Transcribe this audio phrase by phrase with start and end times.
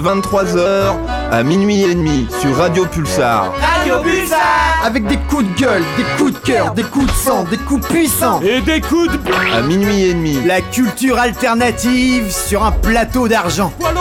[0.00, 0.96] lundi de 23h
[1.30, 3.52] à minuit et demi sur Radio Pulsar.
[3.60, 4.38] Radio Pulsar
[4.84, 7.86] Avec des coups de gueule, des coups de cœur, des coups de sang, des coups
[7.86, 9.18] puissants Et des coups de...
[9.54, 10.38] À minuit et demi.
[10.44, 13.72] La culture alternative sur un plateau d'argent.
[13.78, 13.94] Poil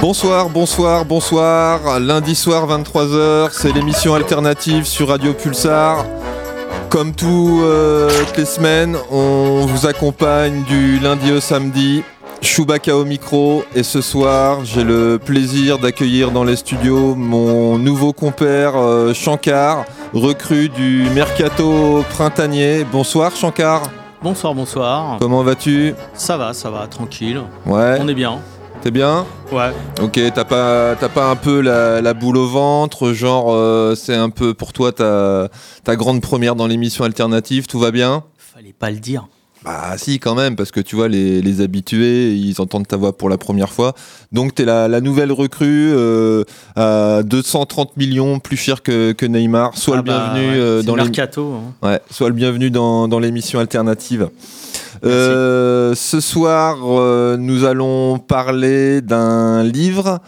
[0.00, 1.98] Bonsoir, bonsoir, bonsoir.
[1.98, 6.06] Lundi soir 23h, c'est l'émission alternative sur Radio Pulsar.
[6.88, 12.04] Comme toutes les semaines, on vous accompagne du lundi au samedi.
[12.40, 18.12] Chewbacca au micro et ce soir j'ai le plaisir d'accueillir dans les studios mon nouveau
[18.12, 19.84] compère euh, Shankar,
[20.14, 22.86] recrue du Mercato printanier.
[22.92, 23.82] Bonsoir Shankar.
[24.22, 25.16] Bonsoir, bonsoir.
[25.20, 25.94] Comment vas-tu?
[26.14, 27.40] Ça va, ça va, tranquille.
[27.66, 27.98] Ouais.
[28.00, 28.38] On est bien.
[28.82, 29.72] T'es bien Ouais.
[30.02, 34.14] Ok, t'as pas, t'as pas un peu la, la boule au ventre, genre euh, c'est
[34.14, 35.48] un peu pour toi ta,
[35.84, 39.26] ta grande première dans l'émission alternative, tout va bien Fallait pas le dire.
[39.64, 43.16] Bah si quand même, parce que tu vois les, les habitués, ils entendent ta voix
[43.18, 43.94] pour la première fois.
[44.30, 46.44] Donc t'es la, la nouvelle recrue euh,
[46.76, 49.76] à 230 millions, plus cher que, que Neymar.
[49.76, 51.08] Sois Ah le bah, bienvenu ouais, euh, c'est dans le les...
[51.08, 51.54] mercato.
[51.82, 51.86] hein.
[51.86, 54.28] Ouais, sois le bienvenu dans, dans l'émission alternative.
[55.04, 60.20] Euh, ce soir, euh, nous allons parler d'un livre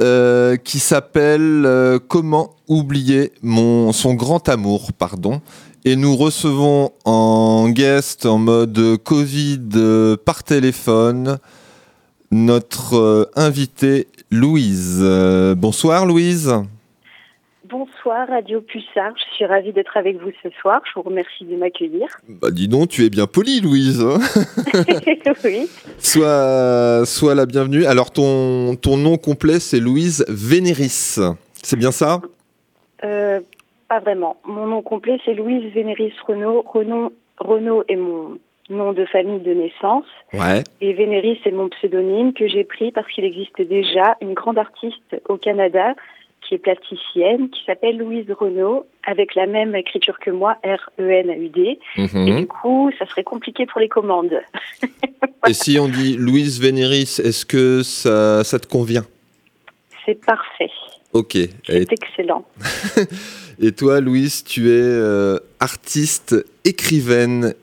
[0.00, 5.40] euh, qui s'appelle Comment oublier mon, son grand amour, pardon.
[5.84, 11.38] Et nous recevons en guest, en mode Covid par téléphone,
[12.30, 15.02] notre invitée Louise.
[15.56, 16.52] Bonsoir Louise.
[17.68, 21.56] Bonsoir Radio Pulsar, je suis ravie d'être avec vous ce soir, je vous remercie de
[21.56, 22.06] m'accueillir.
[22.28, 24.00] Bah dis donc, tu es bien polie Louise.
[24.00, 24.18] hein
[25.44, 27.84] oui, Sois, sois la bienvenue.
[27.84, 31.18] Alors, ton, ton nom complet, c'est Louise Vénéris.
[31.62, 32.20] C'est bien ça?
[33.04, 33.40] Euh,
[33.88, 34.36] pas vraiment.
[34.46, 36.62] Mon nom complet c'est Louise Vénéris Renaud.
[36.66, 38.38] Renaud, Renaud est mon
[38.70, 40.62] nom de famille de naissance Ouais.
[40.80, 45.16] et Vénéris est mon pseudonyme que j'ai pris parce qu'il existe déjà une grande artiste
[45.28, 45.94] au Canada
[46.48, 51.78] qui est plasticienne, qui s'appelle Louise Renaud, avec la même écriture que moi, R-E-N-A-U-D.
[51.96, 52.40] Et Mhm.
[52.40, 54.32] du coup, ça serait compliqué pour les commandes.
[55.48, 59.04] Et si on dit Louise Vénéris, est-ce que ça, ça te convient?
[60.06, 60.70] C'est parfait.
[61.12, 61.36] Ok.
[61.36, 62.44] Et, C'est excellent.
[63.60, 66.34] et toi, Louise, tu es euh, artiste,
[66.64, 67.54] écrivaine.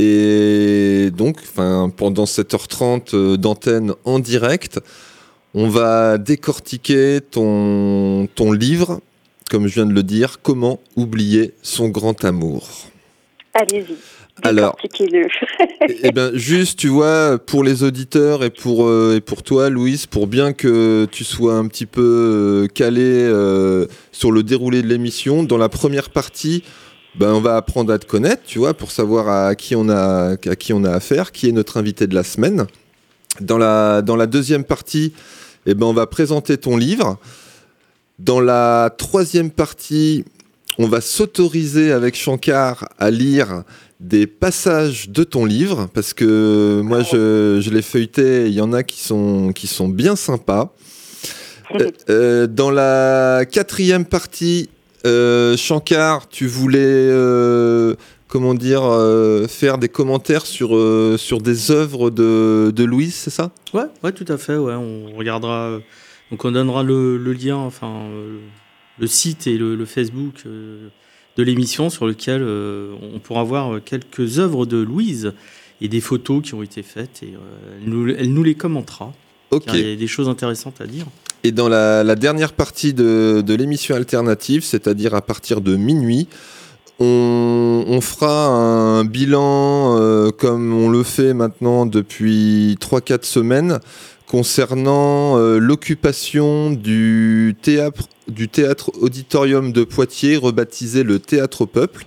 [0.00, 1.36] Et donc,
[1.96, 4.80] pendant 7h30 euh, d'antenne en direct,
[5.54, 9.00] on va décortiquer ton, ton livre,
[9.50, 12.68] comme je viens de le dire, Comment oublier son grand amour.
[13.54, 13.96] Allez-y.
[14.42, 15.26] Alors, Décortiquez-le.
[16.02, 20.06] Eh bien, juste, tu vois, pour les auditeurs et pour, euh, et pour toi, Louise,
[20.06, 24.86] pour bien que tu sois un petit peu euh, calé euh, sur le déroulé de
[24.86, 26.62] l'émission, dans la première partie,
[27.14, 30.36] ben, on va apprendre à te connaître, tu vois, pour savoir à qui on a,
[30.46, 32.66] à qui on a affaire, qui est notre invité de la semaine.
[33.40, 35.12] Dans la, dans la deuxième partie,
[35.66, 37.18] eh ben, on va présenter ton livre.
[38.18, 40.24] Dans la troisième partie,
[40.78, 43.62] on va s'autoriser avec Shankar à lire
[44.00, 48.72] des passages de ton livre, parce que moi je, je l'ai feuilleté, il y en
[48.72, 50.72] a qui sont, qui sont bien sympas.
[51.74, 54.68] Euh, euh, dans la quatrième partie,
[55.04, 57.94] euh, Shankar, tu voulais, euh,
[58.28, 63.30] comment dire, euh, faire des commentaires sur, euh, sur des œuvres de, de Louise, c'est
[63.30, 63.50] ça?
[63.74, 64.56] Ouais, ouais, tout à fait.
[64.56, 65.68] Ouais, on regardera.
[65.70, 65.78] euh,
[66.30, 68.38] Donc, on donnera le, le lien, enfin, euh,
[68.98, 74.66] le site et le, le Facebook de l'émission sur lequel on pourra voir quelques œuvres
[74.66, 75.32] de Louise
[75.80, 77.22] et des photos qui ont été faites.
[77.22, 77.32] Et
[77.80, 79.12] elle, nous, elle nous les commentera.
[79.52, 79.66] Ok.
[79.72, 81.06] Il y a des choses intéressantes à dire.
[81.44, 86.26] Et dans la, la dernière partie de, de l'émission alternative, c'est-à-dire à partir de minuit,
[87.00, 93.80] on, fera un bilan euh, comme on le fait maintenant depuis 3-4 semaines
[94.26, 102.06] concernant euh, l'occupation du théâtre, du théâtre auditorium de Poitiers, rebaptisé le Théâtre Peuple.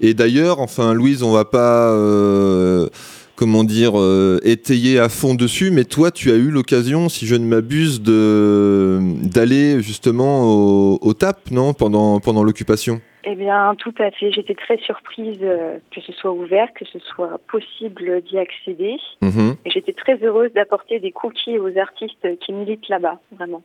[0.00, 1.90] Et d'ailleurs, enfin Louise, on va pas...
[1.92, 2.88] euh,
[3.36, 7.36] comment dire, euh, étayer à fond dessus, mais toi, tu as eu l'occasion, si je
[7.36, 14.10] ne m'abuse, d'aller justement au, au TAP, non, pendant, pendant l'occupation Eh bien, tout à
[14.10, 14.32] fait.
[14.32, 18.96] J'étais très surprise euh, que ce soit ouvert, que ce soit possible d'y accéder.
[19.20, 19.56] Mhm.
[19.64, 23.62] Et j'étais très heureuse d'apporter des cookies aux artistes qui militent là-bas, vraiment.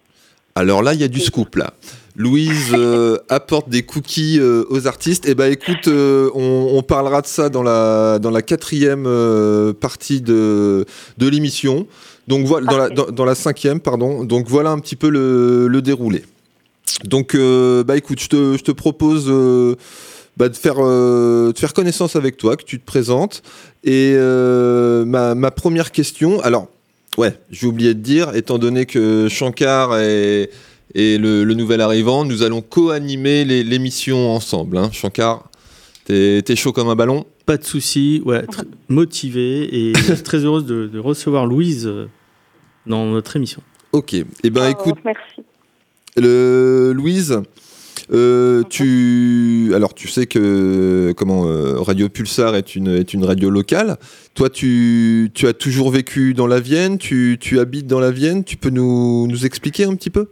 [0.57, 1.74] Alors là, il y a du scoop là.
[2.16, 5.28] Louise euh, apporte des cookies euh, aux artistes.
[5.28, 9.04] Et ben écoute, euh, on, on parlera de ça dans la dans la quatrième
[9.81, 10.86] partie de
[11.18, 11.88] de l'émission.
[12.30, 14.24] Donc voilà, dans la, dans la cinquième, pardon.
[14.24, 16.24] Donc voilà un petit peu le, le déroulé.
[17.03, 19.75] Donc euh, bah écoute, je te, je te propose euh,
[20.37, 23.41] bah, de faire euh, de faire connaissance avec toi, que tu te présentes.
[23.83, 26.67] Et euh, ma, ma première question, alors
[27.17, 30.49] ouais, j'ai oublié de dire, étant donné que Shankar est
[30.95, 34.77] le, le nouvel arrivant, nous allons co-animer l'émission ensemble.
[34.77, 34.89] Hein.
[34.91, 35.49] Shankar,
[36.05, 37.25] t'es t'es chaud comme un ballon?
[37.45, 38.43] Pas de souci, ouais,
[38.89, 39.91] motivé et
[40.23, 41.91] très heureuse de, de recevoir Louise
[42.87, 43.61] dans notre émission.
[43.91, 44.13] Ok.
[44.13, 45.43] Et ben Oh, écoute, merci.
[46.15, 47.41] Le, Louise,
[48.12, 53.50] euh, tu alors tu sais que comment euh, Radio Pulsar est une est une radio
[53.50, 53.97] locale.
[54.35, 56.97] Toi, tu, tu as toujours vécu dans la Vienne.
[56.97, 58.44] Tu, tu habites dans la Vienne.
[58.44, 60.29] Tu peux nous, nous expliquer un petit peu?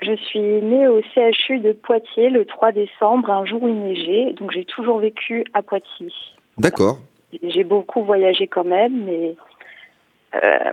[0.00, 4.34] Je suis née au CHU de Poitiers le 3 décembre, un jour où il neigeait,
[4.34, 6.12] donc j'ai toujours vécu à Poitiers.
[6.58, 6.98] D'accord.
[7.42, 9.34] J'ai beaucoup voyagé quand même, mais
[10.34, 10.72] euh,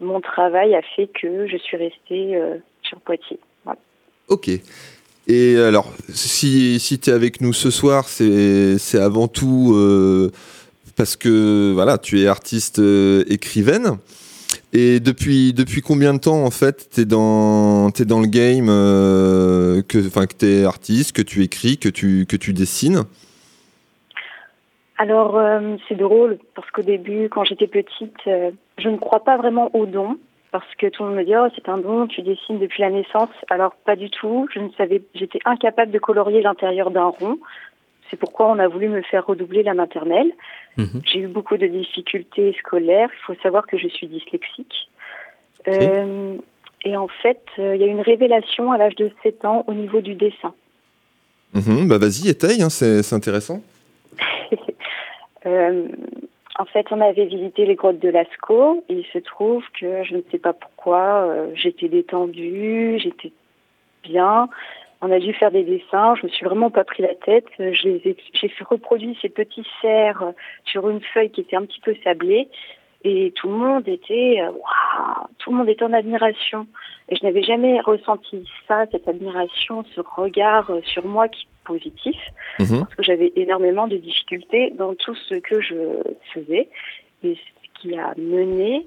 [0.00, 2.38] mon travail a fait que je suis restée
[2.82, 3.40] sur Poitiers.
[4.28, 4.50] Ok.
[5.28, 10.30] Et alors, si, si tu es avec nous ce soir, c'est avant tout euh,
[10.96, 13.98] parce que voilà, tu es artiste euh, écrivaine.
[14.72, 19.98] Et depuis, depuis combien de temps, en fait, tu es, dans le game, euh, que,
[19.98, 23.02] que tu es artiste, que tu écris, que tu, que tu dessines?
[24.98, 25.40] Alors,
[25.88, 30.18] c'est drôle, parce qu'au début, quand j'étais petite, je ne crois pas vraiment au don,
[30.60, 32.90] parce que tout le monde me dit, oh, c'est un don, tu dessines depuis la
[32.90, 33.30] naissance.
[33.50, 34.48] Alors, pas du tout.
[34.54, 37.38] Je ne savais, j'étais incapable de colorier l'intérieur d'un rond.
[38.10, 40.30] C'est pourquoi on a voulu me faire redoubler la maternelle.
[40.76, 41.02] Mhm.
[41.04, 43.08] J'ai eu beaucoup de difficultés scolaires.
[43.12, 44.88] Il faut savoir que je suis dyslexique.
[45.68, 46.36] Euh,
[46.84, 49.64] et en fait, euh, il y a eu une révélation à l'âge de 7 ans
[49.66, 50.54] au niveau du dessin.
[51.54, 53.60] Mhm, Bah vas-y, étaye, hein, c'est c'est intéressant.
[55.44, 55.86] Euh,
[56.58, 60.16] en fait, on avait visité les grottes de Lascaux et il se trouve que je
[60.16, 63.32] ne sais pas pourquoi, euh, j'étais détendue, j'étais
[64.02, 64.48] bien.
[65.02, 67.46] On a dû faire des dessins, je me suis vraiment pas pris la tête.
[67.60, 70.32] Euh, J'ai fait reproduire ces petits cerfs euh,
[70.64, 72.48] sur une feuille qui était un petit peu sablée
[73.04, 76.66] et tout le monde était, waouh, tout le monde était en admiration.
[77.10, 82.16] Et je n'avais jamais ressenti ça, cette admiration, ce regard sur moi qui positif
[82.60, 82.80] Mhm.
[82.80, 85.74] parce que j'avais énormément de difficultés dans tout ce que je
[86.32, 86.68] faisais
[87.24, 88.86] et ce qui a mené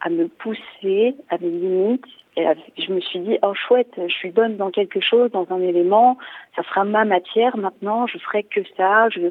[0.00, 2.04] à me pousser à mes limites.
[2.36, 5.46] Et à- je me suis dit oh chouette je suis bonne dans quelque chose dans
[5.50, 6.16] un élément
[6.56, 9.22] ça sera ma matière maintenant je ferai que ça je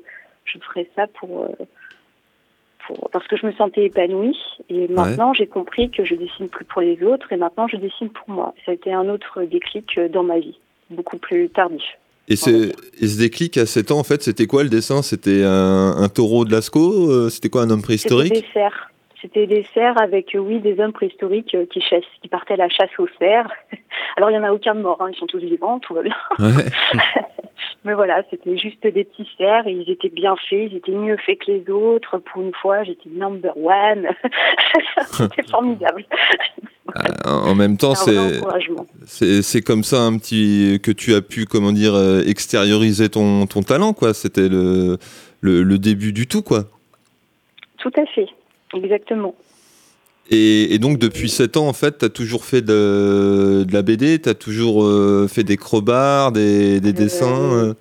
[0.52, 1.66] je ferai ça pour, euh,
[2.86, 4.38] pour parce que je me sentais épanouie.
[4.70, 8.10] Et maintenant j'ai compris que je dessine plus pour les autres et maintenant je dessine
[8.10, 8.54] pour moi.
[8.66, 10.60] Ça a été un autre déclic euh, dans ma vie
[10.90, 11.84] beaucoup plus tardif
[12.30, 15.02] Et, c'est- et ce déclic à 7 ans, en fait, c'était quoi le dessin?
[15.02, 18.34] C'était un, un taureau de Lascaux euh, C'était quoi un homme préhistorique?
[18.34, 18.89] des cerfs.
[19.22, 22.58] C'était des cerfs avec, euh, oui, des hommes préhistoriques euh, qui, chassent, qui partaient à
[22.58, 23.52] la chasse aux cerfs.
[24.18, 26.04] Alors, il n'y en a aucun de mort, hein, ils sont tous vivants, tout va
[26.04, 26.16] bien.
[26.40, 26.66] Ouais.
[27.86, 31.18] Mais voilà, c'était juste des petits cerfs et ils étaient bien faits, ils étaient mieux
[31.18, 32.18] faits que les autres.
[32.18, 34.08] Pour une fois, j'étais number one.
[35.12, 36.06] c'était formidable.
[36.94, 41.72] Ah, En même temps, c'est c'est comme ça un petit que tu as pu comment
[41.72, 44.14] dire euh, extérioriser ton, ton talent quoi.
[44.14, 44.98] C'était le,
[45.42, 46.64] le le début du tout quoi.
[47.78, 48.28] Tout à fait,
[48.76, 49.36] exactement.
[50.32, 53.82] Et, et donc depuis 7 ans en fait, tu as toujours fait de, de la
[53.82, 57.54] BD, tu as toujours euh, fait des crobards, des, des Euh, dessins.
[57.54, 57.74] euh?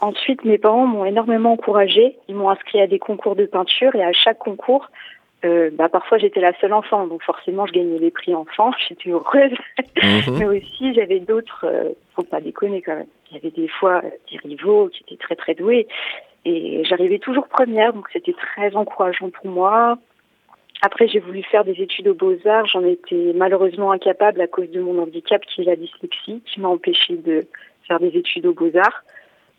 [0.00, 2.16] Ensuite, mes parents m'ont énormément encouragée.
[2.28, 4.90] Ils m'ont inscrit à des concours de peinture et à chaque concours,
[5.44, 8.72] bah, parfois j'étais la seule enfant, donc forcément je gagnais les prix enfants.
[8.88, 9.52] J'étais heureuse.
[10.02, 10.38] Mhm.
[10.38, 11.66] Mais aussi, j'avais d'autres,
[12.16, 13.06] faut pas déconner quand même.
[13.30, 15.86] Il y avait des fois des rivaux qui étaient très très doués.
[16.44, 19.98] Et j'arrivais toujours première, donc c'était très encourageant pour moi.
[20.84, 22.66] Après, j'ai voulu faire des études aux beaux-arts.
[22.66, 26.68] J'en étais malheureusement incapable à cause de mon handicap qui est la dyslexie, qui m'a
[26.68, 27.46] empêché de
[27.86, 29.04] faire des études aux beaux-arts.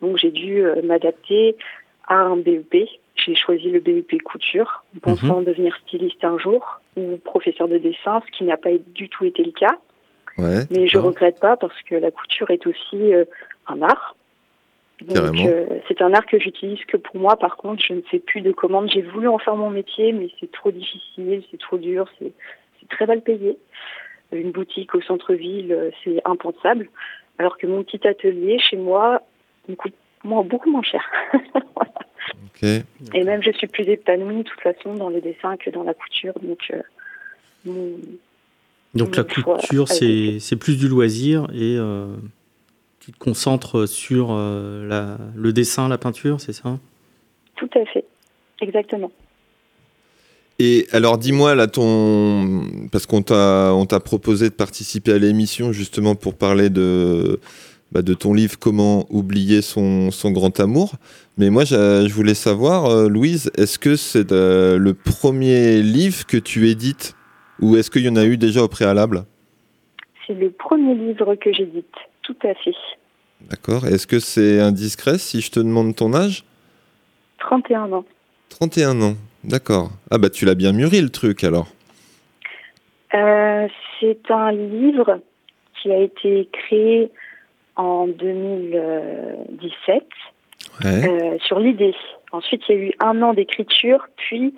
[0.02, 1.56] Donc j'ai dû euh, m'adapter
[2.08, 2.88] à un BEP.
[3.16, 8.20] J'ai choisi le BEP couture, en pensant devenir styliste un jour ou professeur de dessin,
[8.26, 9.78] ce qui n'a pas du tout été le cas.
[10.36, 10.64] Ouais.
[10.70, 11.10] Mais je d'accord.
[11.10, 13.24] regrette pas parce que la couture est aussi euh,
[13.66, 14.14] un art.
[15.14, 17.36] Donc euh, c'est un art que j'utilise que pour moi.
[17.36, 18.90] Par contre, je ne fais plus de commandes.
[18.92, 22.32] J'ai voulu en faire mon métier, mais c'est trop difficile, c'est trop dur, c'est
[22.90, 23.56] très mal payé.
[24.32, 26.88] Une boutique au centre-ville, euh, c'est impensable.
[27.38, 29.20] Alors que mon petit atelier chez moi
[29.68, 29.94] me coûte
[30.24, 31.02] moins, beaucoup moins cher.
[33.14, 35.94] Et même je suis plus épanouie de toute façon dans les dessins que dans la
[35.94, 36.32] couture.
[36.42, 36.80] Donc euh,
[37.64, 37.98] mon-
[38.94, 42.06] Donc la couture, c'est c'est plus du loisir et euh,
[43.04, 46.78] tu te concentres sur euh, la, le dessin, la peinture, c'est ça?
[47.54, 48.06] Tout à fait.
[48.62, 49.12] Exactement.
[50.58, 55.72] Et alors dis-moi là ton parce qu'on t'a on t'a proposé de participer à l'émission
[55.72, 57.40] justement pour parler de
[57.92, 60.94] bah, de ton livre Comment oublier son, son grand amour.
[61.36, 66.38] Mais moi je voulais savoir euh, Louise, est-ce que c'est euh, le premier livre que
[66.38, 67.16] tu édites
[67.60, 69.24] ou est-ce qu'il y en a eu déjà au préalable?
[70.26, 71.94] C'est le premier livre que j'édite.
[72.24, 72.74] Tout à fait.
[73.42, 73.86] D'accord.
[73.86, 76.44] Est-ce que c'est indiscret si je te demande ton âge?
[77.38, 78.04] 31 ans.
[78.48, 79.14] 31 ans.
[79.44, 79.90] D'accord.
[80.10, 81.66] Ah bah tu l'as bien mûri le truc alors.
[83.14, 83.68] Euh,
[84.00, 85.20] c'est un livre
[85.80, 87.10] qui a été créé
[87.76, 90.04] en 2017
[90.82, 91.08] Ouais.
[91.08, 91.94] euh, sur l'idée.
[92.32, 94.54] Ensuite, il y a eu un an d'écriture, puis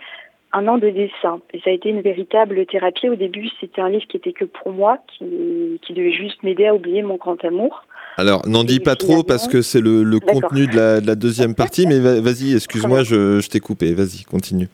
[0.52, 1.40] un an de dessin.
[1.52, 3.08] Et ça a été une véritable thérapie.
[3.08, 6.66] Au début, c'était un livre qui était que pour moi, qui, qui devait juste m'aider
[6.66, 7.84] à oublier mon grand amour.
[8.16, 11.54] Alors, n'en dis pas trop parce que c'est le, contenu de la, de la deuxième
[11.62, 13.92] partie, mais va- vas-y, excuse-moi, je, je t'ai coupé.
[13.92, 14.68] Vas-y, continue.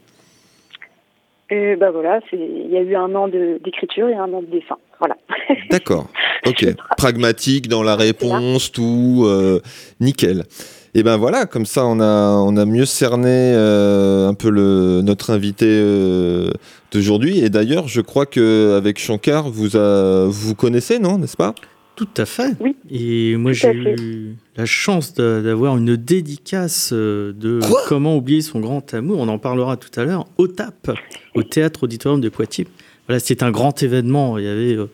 [1.51, 4.47] Et bah voilà, il y a eu un an de- d'écriture et un an de
[4.47, 4.77] dessin.
[5.01, 5.17] Voilà.
[5.71, 6.07] D'accord,
[6.47, 6.65] ok.
[6.97, 9.61] Pragmatique dans la réponse, tout, euh,
[10.01, 10.45] nickel.
[10.95, 15.01] Et ben voilà, comme ça, on a, on a mieux cerné euh, un peu le,
[15.03, 16.51] notre invité euh,
[16.93, 17.39] d'aujourd'hui.
[17.39, 21.55] Et d'ailleurs, je crois qu'avec Shankar, vous, a, vous connaissez, non N'est-ce pas?
[21.97, 22.55] Tout à fait.
[22.61, 22.77] Oui.
[22.91, 27.83] Et moi, j'ai eu la chance d'avoir une dédicace euh, de Quoi?
[27.87, 29.19] Comment oublier son grand amour.
[29.21, 30.91] On en parlera tout à l'heure au TAP,
[31.35, 32.67] au Théâtre Auditorium de Poitiers.
[33.07, 34.37] Voilà, c'est un grand événement.
[34.39, 34.91] Il y avait euh,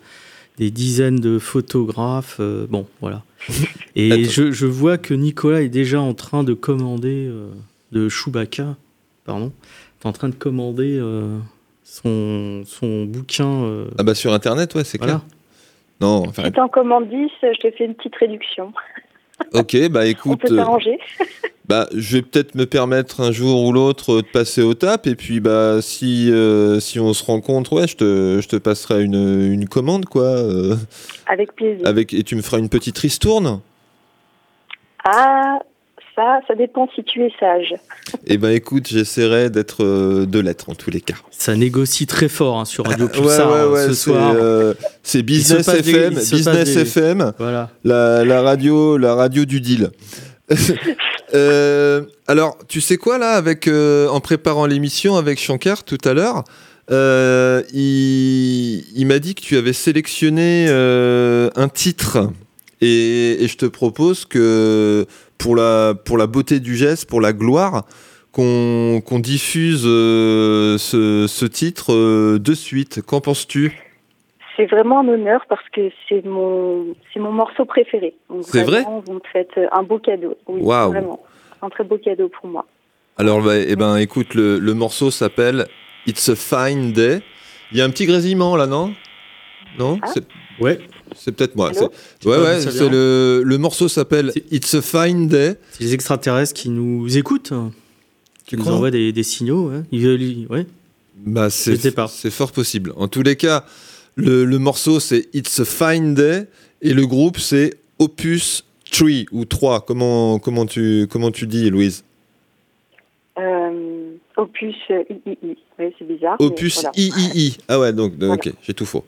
[0.58, 2.36] des dizaines de photographes.
[2.40, 3.22] euh, bon, voilà.
[3.97, 7.50] Et je, je vois que Nicolas est déjà en train de commander euh,
[7.92, 8.76] de Chewbacca,
[9.25, 9.52] pardon,
[10.02, 11.38] est en train de commander euh,
[11.85, 13.64] son, son bouquin.
[13.64, 15.21] euh, Ah bah sur Internet, ouais, c'est clair.
[16.00, 18.73] Non, enfin, Si t'es en commande 10, je te fais une petite réduction.
[19.52, 20.40] ok, bah On écoute...
[20.40, 20.99] peut euh, s'arranger.
[21.68, 25.14] Bah, je vais peut-être me permettre un jour ou l'autre de passer au tap et
[25.14, 29.52] puis bah si euh, si on se rencontre, ouais, je te je te passerai une,
[29.52, 30.76] une commande quoi, euh,
[31.26, 31.87] Avec plaisir.
[31.87, 33.60] avec et tu me feras une petite ristourne.
[35.04, 35.58] Ah,
[36.16, 37.75] ça, ça dépend si tu es sage.
[38.26, 41.14] Et ben écoute, j'essaierai d'être euh, de l'être en tous les cas.
[41.30, 44.32] Ça négocie très fort hein, sur Radio ouais Pulsar ouais hein, ouais, ce c'est soir.
[44.37, 47.70] euh, c'est Business des- FM, Business des- FM, Voilà.
[47.84, 49.90] la, la radio la radio du deal.
[51.34, 56.14] Euh, alors, tu sais quoi là, avec euh, en préparant l'émission avec Shankar tout à
[56.14, 56.42] l'heure,
[56.90, 62.30] euh, il, il m'a dit que tu avais sélectionné euh, un titre
[62.80, 65.04] et, et je te propose que
[65.36, 67.84] pour la pour la beauté du geste, pour la gloire,
[68.32, 73.02] qu'on qu'on diffuse euh, ce, ce titre euh, de suite.
[73.02, 73.88] Qu'en penses-tu?
[74.58, 78.14] C'est vraiment un honneur parce que c'est mon, c'est mon morceau préféré.
[78.42, 80.36] C'est vrai Vous me faites un beau cadeau.
[80.48, 80.90] Oui, Waouh.
[80.90, 81.20] vraiment.
[81.62, 82.66] Un très beau cadeau pour moi.
[83.16, 85.66] Alors, bah, eh ben, écoute, le, le morceau s'appelle
[86.06, 87.20] It's a Fine Day.
[87.72, 88.92] Il y a un petit grésillement là, non?
[89.78, 89.98] Non?
[90.02, 90.08] Ah.
[90.12, 90.24] C'est-
[90.60, 90.80] Ouais,
[91.14, 91.70] C'est peut-être moi.
[91.70, 95.54] Ouais, ouais, c'est le, le morceau s'appelle It's a Fine Day.
[95.70, 97.52] c'est les extraterrestres qui nous écoutent,
[98.44, 99.68] qui nous envoient des, des signaux.
[99.70, 99.82] ouais.
[99.92, 100.66] Ils ouais.
[101.24, 102.08] Bah, c'est, Je sais pas.
[102.08, 102.92] c'est fort possible.
[102.96, 103.64] En tous les cas,
[104.18, 106.46] le, le morceau c'est It's a Fine Day
[106.82, 109.84] et le groupe c'est Opus 3 ou 3.
[109.84, 112.04] Comment, comment, tu, comment tu dis, Louise?
[113.38, 115.38] Euh, opus euh, III.
[115.78, 116.37] Oui, c'est bizarre.
[116.40, 116.90] Opus voilà.
[116.96, 117.56] III.
[117.68, 118.34] Ah ouais, donc Voilà.
[118.34, 119.04] ok, j'ai tout faux.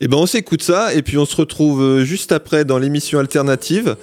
[0.00, 3.18] Et ben on s'écoute ça et puis on se retrouve euh, juste après dans l'émission
[3.18, 3.96] alternative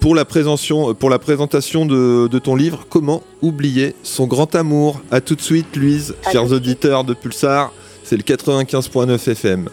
[0.00, 5.00] pour la présentation, pour la présentation de, de ton livre Comment oublier son grand amour.
[5.10, 7.72] À tout de suite, Louise, chers auditeurs de Pulsar.
[8.08, 9.68] C'est le 95.9 FM.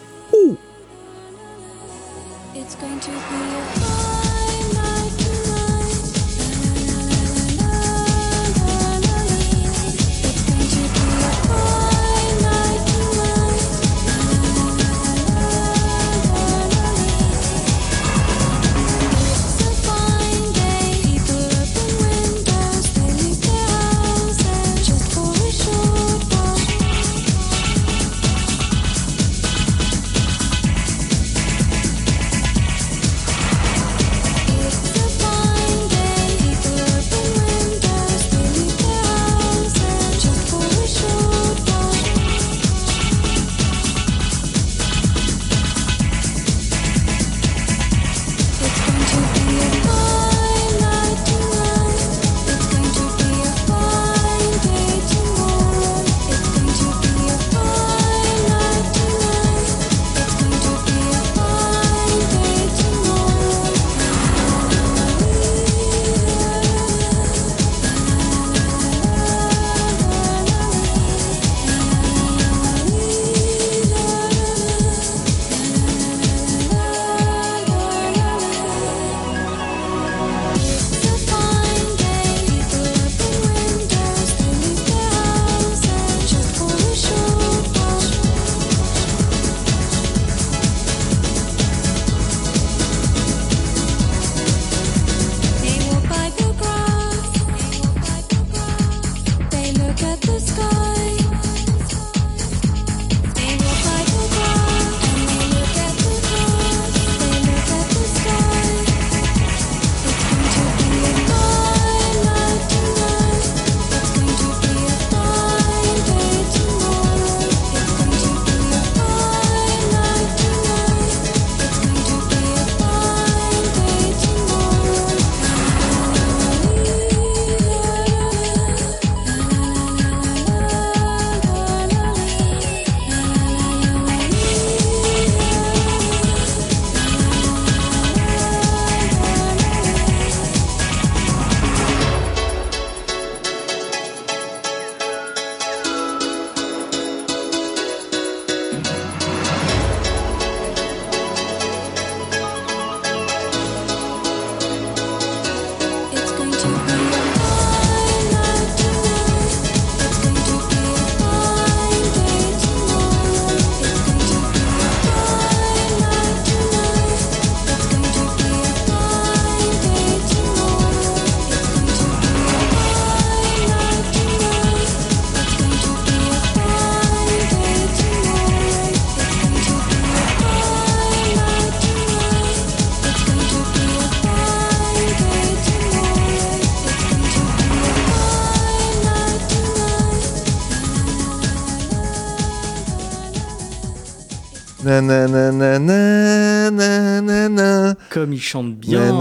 [198.10, 199.12] Comme il chante bien.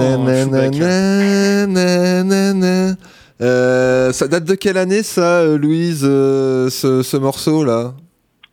[1.68, 2.96] Nanana.
[3.42, 7.94] Euh, ça date de quelle année ça, euh, Louise, euh, ce, ce morceau-là?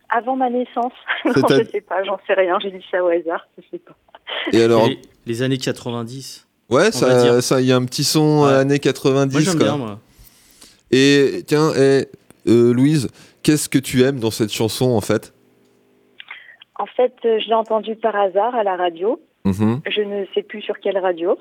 [0.09, 0.91] Avant ma naissance.
[1.25, 3.79] non, à- je sais pas, j'en sais rien, j'ai dit ça au hasard, je sais
[3.79, 3.95] pas.
[4.51, 6.45] Et alors, Les, les années 90.
[6.69, 8.53] ouais, ça, il y a un petit son Ouais.
[8.53, 9.31] années 90.
[9.33, 9.99] Moi j'aime bien moi.
[10.91, 12.05] Et tiens, eh,
[12.47, 13.07] euh, Louise,
[13.41, 15.32] qu'est-ce que tu aimes dans cette chanson en fait?
[16.83, 19.17] En fait, euh, je l'ai entendu par hasard à la radio.
[19.45, 19.79] Mhm.
[19.89, 21.39] Je ne sais plus sur quelle radio.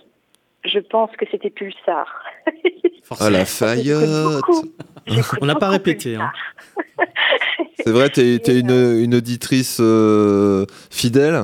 [0.65, 2.07] Je pense que c'était Pulsar.
[3.21, 4.45] Ah la faillotte
[5.43, 6.15] On n'a pas répété.
[6.15, 6.31] Hein.
[7.81, 11.43] C'est vrai, t'es es une, une auditrice euh, fidèle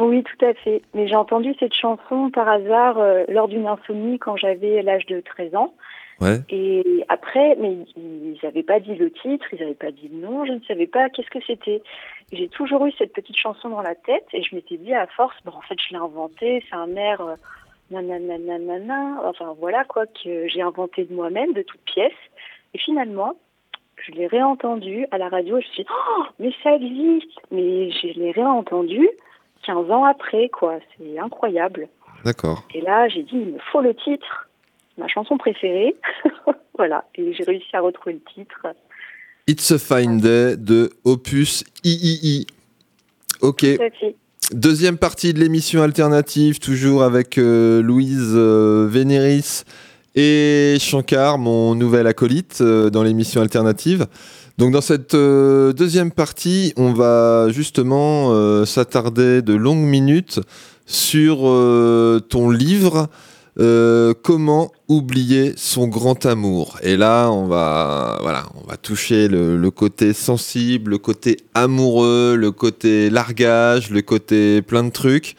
[0.00, 0.82] Oui, tout à fait.
[0.92, 5.20] Mais j'ai entendu cette chanson par hasard euh, lors d'une insomnie quand j'avais l'âge de
[5.20, 5.72] 13 ans.
[6.20, 6.38] Ouais.
[6.48, 10.44] Et après, mais ils n'avaient pas dit le titre, ils n'avaient pas dit le nom,
[10.46, 11.82] je ne savais pas qu'est-ce que c'était.
[12.32, 15.36] J'ai toujours eu cette petite chanson dans la tête et je m'étais dit à force,
[15.44, 17.34] bon en fait je l'ai inventée, c'est un air euh,
[17.90, 22.12] nanananana, enfin voilà quoi, que j'ai inventé de moi-même, de toute pièce.
[22.74, 23.34] Et finalement,
[23.96, 27.90] je l'ai réentendu à la radio, je me suis dit, oh, mais ça existe Mais
[27.90, 29.08] je l'ai réentendu
[29.64, 31.88] 15 ans après, quoi, c'est incroyable.
[32.24, 32.62] D'accord.
[32.74, 34.45] Et là, j'ai dit, il me faut le titre,
[34.98, 35.96] ma chanson préférée.
[36.76, 38.66] voilà, et j'ai réussi à retrouver le titre.
[39.48, 42.46] It's a Fine Day de Opus III.
[43.42, 43.64] Ok.
[44.52, 49.64] Deuxième partie de l'émission alternative, toujours avec euh, Louise euh, Vénéris
[50.14, 54.06] et Shankar, mon nouvel acolyte euh, dans l'émission alternative.
[54.56, 60.40] Donc dans cette euh, deuxième partie, on va justement s'attarder de longues minutes
[60.86, 61.38] sur
[62.28, 63.08] ton livre
[63.58, 66.78] euh, Comment oublier son grand amour?
[66.82, 72.50] Et là, on va voilà, on va toucher le, côté sensible, le côté amoureux, le
[72.52, 75.36] côté largage, le côté plein de trucs.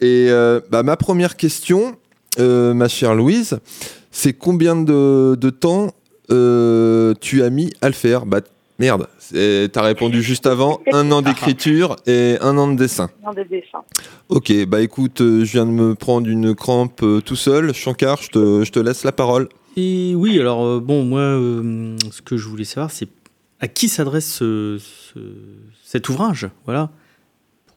[0.00, 1.96] Et euh, bah, ma première question,
[2.38, 3.58] euh, ma chère Louise,
[4.10, 5.92] c'est combien de, temps
[6.28, 8.26] tu as mis à le faire?
[8.26, 8.40] Bah
[8.78, 13.08] merde, c'est- t'as répondu juste avant, un an d'écriture et un an de dessin.
[13.24, 13.78] Nom de dessin.
[14.28, 17.72] Ok, bah écoute, euh, je viens de me prendre une crampe euh, tout seul.
[17.74, 19.48] Shankar, je te, je te laisse la parole.
[19.76, 23.08] Et oui, alors euh, bon, moi, euh, ce que je voulais savoir, c'est
[23.60, 25.18] à qui s'adresse ce- ce-
[25.84, 26.90] cet ouvrage Voilà.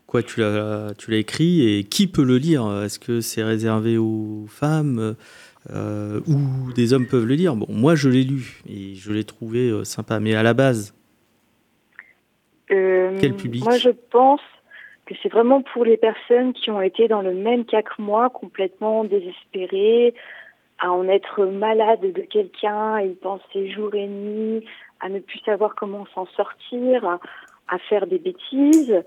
[0.06, 2.66] Pourquoi tu l'as tu l'as écrit et qui peut le lire?
[2.84, 5.16] Est-ce que c'est réservé aux femmes?
[5.72, 9.24] Euh, ou des hommes peuvent le lire Bon, moi, je l'ai lu et je l'ai
[9.24, 10.20] trouvé euh, sympa.
[10.20, 10.94] Mais à la base,
[12.72, 14.42] Euh, Quel public Moi, je pense
[15.06, 18.30] que c'est vraiment pour les personnes qui ont été dans le même cas que moi,
[18.30, 20.14] complètement désespérées,
[20.80, 24.66] à en être malade de quelqu'un, et y penser jour et nuit,
[25.00, 27.20] à ne plus savoir comment s'en sortir, à,
[27.70, 29.02] à faire des bêtises,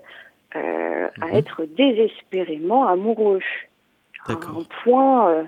[0.55, 1.35] euh, à Mhm.
[1.35, 3.39] être désespérément amoureux.
[4.25, 4.57] À D'accord.
[4.59, 5.47] un point,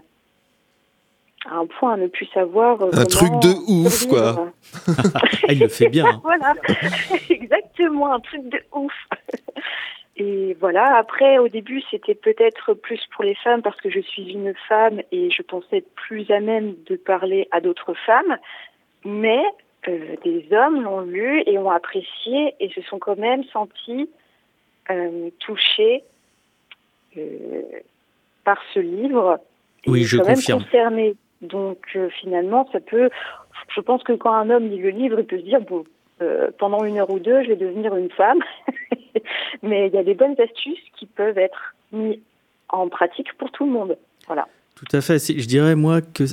[1.49, 2.81] à un point à ne plus savoir.
[2.81, 4.51] euh, Un truc de ouf, survivre.
[5.15, 6.05] ah, il le fait bien.
[6.07, 6.21] hein.
[6.23, 6.53] voilà,
[7.29, 8.93] exactement, un truc de ouf.
[10.15, 14.31] Et voilà, après, au début, c'était peut-être plus pour les femmes parce que je suis
[14.31, 18.37] une femme et je pensais être plus à même de parler à d'autres femmes.
[19.05, 19.41] Mais
[19.87, 24.07] euh, des hommes l'ont lu et ont apprécié et se sont quand même sentis
[24.91, 26.03] euh, touchés
[27.17, 27.61] euh,
[28.43, 29.39] par ce livre.
[29.85, 30.63] Et Oui, je quand même confirme.
[30.63, 31.15] concernés.
[31.43, 33.09] Donc euh, finalement, ça peut.
[33.75, 35.83] Je pense que quand un homme lit le livre, il peut se dire bon,
[36.21, 38.39] euh, pendant une heure ou deux, je vais devenir une femme.
[39.63, 42.19] Mais il y a des bonnes astuces qui peuvent être mises
[42.69, 43.97] en pratique pour tout le monde.
[44.25, 44.47] Voilà.
[44.75, 45.19] Tout à fait.
[45.19, 46.23] Je dirais, moi, que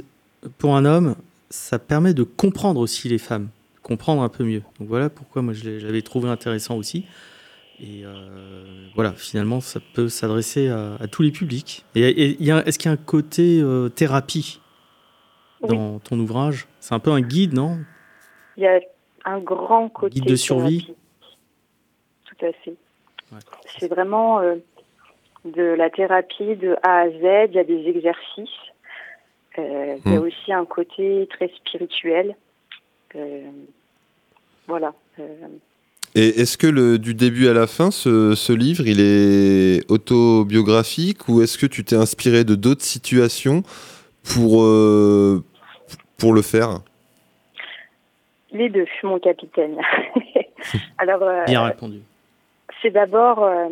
[0.59, 1.17] pour un homme,
[1.51, 3.49] ça permet de comprendre aussi les femmes,
[3.83, 4.63] comprendre un peu mieux.
[4.79, 7.05] Donc voilà pourquoi moi je l'avais trouvé intéressant aussi.
[7.81, 11.85] Et euh, voilà, finalement, ça peut s'adresser à, tous les publics.
[11.95, 13.63] Et, et est-ce qu'il y a un côté
[13.95, 14.60] thérapie
[15.69, 17.79] dans ton ouvrage C'est un peu un guide, non?
[18.57, 18.81] Il y a
[19.25, 20.79] un grand côté Guide de survie.
[20.85, 20.97] thérapie.
[22.27, 22.75] Tout à fait.
[23.33, 23.39] Ouais.
[23.79, 24.57] C'est vraiment euh,
[25.45, 27.51] de la thérapie de A à Z.
[27.51, 28.49] Il y a des exercices.
[29.59, 30.25] Euh, Il y a Hmm.
[30.25, 32.35] aussi un côté très spirituel.
[33.17, 33.43] Euh,
[34.67, 34.95] voilà.
[35.19, 35.25] Euh,
[36.15, 41.29] Et est-ce que le, du début à la fin, ce, ce livre, il est autobiographique
[41.29, 43.63] ou est-ce que tu t'es inspiré de d'autres situations
[44.25, 45.43] pour, euh,
[46.21, 46.81] pour le faire
[48.53, 49.81] les deux, mon capitaine.
[50.99, 52.01] Alors, euh, Bien répondu.
[52.83, 53.69] c'est d'abord, euh,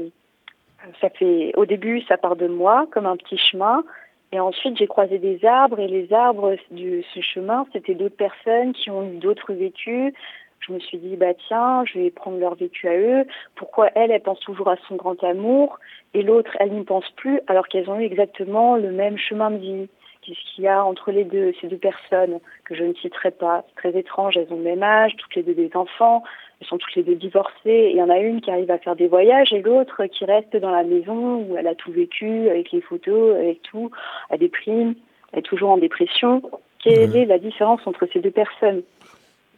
[1.00, 3.82] ça fait, au début, ça part de moi, comme un petit chemin.
[4.30, 8.72] Et ensuite, j'ai croisé des arbres, et les arbres de ce chemin, c'était d'autres personnes
[8.72, 10.12] qui ont eu d'autres vécus,
[10.60, 13.26] Je me suis dit, bah tiens, je vais prendre leur vécu à eux.
[13.56, 15.78] Pourquoi elle, elle pense toujours à son grand amour
[16.14, 19.58] et l'autre, elle n'y pense plus alors qu'elles ont eu exactement le même chemin de
[19.58, 19.88] vie
[20.28, 23.64] Qu'est-ce qu'il y a entre les deux, ces deux personnes que je ne citerai pas.
[23.68, 26.22] C'est très étrange, elles ont le même âge, toutes les deux des enfants,
[26.60, 27.54] elles sont toutes les deux divorcées.
[27.64, 30.26] Et il y en a une qui arrive à faire des voyages et l'autre qui
[30.26, 33.90] reste dans la maison où elle a tout vécu, avec les photos, avec tout,
[34.28, 34.96] elle déprime,
[35.32, 36.42] elle est toujours en dépression.
[36.84, 38.82] Quelle est la différence entre ces deux personnes?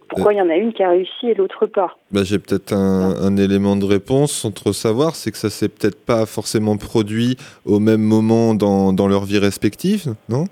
[0.09, 1.97] Pourquoi il y en a une qui a réussi et l'autre pas?
[2.13, 5.69] Bah, J'ai peut-être un, un élément de réponse sans trop savoir, c'est que ça s'est
[5.69, 10.45] peut-être pas forcément produit au même moment dans, dans leur vie respective, non?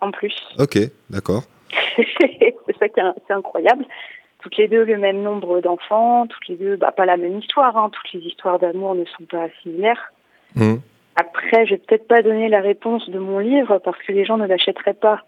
[0.00, 0.34] En plus.
[0.58, 0.78] Ok,
[1.10, 1.42] d'accord.
[1.96, 3.84] c'est ça qui est, incroyable.
[4.40, 7.76] Toutes les deux le même nombre d'enfants, toutes les deux, bah, pas la même histoire,
[7.76, 7.90] hein.
[7.92, 10.12] toutes les histoires d'amour ne sont pas similaires.
[10.56, 10.80] Hum.
[11.16, 14.38] Après, je vais peut-être pas donner la réponse de mon livre parce que les gens
[14.38, 15.24] ne l'achèteraient pas.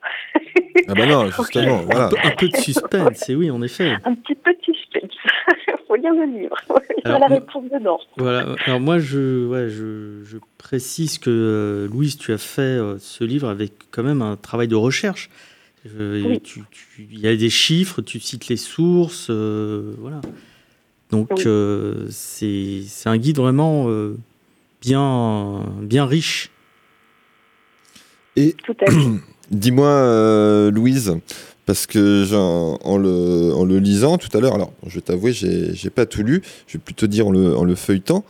[0.88, 2.06] Ah bah non, justement, voilà.
[2.06, 3.92] Un peu, un peu de suspense, et oui, en effet.
[4.04, 5.12] Un petit peu de suspense.
[5.88, 6.56] Faut lire le livre.
[7.04, 7.98] Il y a la réponse dedans.
[8.16, 8.54] Voilà.
[8.64, 13.22] Alors moi, je, ouais, je, je précise que euh, Louise, tu as fait euh, ce
[13.24, 15.28] livre avec quand même un travail de recherche.
[16.00, 16.42] Euh, Oui.
[16.98, 20.22] Il y a des chiffres, tu cites les sources, euh, voilà.
[21.10, 21.42] Donc Oui.
[21.46, 24.16] euh, c'est c'est un guide vraiment euh,
[24.84, 26.50] bien bien riche.
[28.36, 28.56] Et
[29.50, 31.16] dis-moi, euh, Louise,
[31.66, 35.32] parce que j'en- en le, en le lisant tout à l'heure, alors je vais t'avouer,
[35.32, 38.24] j'ai pas tout lu, je vais plutôt dire en le, en le feuilletant.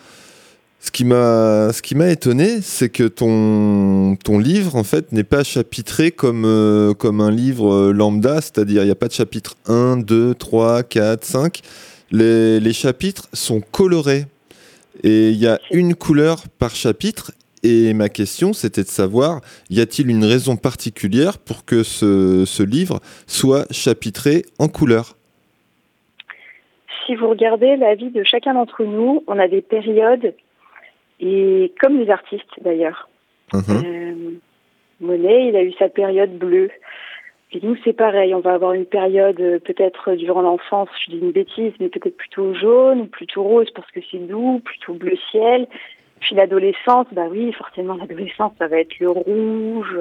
[0.80, 5.24] Ce qui m'a, ce qui m'a étonné, c'est que ton, ton livre, en fait, n'est
[5.24, 9.14] pas chapitré comme, euh, comme un livre euh, lambda, c'est-à-dire il n'y a pas de
[9.14, 11.60] chapitre 1, 2, 3, 4, 5.
[12.10, 14.26] Les, les chapitres sont colorés.
[15.02, 17.32] Et il y a une couleur par chapitre.
[17.62, 22.62] Et ma question, c'était de savoir, y a-t-il une raison particulière pour que ce, ce
[22.62, 25.16] livre soit chapitré en couleur?
[27.06, 30.34] Si vous regardez la vie de chacun d'entre nous, on a des périodes,
[31.20, 33.08] et comme les artistes d'ailleurs.
[33.52, 33.62] Mhm.
[33.68, 34.30] Euh,
[35.00, 36.70] Monet, il a eu sa période bleue.
[37.62, 38.34] Nous, c'est pareil.
[38.34, 42.16] On va avoir une période, euh, peut-être durant l'enfance, je dis une bêtise, mais peut-être
[42.16, 45.66] plutôt jaune ou plutôt rose parce que c'est doux, plutôt bleu ciel.
[46.20, 49.94] Puis l'adolescence, bah oui, forcément, l'adolescence, ça va être le rouge,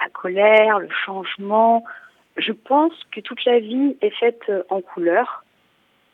[0.00, 1.84] la colère, le changement.
[2.36, 5.44] Je pense que toute la vie est faite euh, en couleurs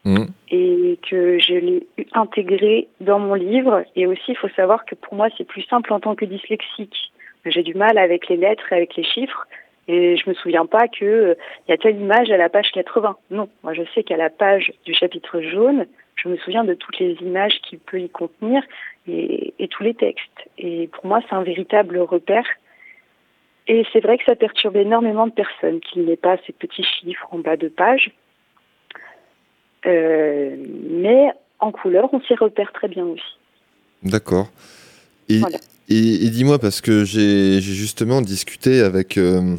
[0.04, 0.26] Mhm.
[0.50, 3.84] et que je l'ai intégré dans mon livre.
[3.96, 7.12] Et aussi, il faut savoir que pour moi, c'est plus simple en tant que dyslexique.
[7.46, 9.46] J'ai du mal avec les lettres et avec les chiffres.
[9.88, 11.34] Et je me souviens pas que euh,
[11.66, 13.16] il y a telle image à la page 80.
[13.30, 16.98] Non, moi je sais qu'à la page du chapitre jaune, je me souviens de toutes
[16.98, 18.62] les images qu'il peut y contenir
[19.06, 20.48] et, et tous les textes.
[20.58, 22.46] Et pour moi, c'est un véritable repère.
[23.66, 27.26] Et c'est vrai que ça perturbe énormément de personnes qu'il n'ait pas ces petits chiffres
[27.30, 28.10] en bas de page.
[29.86, 30.56] Euh,
[30.90, 31.28] mais
[31.60, 33.22] en couleur, on s'y repère très bien aussi.
[34.02, 34.48] D'accord.
[35.28, 35.58] Et, Voilà.
[35.88, 39.56] et- et dis-moi, parce que j'ai j'ai justement discuté avec, euh,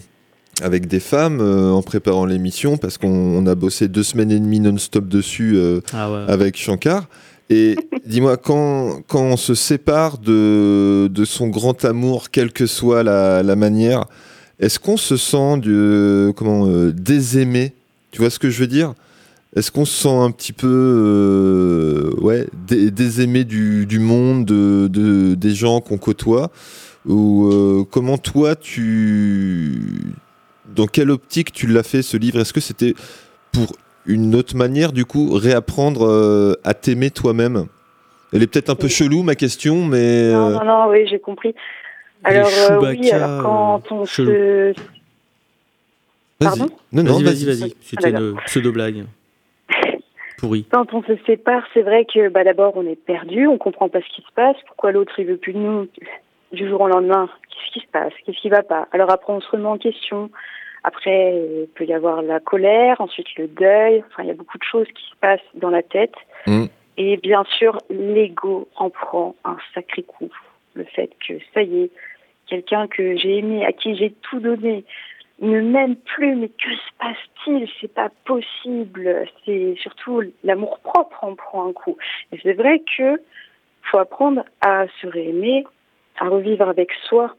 [0.61, 4.39] avec des femmes euh, en préparant l'émission, parce qu'on on a bossé deux semaines et
[4.39, 6.23] demie non-stop dessus euh, Ah ouais.
[6.27, 7.07] avec Shankar.
[7.49, 13.03] Et dis-moi, quand, quand on se sépare de, de son grand amour, quelle que soit
[13.03, 14.05] la, la manière,
[14.59, 17.73] est-ce qu'on se sent du, comment, euh, désaimé?
[18.11, 18.93] Tu vois ce que je veux dire?
[19.57, 24.87] Est-ce qu'on se sent un petit peu euh, ouais, dé- désaimé du, du monde, de,
[24.87, 26.51] de- des gens qu'on côtoie?
[27.05, 29.79] Ou euh, comment toi, tu.
[30.67, 32.39] Dans quelle optique tu l'as fait ce livre?
[32.39, 32.93] Est-ce que c'était
[33.51, 33.73] pour
[34.05, 37.65] une autre manière, du coup, réapprendre euh, à t'aimer toi-même?
[38.33, 38.91] Elle est peut-être un peu Oui.
[38.91, 40.31] chelou, ma question, mais.
[40.33, 41.53] Non, euh, non, non, oui, j'ai compris.
[42.23, 44.31] Alors, euh, oui, alors quand on chelou.
[44.31, 44.67] se.
[44.71, 44.75] vas-y.
[46.39, 46.67] Pardon?
[46.91, 47.73] Non, non, Vas-y, vas-y, vas-y.
[47.81, 49.05] C'était Ah, une pseudo-blague.
[50.37, 50.65] Pourri.
[50.71, 53.99] Quand on se sépare, c'est vrai que bah, d'abord on est perdu, on comprend pas
[54.01, 55.87] ce qui se passe, pourquoi l'autre il veut plus de nous?
[56.55, 58.87] Du jour au lendemain, qu'est-ce qui se passe, qu'est-ce qui va pas?
[58.91, 60.31] Alors après on se remet en question.
[60.83, 64.03] Après il peut y avoir la colère, ensuite le deuil.
[64.07, 66.15] Enfin il y a beaucoup de choses qui se passent dans la tête.
[66.47, 66.65] Mm.
[66.97, 70.31] Et bien sûr l'ego en prend un sacré coup.
[70.73, 71.91] Le fait que ça y est,
[72.47, 74.83] quelqu'un que j'ai aimé, à qui j'ai tout donné,
[75.41, 77.69] ne m'aime plus, mais que se passe-t-il?
[77.79, 79.25] C'est pas possible.
[79.45, 81.97] C'est surtout l'amour propre en prend un coup.
[82.31, 83.21] Et c'est vrai que
[83.83, 85.65] faut apprendre à se réaimer,
[86.19, 87.35] à revivre avec soi.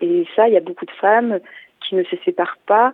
[0.00, 1.40] Et ça, il y a beaucoup de femmes
[1.80, 2.92] qui ne se séparent pas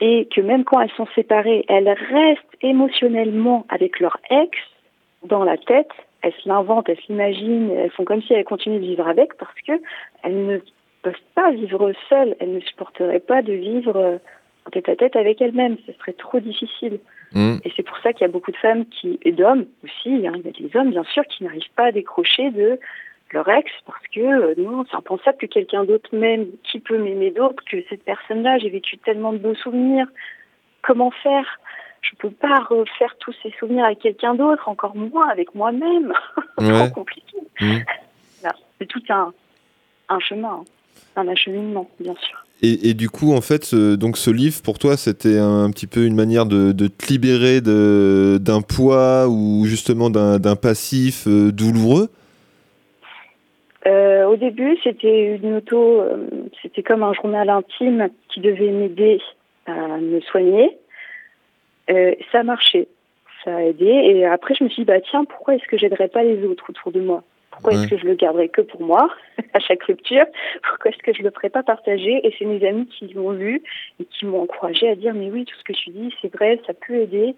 [0.00, 4.58] et que même quand elles sont séparées, elles restent émotionnellement avec leur ex
[5.24, 5.90] dans la tête.
[6.22, 9.54] Elles se l'inventent, elles s'imaginent, elles font comme si elles continuaient de vivre avec parce
[9.66, 9.72] que
[10.24, 10.58] elles ne
[11.02, 12.34] peuvent pas vivre seules.
[12.40, 14.18] Elles ne supporteraient pas de vivre euh,
[14.66, 15.76] en tête à tête avec elles-mêmes.
[15.86, 16.98] Ce serait trop difficile.
[17.32, 17.58] Mm.
[17.64, 20.32] Et c'est pour ça qu'il y a beaucoup de femmes qui, et d'hommes aussi, hein,
[20.34, 22.78] il y a des hommes bien sûr, qui n'arrivent pas à décrocher de
[23.32, 26.46] leur ex parce que euh, non, c'est impensable que quelqu'un d'autre m'aime.
[26.70, 30.06] Qui peut m'aimer d'autre que cette personne-là J'ai vécu tellement de beaux souvenirs.
[30.82, 31.44] Comment faire?
[32.02, 36.12] Je peux pas refaire tous ces souvenirs avec quelqu'un d'autre, encore moins avec moi-même.
[36.58, 36.86] c'est Ouais.
[36.88, 37.36] trop compliqué.
[37.60, 37.78] Mm.
[38.42, 38.56] Voilà.
[38.80, 39.32] C'est tout un,
[40.08, 40.64] un chemin, hein.
[41.14, 42.44] un acheminement, bien sûr.
[42.60, 45.86] Et, et du coup, en fait, ce, donc ce livre, pour toi, c'était un, petit
[45.86, 51.26] peu une manière de, de te libérer de- d'un poids ou justement d'un d'un passif
[51.28, 52.08] euh, douloureux?
[53.86, 56.28] Euh, au début, c'était une auto, euh,
[56.62, 59.20] c'était comme un journal intime qui devait m'aider
[59.66, 60.78] à me soigner.
[61.90, 62.88] Euh, ça a marché,
[63.44, 63.86] ça a aidé.
[63.86, 66.70] Et après, je me suis dit, bah tiens, pourquoi est-ce que j'aiderais pas les autres
[66.70, 67.24] autour de moi?
[67.50, 67.80] Pourquoi Ouais.
[67.80, 69.10] est-ce que je le garderais que pour moi
[69.52, 70.26] à chaque rupture?
[70.62, 72.26] Pourquoi est-ce que je le ferais pas partager?
[72.26, 73.62] Et c'est mes amis qui l'ont vu
[74.00, 76.60] et qui m'ont encouragé à dire, mais oui, tout ce que tu dis, c'est vrai,
[76.66, 77.34] ça peut aider.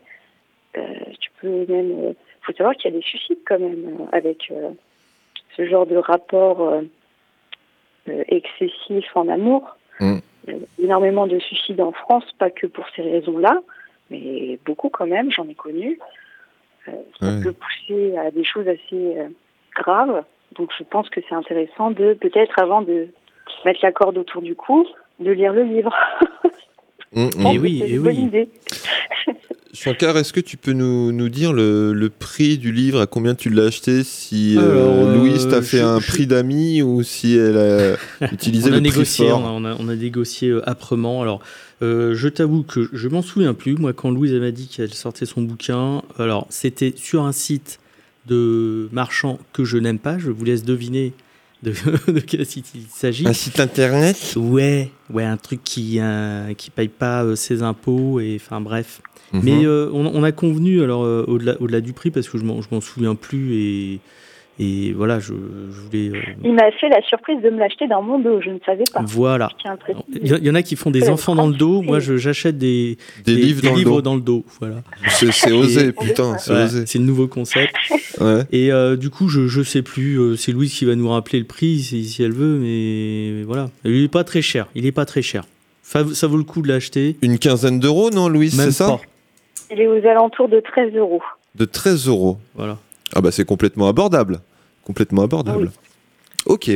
[0.76, 0.82] Euh,
[1.20, 4.52] tu peux même, euh, faut savoir qu'il y a des suicides quand même euh, avec.
[5.58, 6.82] Euh, ce genre de rapport euh,
[8.08, 9.76] euh, excessif en amour.
[10.00, 10.16] Mm.
[10.46, 13.62] A énormément de suicides en France, pas que pour ces raisons-là,
[14.10, 15.98] mais beaucoup quand même, j'en ai connu.
[16.88, 17.42] Euh, ça Ouais.
[17.42, 19.28] peut pousser à des choses assez euh,
[19.74, 20.22] graves.
[20.56, 23.08] Donc je pense que c'est intéressant de, peut-être avant de
[23.64, 24.86] mettre la corde autour du cou,
[25.18, 25.94] de lire le livre.
[27.12, 27.30] Mm, mm.
[27.42, 28.22] pense Et oui, c'est et une bonne oui.
[28.22, 28.48] idée.
[29.74, 33.34] Shankar, est-ce que tu peux nous, nous dire le, le prix du livre, à combien
[33.34, 36.80] tu l'as acheté Si euh, Alors, euh, Louise t'a fait je- un je- prix d'amis
[36.82, 37.96] ou si elle a
[38.32, 40.68] utilisé on a le prix négocié, on fort a, on a- on a négocié euh,
[40.70, 41.22] âprement.
[41.22, 41.40] Alors,
[41.82, 43.74] euh, je t'avoue que je m'en souviens plus.
[43.74, 47.80] Moi, quand Louise m'a dit qu'elle sortait son bouquin, alors c'était sur un site
[48.26, 50.18] de marchand que je n'aime pas.
[50.18, 51.12] Je vous laisse deviner
[51.64, 51.72] de,
[52.12, 53.26] de quel site il s'agit.
[53.26, 54.34] Un site internet?
[54.36, 59.00] Ouais, ouais, un truc qui euh, qui paye pas euh, ses impôts et enfin bref.
[59.34, 59.40] Mhm.
[59.44, 62.44] Mais euh, on, on a convenu alors euh, au-delà au-delà du prix parce que je
[62.44, 64.00] m'en je m'en souviens plus et
[64.60, 68.02] et voilà, je, je voulais euh, Il m'a fait la surprise de me l'acheter dans
[68.02, 69.02] mon dos, je ne savais pas.
[69.04, 69.48] voilà.
[70.22, 71.82] Il y, en a qui font des enfants dans le dos.
[71.82, 74.00] Moi, je- j'achète des, Des, livres dans le dos.
[74.00, 74.44] dans le dos.
[74.60, 74.84] Voilà.
[75.08, 76.86] C'est c'est osé, Et- putain, c'est Ouais, osé.
[76.86, 77.74] c'est le nouveau concept.
[78.20, 78.42] Ouais.
[78.52, 80.20] Et euh, du coup, je, je sais plus.
[80.20, 83.70] euh, c'est Louise qui va nous rappeler le prix si, si elle veut, mais voilà.
[83.84, 84.68] Il est pas très cher.
[84.76, 85.42] Il est pas très cher.
[85.82, 87.16] Ça, ça vaut le coup de l'acheter.
[87.22, 89.00] Une quinzaine d'euros, non, Louise, Même c'est ça pas.
[89.74, 91.20] Il est aux alentours de 13 euros.
[91.56, 92.38] De 13 euros.
[92.54, 92.78] Voilà.
[93.12, 94.38] Ah bah c'est complètement abordable.
[94.84, 95.72] Complètement abordable.
[96.46, 96.70] Ok.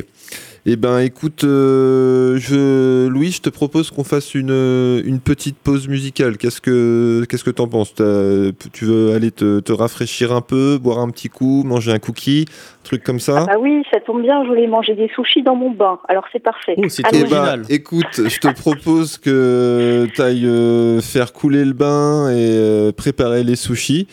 [0.67, 3.07] Eh ben écoute, euh, je...
[3.07, 6.37] Louis, je te propose qu'on fasse une, euh, une petite pause musicale.
[6.37, 7.95] Qu'est-ce que qu'est-ce que t'en penses?
[7.95, 12.47] Tu veux aller te, te rafraîchir un peu, boire un petit coup, manger un cookie,
[12.51, 13.47] un truc comme ça?
[13.49, 15.99] Ah oui, ça tombe bien, je voulais manger des sushis dans mon bain.
[16.09, 16.75] Alors c'est parfait.
[16.77, 17.63] Oh, c'est original.
[17.69, 23.57] écoute, je te propose que tu ailles faire couler le bain et euh, préparer les
[23.57, 24.07] sushis.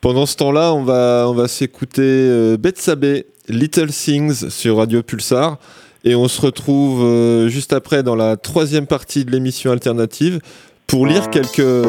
[0.00, 5.58] Pendant ce temps-là, on va, on va s'écouter euh, Betsabé, Little Things sur Radio Pulsar.
[6.08, 10.38] Et on se retrouve euh, juste après dans la troisième partie de l'émission alternative
[10.86, 11.84] pour lire quelques,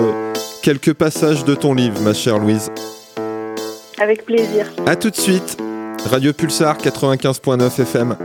[0.63, 2.71] quelques passages de ton livre, ma chère Louise.
[3.99, 4.65] Avec plaisir.
[4.87, 5.57] A tout de suite,
[6.09, 8.15] Radio Pulsar 95.9 FM.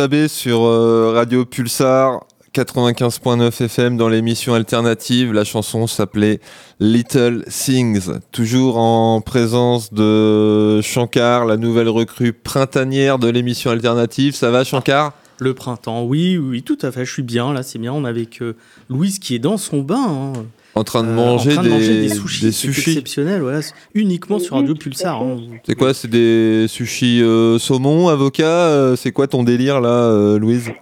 [0.00, 5.34] Betsabé sur euh, Radio Pulsar 95.9 FM dans l'émission alternative.
[5.34, 6.40] La chanson s'appelait
[6.80, 8.08] Little Things.
[8.32, 14.34] Toujours en présence de Shankar, la nouvelle recrue printanière de l'émission alternative.
[14.34, 15.12] Ça va Shankar?
[15.38, 17.04] Le printemps, oui, oui, tout à fait.
[17.04, 17.92] Je suis bien là, c'est bien.
[17.92, 18.56] On est avec euh,
[18.88, 20.06] Louise qui est dans son bain.
[20.08, 20.32] hein.
[20.74, 22.44] En train de Euh, manger, en train des, de manger des sushis.
[22.46, 22.90] des sushis.
[22.90, 23.60] exceptionnel, voilà.
[23.94, 25.20] Uniquement sur Radio Pulsar.
[25.22, 25.38] hein.
[25.64, 30.38] C'est quoi C'est des sushis euh, saumon, avocat euh, C'est quoi ton délire là, euh,
[30.38, 30.70] Louise?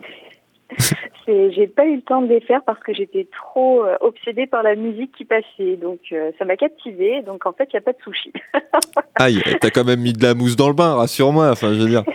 [0.78, 4.46] C'est- J'ai pas eu le temps de les faire parce que j'étais trop euh, obsédée
[4.46, 5.76] par la musique qui passait.
[5.80, 7.22] Donc euh, ça m'a captivée.
[7.22, 8.32] Donc en fait, il n'y a pas de sushi.
[9.16, 11.50] Aïe, t'as quand même mis de la mousse dans le bain, rassure-moi.
[11.50, 12.04] Enfin, je veux dire.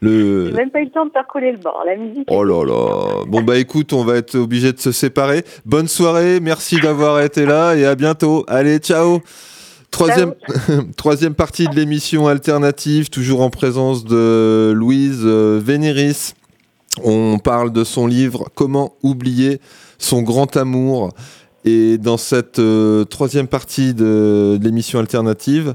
[0.00, 0.48] Le...
[0.48, 1.82] J'ai même pas eu le temps de faire couler le bord.
[1.86, 2.28] La musique.
[2.28, 3.24] Oh là là.
[3.26, 5.44] Bon bah écoute, on va être obligé de se séparer.
[5.64, 8.44] Bonne soirée, merci d'avoir été là et à bientôt.
[8.48, 9.20] Allez, ciao.
[9.90, 10.34] Troisième,
[10.96, 16.34] troisième partie de l'émission alternative, toujours en présence de Louise euh, Vénéris.
[17.02, 19.60] On parle de son livre Comment oublier
[19.98, 21.10] son grand amour.
[21.64, 25.74] Et dans cette euh, troisième partie de, de l'émission alternative,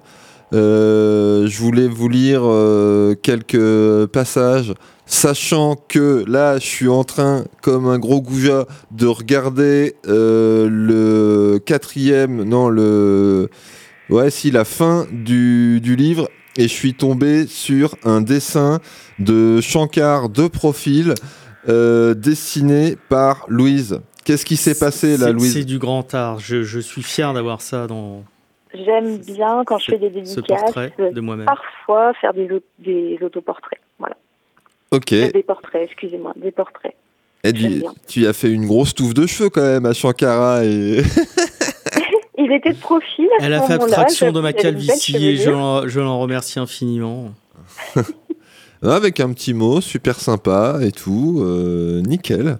[0.54, 4.74] euh, je voulais vous lire euh, quelques passages,
[5.06, 11.60] sachant que là, je suis en train, comme un gros goujat, de regarder euh, le
[11.60, 13.50] quatrième, non, le...
[14.10, 18.80] Ouais, si, la fin du, du livre, et je suis tombé sur un dessin
[19.20, 21.14] de Shankar de profil,
[21.70, 24.00] euh, dessiné par Louise.
[24.26, 25.54] Qu'est-ce qui s'est passé là, Louise?
[25.54, 26.40] C'est du grand art.
[26.40, 28.24] Je, je suis fier d'avoir ça dans
[28.74, 30.62] J'aime bien quand je fais des ce dédicaces.
[30.62, 31.46] portrait euh, de moi-même.
[31.46, 33.80] Parfois faire des, au- des autoportraits.
[34.00, 34.16] Voilà.
[34.92, 35.10] Ok.
[35.10, 36.96] Des portraits, excusez-moi, des portraits.
[37.44, 37.54] Et
[38.08, 41.02] tu, as fait une grosse touffe de cheveux quand même à Shankara et
[42.38, 43.28] Il était de profil.
[43.40, 45.58] À Elle ce a fait abstraction de ma calvitie et je chevelure.
[45.58, 47.32] l'en je l'en remercie infiniment.
[48.84, 52.58] avec un petit mot super sympa et tout, euh, nickel.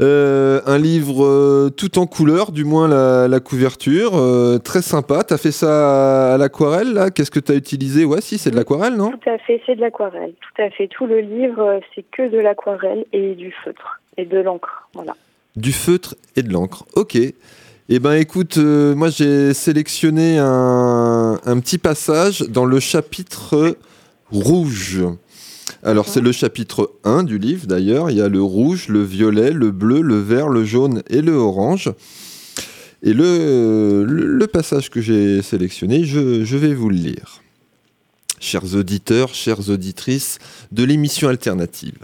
[0.00, 5.24] Euh, un livre euh, tout en couleur, du moins la, la couverture, euh, très sympa.
[5.24, 7.10] T'as fait ça à, à l'aquarelle là?
[7.10, 8.06] Qu'est-ce que t'as utilisé?
[8.06, 9.10] Ouais, si, c'est de l'aquarelle, non?
[9.10, 10.32] Tout à fait, c'est de l'aquarelle.
[10.40, 10.88] Tout à fait.
[10.88, 14.88] Tout le livre, c'est que de l'aquarelle et du feutre et de l'encre.
[14.94, 15.14] Voilà.
[15.56, 16.86] Du feutre et de l'encre.
[16.94, 17.18] Ok.
[17.92, 23.76] Eh ben écoute, moi j'ai sélectionné un, un petit passage dans le chapitre
[24.30, 25.02] rouge.
[25.82, 28.10] Alors c'est le chapitre 1 du livre d'ailleurs.
[28.10, 31.32] Il y a le rouge, le violet, le bleu, le vert, le jaune et le
[31.32, 31.90] orange.
[33.02, 37.40] Et le, passage que j'ai sélectionné, je, je vais vous le lire.
[38.40, 40.38] Chers auditeurs, chères auditrices
[40.70, 41.98] de l'émission alternative.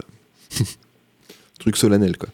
[1.59, 2.29] Truc solennel quoi.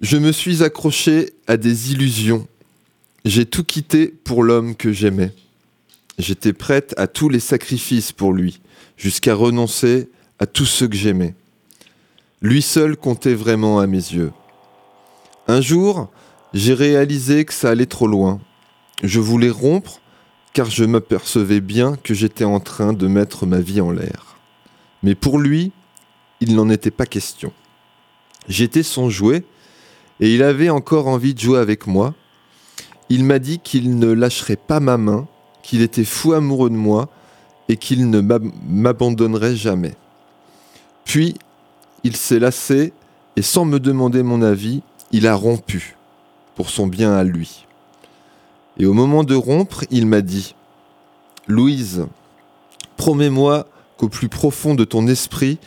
[0.00, 2.48] Je me suis accroché à des illusions.
[3.24, 5.32] J'ai tout quitté pour l'homme que j'aimais.
[6.18, 8.60] J'étais prête à tous les sacrifices pour lui,
[8.96, 10.08] jusqu'à renoncer
[10.40, 11.34] à tous ceux que j'aimais.
[12.42, 14.32] Lui seul comptait vraiment à mes yeux.
[15.46, 16.08] Un jour,
[16.54, 18.40] j'ai réalisé que ça allait trop loin.
[19.02, 20.00] Je voulais rompre
[20.52, 24.38] car je m'apercevais bien que j'étais en train de mettre ma vie en l'air.
[25.02, 25.72] Mais pour lui,
[26.40, 27.52] il n'en était pas question.
[28.48, 29.44] J'étais son jouet
[30.20, 32.14] et il avait encore envie de jouer avec moi.
[33.10, 35.28] Il m'a dit qu'il ne lâcherait pas ma main,
[35.62, 37.10] qu'il était fou amoureux de moi
[37.68, 39.94] et qu'il ne m'ab- m'abandonnerait jamais.
[41.10, 41.34] Puis,
[42.04, 42.92] il s'est lassé
[43.34, 44.80] et sans me demander mon avis,
[45.10, 45.96] il a rompu,
[46.54, 47.66] pour son bien à lui.
[48.78, 50.54] Et au moment de rompre, il m'a dit
[51.48, 52.06] Louise,
[52.96, 55.58] promets-moi qu'au plus profond de ton esprit,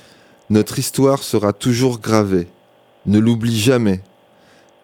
[0.50, 2.48] notre histoire sera toujours gravée.
[3.06, 4.00] Ne l'oublie jamais.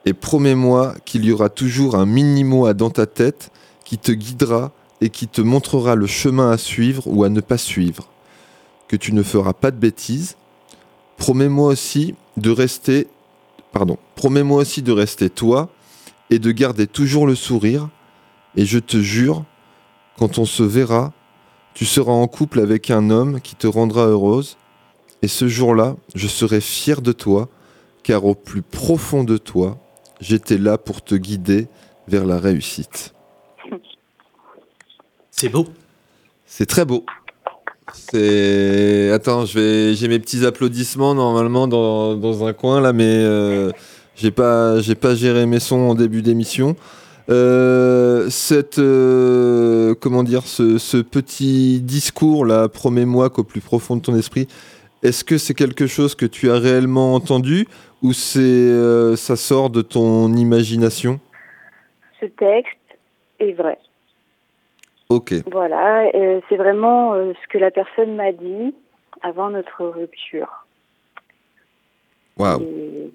[0.04, 3.50] Et promets-moi qu'il y aura toujours un mini-moi dans ta tête
[3.86, 7.58] qui te guidera et qui te montrera le chemin à suivre ou à ne pas
[7.58, 8.10] suivre.
[8.90, 10.36] Que tu ne feras pas de bêtises.
[11.20, 13.08] Promets-moi aussi de rester
[13.72, 15.70] pardon, promets-moi aussi de rester toi
[16.30, 17.90] et de garder toujours le sourire
[18.56, 19.46] et je te jure
[20.18, 21.14] quand on se verra,
[21.74, 24.58] tu seras en couple avec un homme qui te rendra heureuse
[25.22, 27.48] et ce jour-là, je serai fier de toi
[28.04, 29.78] car au plus profond de toi,
[30.20, 31.68] j'étais là pour te guider
[32.08, 33.14] vers la réussite.
[35.32, 35.68] C'est beau.
[36.46, 37.06] C'est très beau.
[37.94, 39.12] C'est.
[39.12, 39.94] Attends, je vais.
[39.96, 43.72] J'ai mes petits applaudissements normalement dans, dans un coin là, mais euh,
[44.16, 46.76] j'ai pas j'ai pas géré mes sons en début d'émission.
[47.30, 54.02] Euh, cette euh, comment dire ce, ce petit discours là, promets-moi qu'au plus profond de
[54.02, 54.48] ton esprit,
[55.04, 57.68] est-ce que c'est quelque chose que tu as réellement entendu
[58.02, 61.20] ou c'est euh, ça sort de ton imagination?
[62.20, 62.78] Ce texte
[63.40, 63.78] est vrai.
[65.10, 65.34] Ok.
[65.52, 68.76] Voilà, euh, c'est vraiment euh, ce que la personne m'a dit
[69.22, 70.66] avant notre rupture.
[72.38, 72.62] Waouh.
[72.62, 73.12] Et-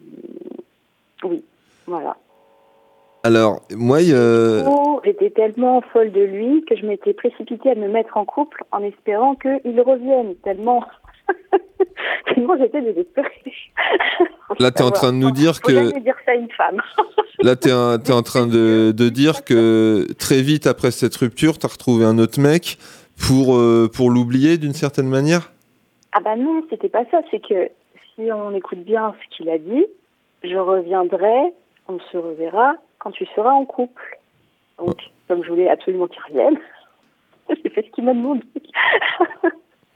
[1.22, 1.45] Oui,
[1.86, 2.16] voilà.
[3.22, 4.62] Alors, moi, euh,
[5.05, 8.82] J'étais tellement folle de lui que je m'étais précipitée à me mettre en couple en
[8.82, 10.34] espérant qu'il revienne.
[10.36, 10.82] Tellement,
[12.35, 13.43] tellement j'étais désespérée.
[14.59, 15.72] là, tu es en train de nous dire que.
[15.72, 16.81] jamais dire ça à une femme.
[17.43, 21.66] Là, tu es, en train de, de dire que très vite après cette rupture, tu
[21.66, 22.79] as retrouvé un autre mec
[23.27, 25.53] pour, euh, pour l'oublier d'une certaine manière?
[26.12, 27.20] Ah bah non, c'était pas ça.
[27.31, 27.68] C'est que
[28.14, 29.85] si on écoute bien ce qu'il a dit,
[30.43, 31.53] je reviendrai,
[31.89, 34.18] on se reverra quand tu seras en couple.
[34.79, 34.97] Donc,
[35.29, 36.59] comme je voulais absolument qu'il revienne,
[37.64, 38.43] j'ai fait ce qu'il m'a demandé.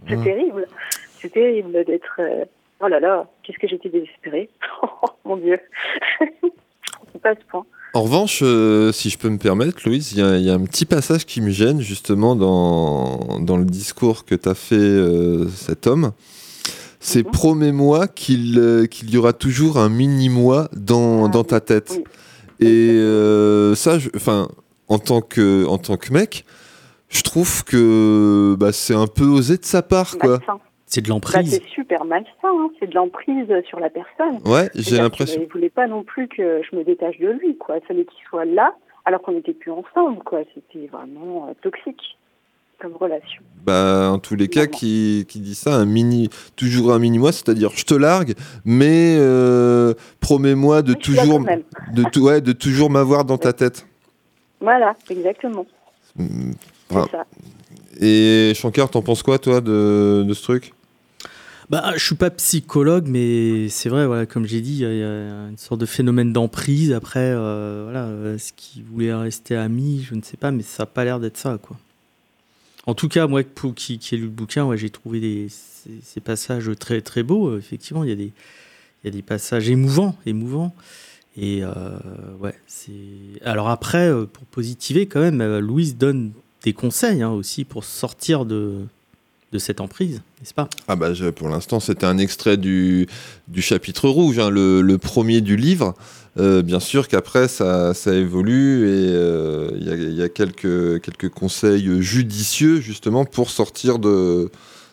[0.09, 0.25] C'est Ouais.
[0.25, 0.67] terrible.
[1.27, 2.17] Terrible d'être...
[2.21, 2.45] euh,
[2.81, 4.49] Oh là là, qu'est-ce que j'étais désespérée.
[4.83, 5.59] Oh, mon Dieu.
[7.13, 7.65] C'est pas à ce point.
[7.95, 10.55] En revanche, euh, si je peux me permettre, Louise, il y, a- il y a
[10.55, 15.49] un petit passage qui me gêne justement dans, dans le discours que t'as fait euh,
[15.49, 16.13] cet homme.
[17.01, 17.33] C'est Mhm.
[17.33, 21.93] promets-moi qu'il euh, qu'il y aura toujours un mini-moi dans, Ah dans ta tête.
[21.97, 22.05] oui.
[22.61, 24.49] Et ça, enfin,
[24.89, 26.45] en tant que en tant que mec,
[27.09, 30.41] je trouve que bah, c'est un peu osé de sa part, quoi.
[30.91, 31.51] C'est de Bah, l'emprise.
[31.51, 32.29] c'est super malsain.
[32.45, 32.71] hein.
[32.81, 34.39] C'est de l'emprise sur la personne.
[34.47, 35.41] Ouais, j'ai l'impression.
[35.41, 37.77] qu'il voulait pas non plus que je me détache de lui, quoi.
[37.77, 38.75] Il fallait qu'il soit là,
[39.05, 40.41] alors qu'on n'était plus ensemble, quoi.
[40.55, 42.17] C'était vraiment euh, toxique
[42.81, 43.43] comme relation.
[43.67, 47.71] Bah, en tous les cas, qui, qui dit ça, un mini, toujours un mini-moi, c'est-à-dire
[47.75, 48.35] je te largue,
[48.65, 51.41] mais euh, promets-moi de Oui, toujours,
[51.93, 53.85] de, ouais, de toujours m'avoir dans ta tête.
[54.61, 55.67] Voilà, exactement.
[56.17, 56.53] Mm,
[56.91, 57.27] C'est ça.
[58.01, 60.73] Et Shankar, t'en penses quoi, toi, de, de ce truc?
[61.71, 65.49] Bah, je suis pas psychologue, mais c'est vrai, voilà, comme j'ai dit, il y, a-
[65.49, 66.93] une sorte de phénomène d'emprise.
[66.93, 70.85] Après, euh, voilà, euh, est-ce qu'il voulait rester ami Je ne sais pas, mais ça
[70.85, 71.77] n'a pas l'air d'être ça, quoi.
[72.87, 76.71] En tout cas, moi qui, ai lu le bouquin, ouais, j'ai trouvé des, ces, passages
[76.81, 77.49] très très beaux.
[77.51, 78.33] Euh, Effectivement, il y a des,
[79.05, 80.75] il y a des passages émouvants, émouvants.
[81.37, 81.71] Et euh,
[82.41, 82.93] ouais, c'est.
[83.45, 86.33] Alors après, euh, pour positiver quand même, euh, Louise donne
[86.65, 88.87] des conseils hein, aussi pour sortir de
[89.53, 90.69] de cette emprise, n'est-ce pas?
[90.89, 93.07] Ah bah, pour l'instant, c'était un extrait du,
[93.49, 95.95] du chapitre rouge, hein, le, le premier du livre.
[96.39, 101.31] Euh, bien sûr qu'après, ça, ça évolue et euh, il y, y a quelques, quelques
[101.31, 104.51] conseils judicieux, justement, pour sortir de,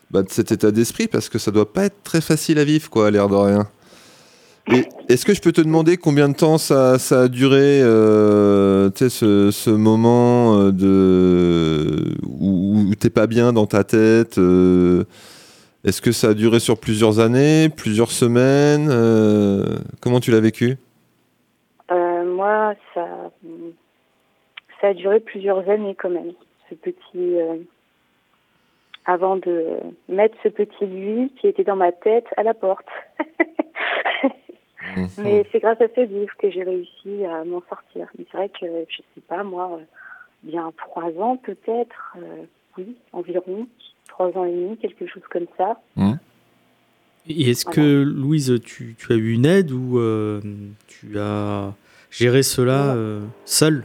[0.09, 2.89] bah, de cet état d'esprit, parce que ça doit pas être très facile à vivre,
[2.89, 3.67] quoi, à l'air de rien.
[4.67, 9.09] Est-ce que je peux te demander combien de temps ça, ça a duré, euh, tu
[9.11, 15.03] ce, ce moment euh, de où, où t'es pas bien dans ta tête euh,
[15.83, 20.77] Est-ce que ça a duré sur plusieurs années, plusieurs semaines euh, Comment tu l'as vécu?
[21.89, 23.07] Moi, ça,
[24.81, 26.33] ça a duré plusieurs années quand même.
[26.69, 27.37] Ce petit,
[29.05, 29.77] avant de
[30.09, 32.85] mettre ce petit lui qui était dans ma tête à la porte.
[34.95, 35.07] Mhm.
[35.17, 38.07] Mais c'est grâce à ce livre que j'ai réussi à m'en sortir.
[38.17, 39.83] Mais c'est vrai que, je sais pas, moi, euh,
[40.43, 42.43] bien trois ans peut-être, euh,
[42.77, 43.67] oui, environ,
[44.07, 45.79] trois ans et demi, quelque chose comme ça.
[47.27, 50.39] Et est-ce que, Louise, tu, tu as eu une aide ou euh,
[50.87, 51.73] tu as
[52.11, 53.83] géré cela euh, seule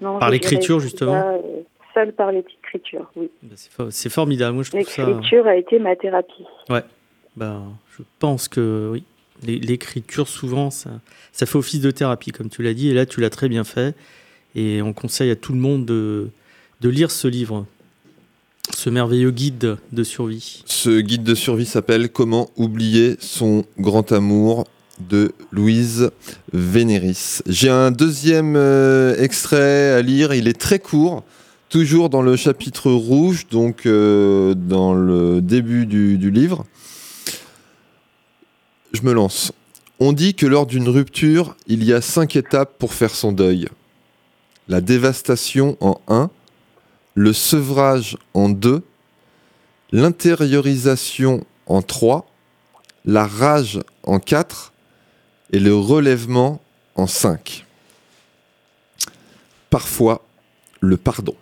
[0.00, 1.60] Non, Par l'écriture, justement euh,
[1.92, 3.28] Seule par l'écriture, oui.
[3.42, 5.04] Bah, C'est for- c'est formidable, moi je trouve ça.
[5.04, 6.46] L'écriture a été ma thérapie.
[7.36, 7.62] Bah,
[7.96, 9.04] je pense que oui.
[9.46, 10.90] L'é- L'écriture, souvent, ça,
[11.32, 13.64] ça fait office de thérapie, comme tu l'as dit, et là, tu l'as très bien
[13.64, 13.94] fait.
[14.54, 16.28] Et on conseille à tout le monde de,
[16.82, 17.66] lire ce livre,
[18.76, 20.62] ce merveilleux guide de survie.
[20.66, 24.66] Ce guide de survie s'appelle Comment oublier son grand amour
[25.08, 26.10] de Louise
[26.52, 27.40] Vénéris.
[27.46, 31.24] J'ai un deuxième euh, extrait à lire, il est très court,
[31.70, 36.66] toujours dans le chapitre rouge, donc euh, dans le début du livre.
[38.92, 39.52] Je me lance.
[39.98, 43.68] On dit que lors d'une rupture, il y a cinq étapes pour faire son deuil.
[44.68, 46.30] La dévastation en un,
[47.14, 48.82] le sevrage en deux,
[49.92, 52.26] l'intériorisation en 3,
[53.04, 54.72] la rage en 4
[55.52, 56.60] et le relèvement
[56.94, 57.66] en 5.
[59.68, 60.24] Parfois,
[60.80, 61.34] le pardon.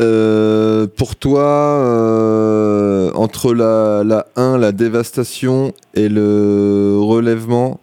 [0.00, 7.80] Euh, pour toi, euh, entre la, la 1, la dévastation et le relèvement,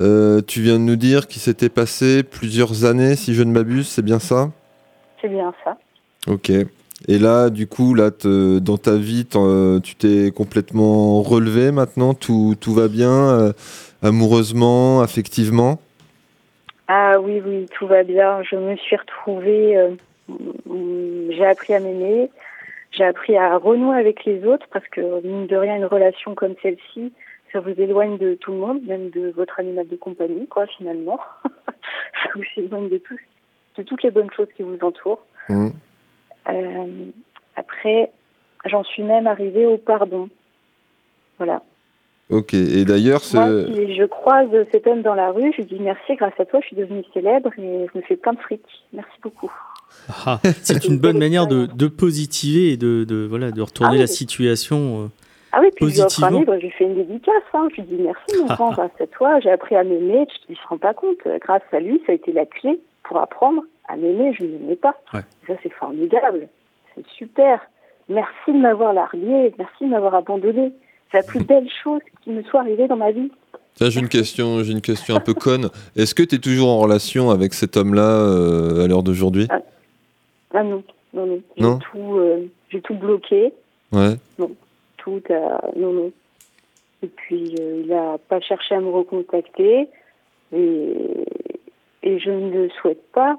[0.00, 3.88] euh, tu viens de nous dire qu'il s'était passé plusieurs années, si je ne m'abuse,
[3.88, 4.50] c'est bien ça?
[5.20, 5.76] C'est bien ça.
[6.28, 6.50] Ok.
[7.08, 9.26] Et là, du coup, là, te- dans ta vie,
[9.82, 13.52] tu t'es complètement relevé maintenant, tout, tout va bien,
[14.02, 15.80] amoureusement, affectivement?
[16.88, 18.42] Ah oui, oui, tout va bien.
[18.42, 19.76] Je me suis retrouvée,
[21.30, 22.30] j'ai appris à m'aimer.
[22.92, 26.54] j'ai appris à renouer avec les autres parce que, mine de rien, une relation comme
[26.62, 27.12] celle-ci,
[27.52, 31.20] ça vous éloigne de tout le monde, même de votre animal de compagnie, quoi, finalement.
[31.44, 33.16] ça vous éloigne de, tout,
[33.76, 35.24] de toutes les bonnes choses qui vous entourent.
[35.48, 35.72] Mhm.
[36.48, 37.10] Euh,
[37.56, 38.10] après,
[38.64, 40.28] j'en suis même arrivée au pardon.
[41.38, 41.62] Voilà.
[42.30, 42.54] Ok.
[42.54, 43.66] Et d'ailleurs, Moi, ce...
[43.66, 46.60] si je croise cet homme dans la rue, je lui dis merci, grâce à toi,
[46.62, 48.62] je suis devenue célèbre et je me fais plein de fric.
[48.92, 49.52] Merci beaucoup.
[50.26, 53.94] Ah, c'est une bonne manière de, de positiver et de, de, voilà, de retourner Ah
[53.94, 54.00] oui.
[54.00, 55.04] la situation.
[55.04, 55.06] euh.
[55.52, 56.38] Ah oui, puis je lui offre un Positivement.
[56.40, 57.34] livre, je lui fais une dédicace.
[57.54, 57.68] Hein.
[57.76, 60.26] Je lui dis merci, mon grand, grâce à toi, j'ai appris à m'aimer.
[60.46, 61.18] Tu ne te rends pas compte.
[61.40, 64.32] Grâce à lui, ça a été la clé pour apprendre à m'aimer.
[64.38, 64.94] Je ne m'aimais pas.
[65.12, 65.20] Ouais.
[65.46, 66.48] Ça, c'est formidable.
[66.94, 67.60] C'est super.
[68.08, 69.52] Merci de m'avoir largué.
[69.58, 70.72] Merci de m'avoir abandonné.
[71.10, 73.30] C'est la plus belle chose qui me soit arrivée dans ma vie.
[73.80, 75.70] J'ai une question, j'ai une question un peu conne.
[75.96, 79.46] Est-ce que tu es toujours en relation avec cet homme-là euh, à l'heure d'aujourd'hui?
[79.50, 79.60] Ah
[80.54, 80.82] non,
[81.12, 81.40] non, non.
[81.56, 83.52] J'ai Non tout, euh, j'ai tout bloqué.
[83.92, 84.16] Ouais.
[84.96, 85.70] tout à...
[85.76, 86.12] Non, non.
[87.02, 89.88] Et puis, euh, il n'a pas cherché à me recontacter.
[90.52, 90.94] Et,
[92.02, 93.38] et je ne le souhaite pas,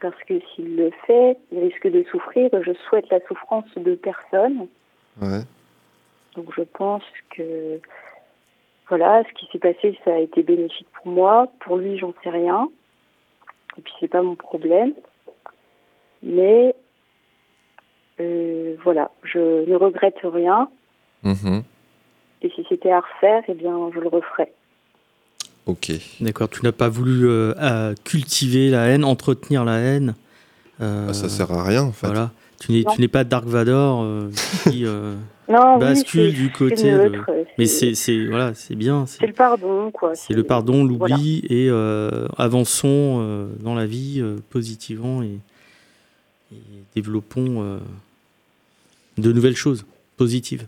[0.00, 2.50] parce que s'il le fait, il risque de souffrir.
[2.62, 4.66] Je souhaite la souffrance de personne.
[5.20, 5.42] Ouais.
[6.36, 7.80] Donc, je pense que...
[8.88, 11.46] Voilà, ce qui s'est passé, ça a été bénéfique pour moi.
[11.60, 12.68] Pour lui, j'en sais rien.
[13.78, 14.92] Et puis, c'est pas mon problème.
[16.22, 16.74] Mais...
[18.20, 20.68] euh, voilà, je ne regrette rien.
[21.22, 21.62] Mhm.
[22.42, 24.52] Et si c'était à refaire, eh bien, je le referais.
[25.66, 25.92] Ok.
[26.20, 30.14] D'accord, tu n'as pas voulu euh, euh, cultiver la haine, entretenir la haine.
[30.80, 32.06] euh, Ah, ça sert à rien en fait.
[32.06, 32.30] Voilà.
[32.60, 32.92] Tu n'es, Non.
[32.94, 34.30] tu n'es pas Dark Vador euh,
[34.70, 35.14] qui euh,
[35.48, 36.76] Non, bascule oui, du côté.
[36.76, 37.22] c'est de-
[37.58, 39.04] Mais c'est- c'est, c'est, voilà, c'est bien.
[39.06, 40.14] c'est C'est, le pardon, quoi.
[40.14, 41.16] c'est le pardon, l'oubli voilà.
[41.62, 45.38] et euh, avançons euh, dans la vie, euh, positivons et,
[46.94, 47.78] développons euh,
[49.18, 49.84] de nouvelles choses
[50.16, 50.66] positives.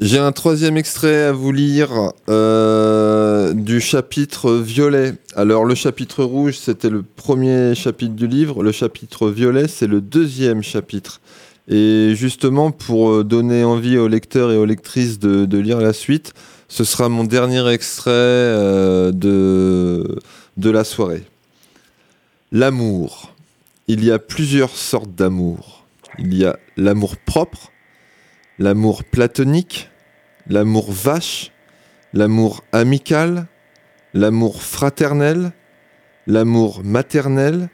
[0.00, 5.14] J'ai un troisième extrait à vous lire euh, du chapitre violet.
[5.36, 8.64] Alors le chapitre rouge, c'était le premier chapitre du livre.
[8.64, 11.20] Le chapitre violet, c'est le deuxième chapitre.
[11.68, 16.34] Et justement, pour euh, donner envie aux lecteurs et aux lectrices de, lire la suite,
[16.68, 20.18] ce sera mon dernier extrait de,
[20.56, 21.22] de la soirée.
[22.50, 23.33] L'amour.
[23.88, 25.86] Il y a plusieurs sortes d'amour.
[26.18, 27.72] Il y a l'amour propre,
[28.58, 29.90] l'amour platonique,
[30.48, 31.50] l'amour vache,
[32.12, 33.46] l'amour amical,
[34.14, 35.52] l'amour fraternel,
[36.26, 37.68] l'amour maternel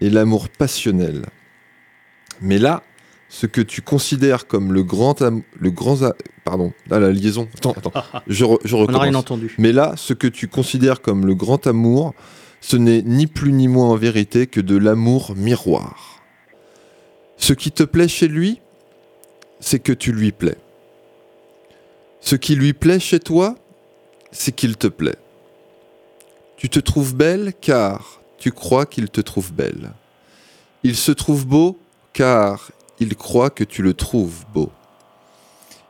[0.00, 1.26] et l'amour passionnel.
[2.40, 2.82] Mais là,
[3.28, 5.98] ce que tu considères comme le grand le grand
[6.44, 7.48] pardon, ah, la liaison.
[7.56, 7.92] Attends, attends.
[8.26, 9.16] Je, re- je On n'a rien recommence.
[9.16, 9.54] entendu.
[9.58, 12.14] Mais là, ce que tu considères comme le grand amour,
[12.62, 16.22] ce n'est ni plus ni moins en vérité que de l'amour miroir.
[17.36, 18.60] Ce qui te plaît chez lui,
[19.58, 20.56] c'est que tu lui plais.
[22.20, 23.56] Ce qui lui plaît chez toi,
[24.30, 25.18] c'est qu'il te plaît.
[26.56, 29.90] Tu te trouves belle car tu crois qu'il te trouve belle.
[30.84, 31.76] Il se trouve beau
[32.12, 34.70] car il croit que tu le trouves beau.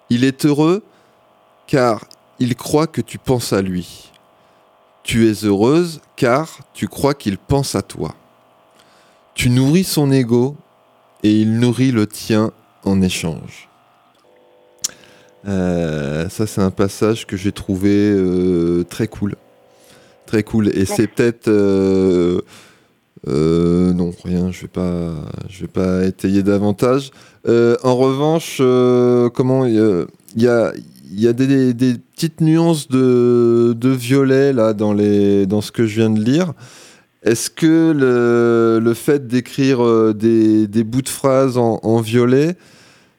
[0.08, 0.82] Il est heureux
[1.66, 2.06] car
[2.38, 4.11] il croit que tu penses à lui.
[5.05, 8.14] Tu es heureuse car tu crois qu'il pense à toi.
[9.34, 10.57] Tu nourris son ego
[11.22, 12.53] et il nourrit le tien
[12.84, 13.68] en échange.
[15.48, 19.34] Euh, ça, c'est un passage que j'ai trouvé euh, très cool.
[20.26, 20.68] Très cool.
[20.68, 21.48] Et c'est peut-être.
[21.48, 22.40] euh,
[23.26, 25.12] non, rien, je vais pas,
[25.48, 27.11] je vais pas étayer davantage.
[27.46, 28.59] En revanche,
[29.34, 30.05] comment il y a-
[30.36, 30.72] il y a,
[31.12, 35.86] il y a des, des petites nuances de, violet là dans les, dans ce que
[35.86, 36.52] je viens de lire.
[37.24, 42.54] Est-ce que le, le fait d'écrire euh, des, des bouts de phrases en, violet,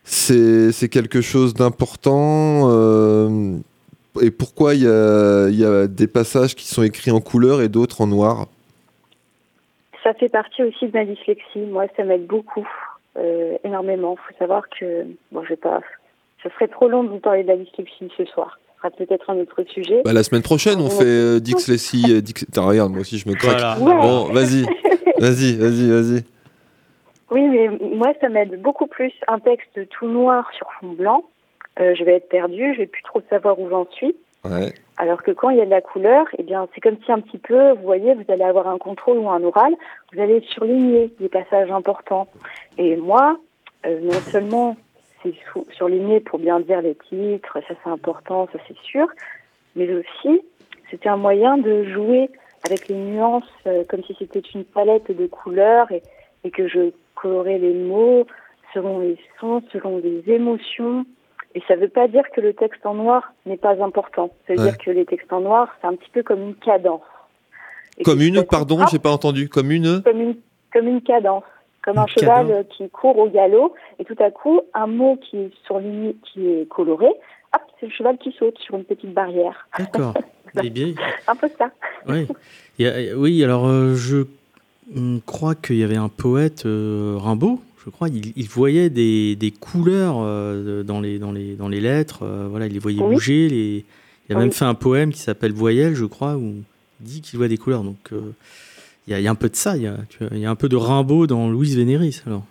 [0.05, 3.57] c'est quelque chose d'important euh,
[4.21, 7.67] Et pourquoi il y a, y a des passages qui sont écrits en couleur et
[7.67, 8.45] d'autres en noir?
[10.01, 11.59] Ça fait partie aussi de ma dyslexie.
[11.59, 12.67] Moi, ça m'aide beaucoup,
[13.17, 14.15] euh, énormément.
[14.17, 15.81] Il faut savoir que, bon, je vais pas,
[16.41, 18.57] ça serait trop long de vous parler de la dyslexie ce soir.
[18.84, 20.01] Sera peut-être un autre sujet.
[20.03, 22.43] Bah, La semaine prochaine, on fait euh, euh, Dix...
[22.49, 23.53] Attends, regarde, moi aussi, je me craque.
[23.53, 23.79] Voilà.
[23.79, 24.01] Ouais.
[24.01, 24.63] Bon, vas-y,
[25.19, 26.23] vas-y, vas-y, vas-y.
[27.31, 29.13] Oui, mais moi, ça m'aide beaucoup plus.
[29.29, 31.23] Un texte tout noir sur fond blanc,
[31.79, 34.17] euh, je vais être perdue, je vais plus trop savoir où j'en suis.
[34.43, 34.73] Ouais.
[34.97, 37.21] Alors que quand il y a de la couleur, eh bien, c'est comme si un
[37.21, 39.73] petit peu, vous voyez, vous allez avoir un contrôle ou un oral,
[40.11, 42.27] vous allez surligner des passages importants.
[42.77, 43.38] Et moi,
[43.86, 44.75] euh, non seulement
[45.24, 49.07] c'est sou- surligné pour bien dire les titres, ça c'est important, ça c'est sûr,
[49.76, 50.41] mais aussi
[50.91, 52.30] c'était un moyen de jouer
[52.65, 56.01] avec les nuances, euh, comme si c'était une palette de couleurs et,
[56.43, 58.26] et que je colorais les mots
[58.74, 61.05] selon les sons, selon les émotions.
[61.55, 64.30] Et ça ne veut pas dire que le texte en noir n'est pas important.
[64.47, 64.69] Ça veut Ouais.
[64.69, 67.01] dire que les textes en noir, c'est un petit peu comme une cadence.
[67.99, 69.49] Et Comme une, pardon, j'ai pas entendu.
[69.49, 70.01] Comme une.
[70.03, 70.36] comme une,
[70.71, 71.43] comme une cadence,
[71.84, 75.51] comme un cheval qui court au galop, et tout à coup, un mot qui est
[76.23, 79.67] qui est coloré, hop, c'est le cheval qui saute sur une petite barrière.
[79.77, 80.13] D'accord.
[80.63, 80.93] Eh
[81.27, 81.71] Un peu ça.
[82.07, 84.25] a- oui, alors euh, je
[85.25, 89.49] crois qu'il y avait un poète, euh, Rimbaud, je crois, il, il voyait des, des
[89.49, 93.15] couleurs euh, dans, les, dans, les, dans les lettres, voilà, il les voyait Oui.
[93.15, 93.49] bouger.
[93.49, 93.86] Les...
[94.29, 94.43] Il a Oui.
[94.43, 96.53] même fait un poème qui s'appelle Voyelle, je crois, où
[97.01, 97.81] il dit qu'il voit des couleurs.
[97.84, 98.11] Donc
[99.07, 99.97] il y, a, il y a un peu de ça, il y a,
[100.31, 102.21] y un peu de Rimbaud dans Louise Vénéris.
[102.25, 102.43] Alors.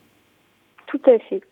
[0.87, 1.43] Tout à fait.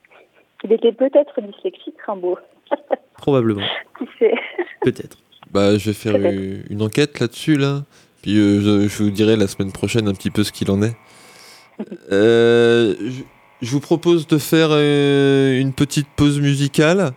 [0.65, 2.39] Il était peut-être dyslexique, Rimbaud.
[3.15, 3.63] Probablement,
[3.99, 4.35] Qui sait
[4.83, 5.19] peut-être.
[5.51, 7.85] Bah, je vais faire une, une enquête là-dessus, là.
[8.23, 10.83] Puis euh, je, je vous dirai la semaine prochaine un petit peu ce qu'il en
[10.83, 10.95] est.
[12.13, 13.23] Euh, je,
[13.63, 17.13] je vous propose de faire euh, une petite pause musicale.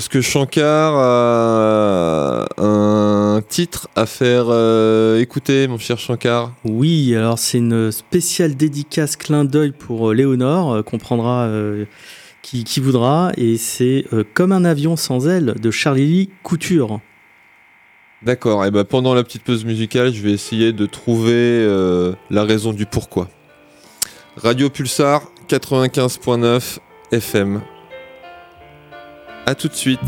[0.00, 6.54] Parce que Shankar a un titre à faire euh, écouter, mon cher Shankar.
[6.64, 11.84] Oui, alors c'est une spéciale dédicace clin d'œil pour euh, Léonore, euh, qu'on prendra euh,
[12.40, 17.00] qui, qui voudra, et c'est euh, Comme un avion sans aile de Charlie Couture.
[18.22, 22.44] D'accord, et ben pendant la petite pause musicale, je vais essayer de trouver euh, la
[22.44, 23.28] raison du pourquoi.
[24.38, 26.78] Radio Pulsar 95.9
[27.12, 27.60] FM.
[29.50, 29.98] A tout de suite.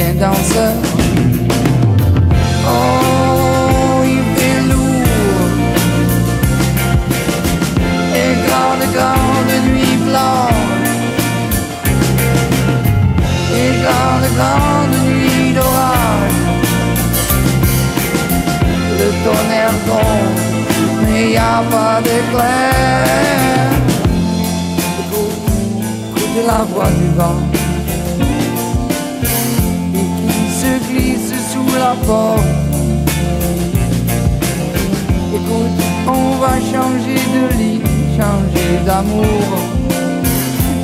[0.00, 0.74] Qu'un danseur.
[2.66, 5.50] Oh, il fait lourd.
[8.20, 10.94] Et grande, grande nuit blanche.
[13.58, 16.38] Et grande, grande nuit d'orage.
[18.98, 20.40] Le tonnerre gronde,
[21.02, 23.70] mais y a pas d'éclair.
[25.00, 25.38] Écoute,
[26.16, 27.59] écoute la voix du vent
[35.34, 37.82] Écoute, on va changer de lit,
[38.16, 39.58] changer d'amour,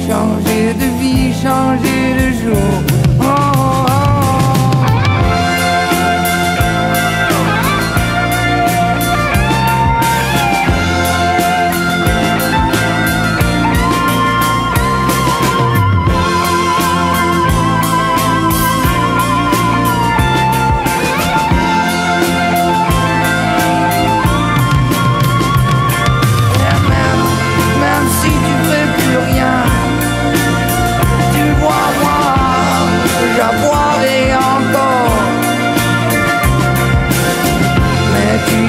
[0.09, 3.06] changer de vie, changer de jour.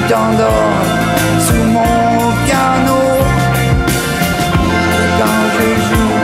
[0.08, 0.84] T'endors
[1.38, 3.00] sous mon piano
[5.18, 6.16] quand je joue.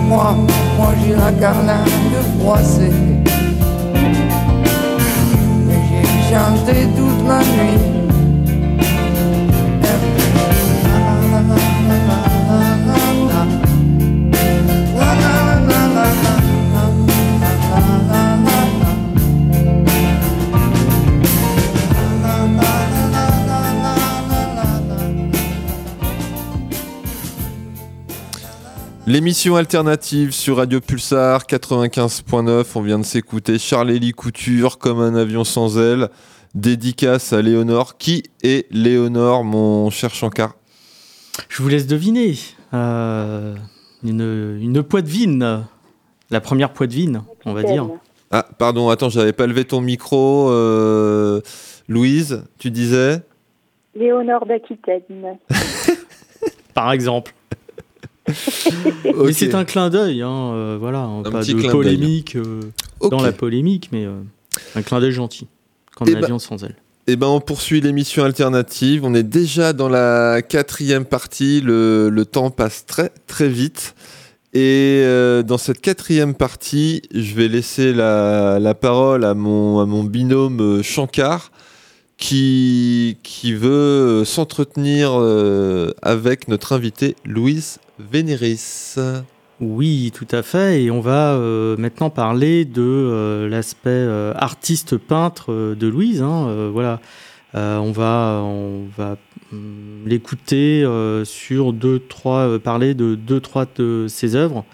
[0.08, 0.30] Moi,
[0.78, 2.98] moi j'ai la carlingue froissée.
[5.68, 7.99] Mais j'ai chanté toute la nuit.
[29.10, 35.43] L'émission alternative sur Radio Pulsar 95.9, on vient de s'écouter Charlélie Couture comme un avion
[35.43, 36.10] sans aile,
[36.53, 37.97] dédicace à Léonore.
[37.97, 40.53] Qui est Léonore, mon cher Shankar?
[41.49, 42.36] Je vous laisse deviner.
[42.76, 43.55] Euh,
[44.03, 45.66] une, une poitevine.
[46.30, 47.89] La première poitevine, on va dire.
[48.30, 50.51] Ah, pardon, attends, j'avais pas levé ton micro.
[50.51, 51.41] euh,
[51.88, 53.24] Louise, tu disais?
[53.95, 55.39] Léonore d'Aquitaine.
[56.76, 57.34] Par exemple.
[59.04, 59.32] Mais Ok.
[59.34, 61.00] c'est un clin d'œil, hein, euh, voilà.
[61.04, 62.62] hein, pas petit de polémique euh,
[63.10, 64.20] dans la polémique, mais euh,
[64.76, 65.48] un clin d'œil gentil.
[65.96, 66.76] Comme Eh un ben- avion sans aile.
[67.08, 69.04] Eh ben, on poursuit l'émission alternative.
[69.04, 71.60] On est déjà dans la quatrième partie.
[71.60, 73.96] Le, le temps passe très très vite.
[74.54, 79.86] Et euh, dans cette quatrième partie, je vais laisser la, la parole à mon, à
[79.86, 81.52] mon binôme Shankar,
[82.20, 88.97] qui, qui veut s'entretenir euh, avec notre invité Louise Vénéris.
[89.61, 90.84] Oui, tout à fait.
[90.84, 94.07] Et on va euh, maintenant parler de euh, l'aspect
[94.38, 96.22] artiste peintre euh, de Louise.
[96.22, 96.99] hein, voilà,
[97.53, 99.17] on va, on va
[99.51, 100.86] hum, l'écouter
[101.24, 104.65] sur deux, trois, parler de deux, trois de ses œuvres.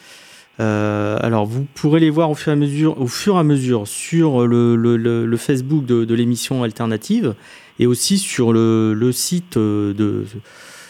[0.60, 3.44] Euh, alors, vous pourrez les voir au fur et à mesure, au fur et à
[3.44, 7.34] mesure sur le, le- le- le Facebook de, de l'émission alternative
[7.80, 10.24] et aussi sur le, site euh, de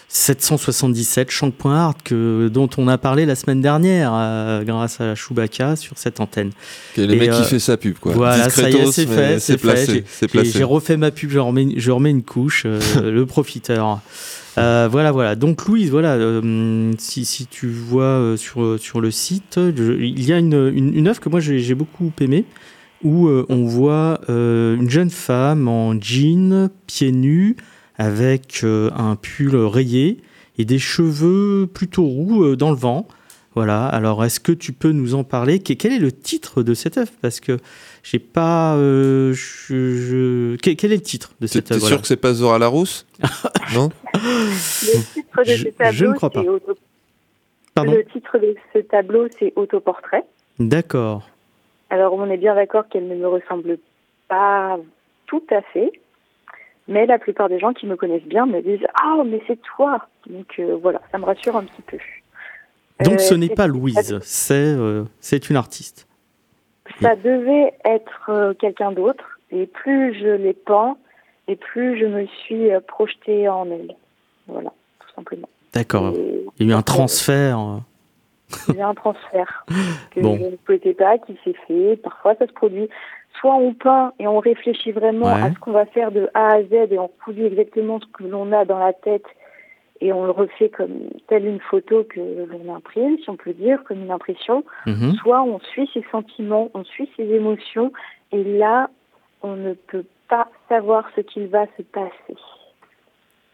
[0.07, 5.97] 777 Shank.art que dont on a parlé la semaine dernière euh, grâce à Chewbacca sur
[5.97, 6.51] cette antenne.
[6.97, 8.13] Est le Et, mec euh, qui fait sa pub, quoi.
[8.13, 10.03] voilà, ça y est, c'est fait, c'est placé.
[10.43, 12.65] J'ai- refait ma pub, je remets, je remets une couche,
[13.03, 13.99] le profiteur.
[14.57, 15.35] Euh, voilà, voilà.
[15.35, 20.31] Donc Louise, voilà, euh, si, si tu vois euh, sur, sur le site, il y
[20.33, 22.45] a une, une, œuvre que moi j'ai beaucoup aimée,
[23.03, 27.55] où on voit une jeune femme en jean, pieds nus,
[27.97, 30.17] avec un pull rayé
[30.57, 33.07] et des cheveux plutôt roux dans le vent.
[33.55, 33.85] Voilà.
[33.85, 35.59] Alors, est-ce que tu peux nous en parler?
[35.59, 37.11] Que- Quel est le titre de cette œuvre?
[37.21, 37.57] Parce que
[38.05, 38.75] j'ai pas.
[38.75, 42.33] euh, je, je- Quel, quel est le titre de cette t'es sûr que c'est pas
[42.33, 43.05] Zora Larousse?
[43.73, 43.89] Non?
[44.13, 46.43] Le titre de Je- ce tableau, ne crois pas.
[46.43, 46.77] c'est auto-
[47.73, 47.91] Pardon?
[47.93, 50.23] Le titre de ce tableau, c'est Autoportrait.
[50.59, 51.27] D'accord.
[51.89, 53.77] Alors, on est bien d'accord qu'elle ne me ressemble
[54.27, 54.77] pas
[55.25, 55.91] tout à fait.
[56.87, 60.07] Mais la plupart des gens qui me connaissent bien me disent Ah, mais c'est toi
[60.29, 61.97] Donc euh, voilà, ça me rassure un petit peu.
[63.03, 66.07] Donc, Euh, ce n'est c'est- pas Louise, c'est euh, c'est une artiste.
[67.01, 69.23] Ça devait être euh, quelqu'un d'autre.
[69.51, 70.97] Et plus je l'ai peint,
[71.47, 73.95] et plus je me suis euh, projetée en elle.
[74.47, 75.47] Voilà, tout simplement.
[75.73, 76.13] D'accord.
[76.15, 77.59] Et Il y a eu un transfert.
[77.59, 77.77] euh.
[78.69, 79.65] Il y a un transfert
[80.11, 80.37] que Bon.
[80.37, 81.95] je ne souhaitais pas, qui s'est fait.
[81.97, 82.89] Parfois, ça se produit.
[83.39, 85.41] Soit on peint et on réfléchit vraiment Ouais.
[85.41, 88.23] à ce qu'on va faire de A à Z et on produit exactement ce que
[88.23, 89.25] l'on a dans la tête
[90.01, 90.91] et on le refait comme
[91.27, 94.63] telle une photo que l'on imprime, si on peut dire, comme une impression.
[94.85, 95.15] Mhm.
[95.21, 97.91] Soit on suit ses sentiments, on suit ses émotions
[98.31, 98.89] et là,
[99.41, 102.35] on ne peut pas savoir ce qu'il va se passer.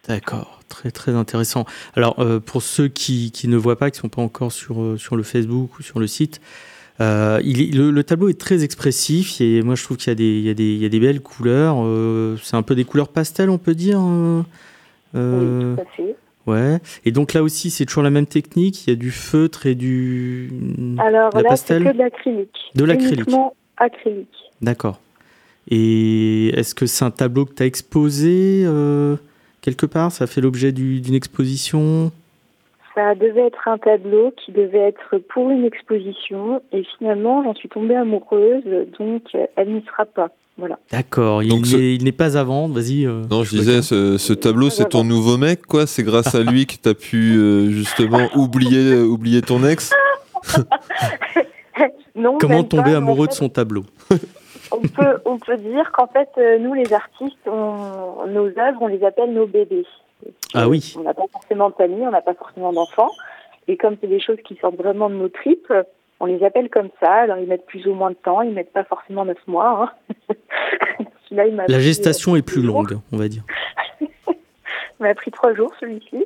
[0.07, 1.65] D'accord, très très intéressant.
[1.95, 4.97] Alors euh, pour ceux qui, qui ne voient pas, qui sont pas encore sur, euh,
[4.97, 6.41] sur le Facebook ou sur le site,
[7.01, 10.11] euh, il est- le, le tableau est très expressif et moi je trouve qu'il y,
[10.11, 11.75] a des- il y, a des- il y a des belles couleurs.
[11.83, 13.99] euh, c'est un peu des couleurs pastel, on peut dire.
[14.01, 14.41] euh,
[15.13, 16.15] Oui, tout à fait.
[16.51, 16.79] Ouais.
[17.05, 18.85] Et donc là aussi c'est toujours la même technique?
[18.85, 20.49] Il y a du feutre et du
[20.99, 22.57] Alors de la là, c'est que de l'acrylique.
[22.75, 23.19] De l'acrylique.
[23.19, 24.27] Uniquement acrylique.
[24.61, 24.99] D'accord.
[25.69, 29.15] Et est-ce que c'est un tableau que tu as exposé euh,
[29.61, 30.11] quelque part?
[30.11, 32.11] Ça a fait l'objet du- d'une exposition?
[32.93, 37.69] Ça devait être un tableau qui devait être pour une exposition et finalement j'en suis
[37.69, 38.63] tombée amoureuse
[38.99, 39.23] donc
[39.55, 40.29] elle n'y sera pas.
[40.57, 40.77] Voilà.
[40.91, 43.05] D'accord, il ce- n'est il n'est pas à vendre, vas-y.
[43.05, 45.87] euh, Non, je disais, ce, ce tableau, c'est ton nouveau mec, quoi?
[45.87, 49.91] C'est grâce à lui que t'as pu euh, justement oublier, euh, oublier ton ex?
[52.15, 53.83] Non, Comment tomber pas, mais en amoureux de son tableau?
[54.71, 58.87] on peut on peut dire qu'en fait euh, nous les artistes on- nos œuvres on
[58.87, 59.85] les appelle nos bébés.
[60.53, 60.93] Ah oui.
[60.99, 63.09] On n'a pas forcément de famille, on n'a pas forcément d'enfants
[63.67, 65.71] et comme c'est des choses qui sortent vraiment de nos tripes,
[66.21, 67.11] on les appelle comme ça.
[67.11, 69.91] Alors ils mettent plus ou moins de temps, ils mettent pas forcément neuf mois.
[70.29, 70.35] hein.
[71.31, 73.43] Il La gestation est plus longue, on va dire.
[74.01, 74.07] Il
[74.99, 76.25] m'a pris trois jours celui-ci.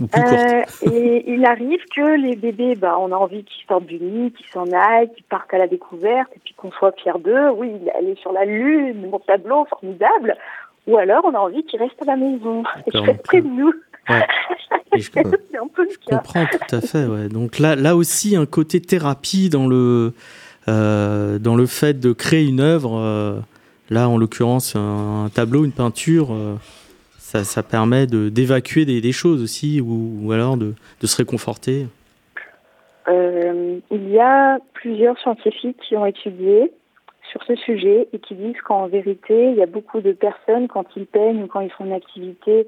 [0.00, 4.32] Euh, et il arrive que les bébés, bah, on a envie qu'ils sortent du nid,
[4.32, 7.50] qu'ils s'en aillent, qu'ils partent à la découverte, et puis qu'on soit fiers d'eux.
[7.50, 10.36] Oui, il est sur la lune, mon tableau, formidable.
[10.86, 13.48] Ou alors, on a envie qu'ils restent à la maison, et qu'ils restent près de
[13.48, 13.72] nous.
[14.08, 14.26] Ouais.
[14.96, 17.04] Je, comprends tout à fait.
[17.04, 17.28] Ouais.
[17.28, 20.12] Donc là, là aussi, un côté thérapie dans le,
[20.66, 22.98] euh, dans le fait de créer une œuvre.
[22.98, 23.38] euh,
[23.90, 26.56] là, en l'occurrence, un, un tableau, une peinture, euh,
[27.18, 31.16] ça, ça permet de- d'évacuer des, des choses aussi, ou, ou alors de, de se
[31.16, 31.86] réconforter.
[33.08, 36.72] il y a plusieurs scientifiques qui ont étudié
[37.30, 40.86] sur ce sujet et qui disent qu'en vérité, il y a beaucoup de personnes, quand
[40.96, 42.66] ils peignent ou quand ils font une activité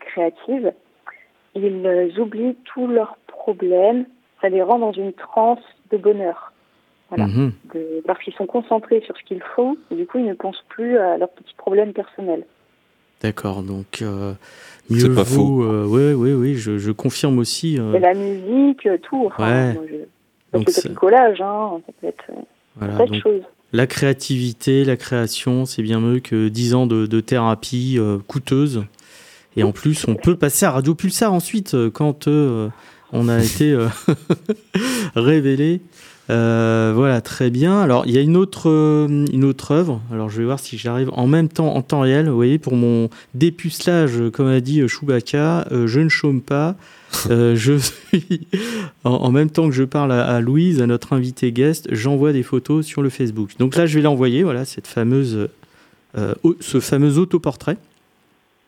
[0.00, 0.72] créative,
[1.54, 4.06] ils euh, oublient tous leurs problèmes.
[4.40, 5.58] Ça les rend dans une transe
[5.90, 6.52] de bonheur.
[7.08, 7.26] Voilà.
[7.26, 7.52] Mhm.
[7.74, 10.62] De- parce qu'ils sont concentrés sur ce qu'ils font et du coup, ils ne pensent
[10.68, 12.44] plus à leurs petits problèmes personnels.
[13.20, 14.34] D'accord, donc euh,
[14.88, 15.64] C'est mieux pas vaut.
[15.64, 17.76] euh, ouais, ouais, oui, je, confirme aussi.
[17.80, 19.24] euh, Et la musique, euh, tout.
[19.26, 19.72] Enfin, Ouais.
[19.74, 19.96] moi, je...
[19.96, 22.40] ça Donc être le collage, hein, ça peut être euh,
[22.76, 23.42] voilà, plein donc choses.
[23.72, 28.84] la créativité, la création, c'est bien mieux que 10 ans de, de thérapie euh, coûteuse.
[29.58, 32.68] Et en plus, on peut passer à Radio Pulsar ensuite euh, quand euh,
[33.12, 33.88] on a été euh,
[35.16, 35.80] révélé.
[36.28, 37.80] Voilà, très bien.
[37.80, 38.68] Alors, il y a une autre,
[39.08, 40.00] une autre œuvre.
[40.12, 42.28] Alors, je vais voir si j'arrive en même temps, en temps réel.
[42.28, 46.76] Vous voyez, pour mon dépucelage, comme a dit Chewbacca, je ne chôme pas.
[47.28, 48.46] Je suis
[49.04, 52.42] en, même temps que je parle à, à Louise, à notre invité guest, j'envoie des
[52.44, 53.52] photos sur le Facebook.
[53.58, 54.44] Donc là, je vais l'envoyer.
[54.44, 55.48] Voilà, cette fameuse,
[56.14, 57.78] ce fameux autoportrait.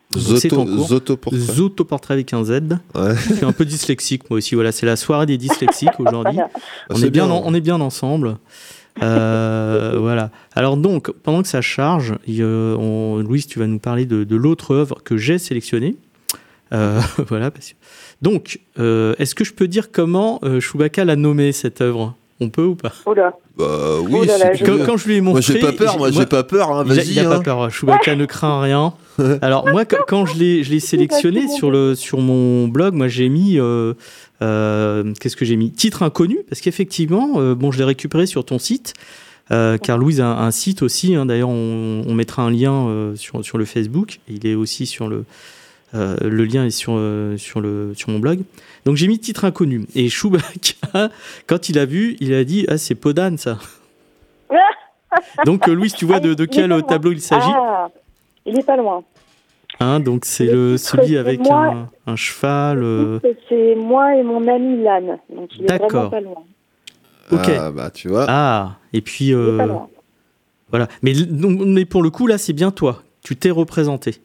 [1.37, 2.13] Zotoportrait.
[2.15, 2.51] Avec un Z.
[2.95, 3.15] Ouais.
[3.15, 4.55] Je suis un peu dyslexique moi aussi.
[4.55, 6.35] Voilà, c'est la soirée des dyslexiques aujourd'hui.
[6.35, 6.49] Voilà.
[6.89, 7.33] On est bien, bien.
[7.35, 8.37] en- on est bien ensemble.
[9.01, 10.31] Euh, voilà.
[10.53, 14.05] Alors donc, pendant que ça charge, il y a- on- Louise, tu vas nous parler
[14.05, 15.95] de, de l'autre œuvre que j'ai sélectionnée.
[16.73, 16.99] Euh,
[17.29, 17.51] voilà.
[17.51, 17.75] parce que-
[18.21, 22.15] Donc, euh, est-ce que je peux dire comment euh, Chewbacca l'a nommée cette œuvre?
[22.43, 22.91] On peut ou pas?
[23.05, 23.65] Oh là, Bah
[24.01, 25.71] oui, Oh là là, si tu je- quand, je lui ai montré, Moi j'ai pas
[25.73, 27.11] peur, moi j'ai pas peur, hein, il a, vas-y.
[27.11, 27.41] il a pas hein.
[27.41, 27.69] peur.
[27.71, 28.93] Chewbacca ne craint rien.
[29.43, 33.29] Alors moi, quand- je l'ai, je l'ai sélectionné sur le sur mon blog, moi j'ai
[33.29, 33.93] mis euh,
[34.41, 35.71] euh, qu'est-ce que j'ai mis?
[35.71, 38.93] Titre inconnu parce qu'effectivement, euh, bon, je l'ai récupéré sur ton site.
[39.51, 42.87] euh, car Louise a un, un site aussi, hein, d'ailleurs on, on mettra un lien
[42.87, 45.25] euh, sur, sur le Facebook, il est aussi sur le,
[45.93, 48.39] euh, le lien est sur, euh, sur, le, sur mon blog.
[48.85, 49.85] Donc j'ai mis titre inconnu.
[49.95, 51.09] Et Chewbacca,
[51.47, 53.57] quand il a vu, il a dit Ah, c'est Podane ça.
[55.45, 57.51] Donc euh, Louise, tu vois de, de est quel euh, tableau il s'agit?
[57.53, 57.89] Ah,
[58.45, 59.03] il est pas loin.
[59.79, 61.65] Hein, donc c'est Le celui avec moi.
[62.05, 62.83] un, un cheval.
[62.83, 63.19] euh,
[63.49, 66.09] C'est moi et mon ami Lan, donc il est D'accord.
[66.09, 66.43] vraiment pas loin.
[67.31, 67.49] Ok.
[67.57, 68.25] Ah bah tu vois.
[68.27, 69.89] Ah, et puis Il est pas loin.
[70.69, 70.87] voilà.
[71.01, 73.01] Mais, donc, mais pour le coup là, c'est bien toi.
[73.23, 74.15] Tu t'es représenté.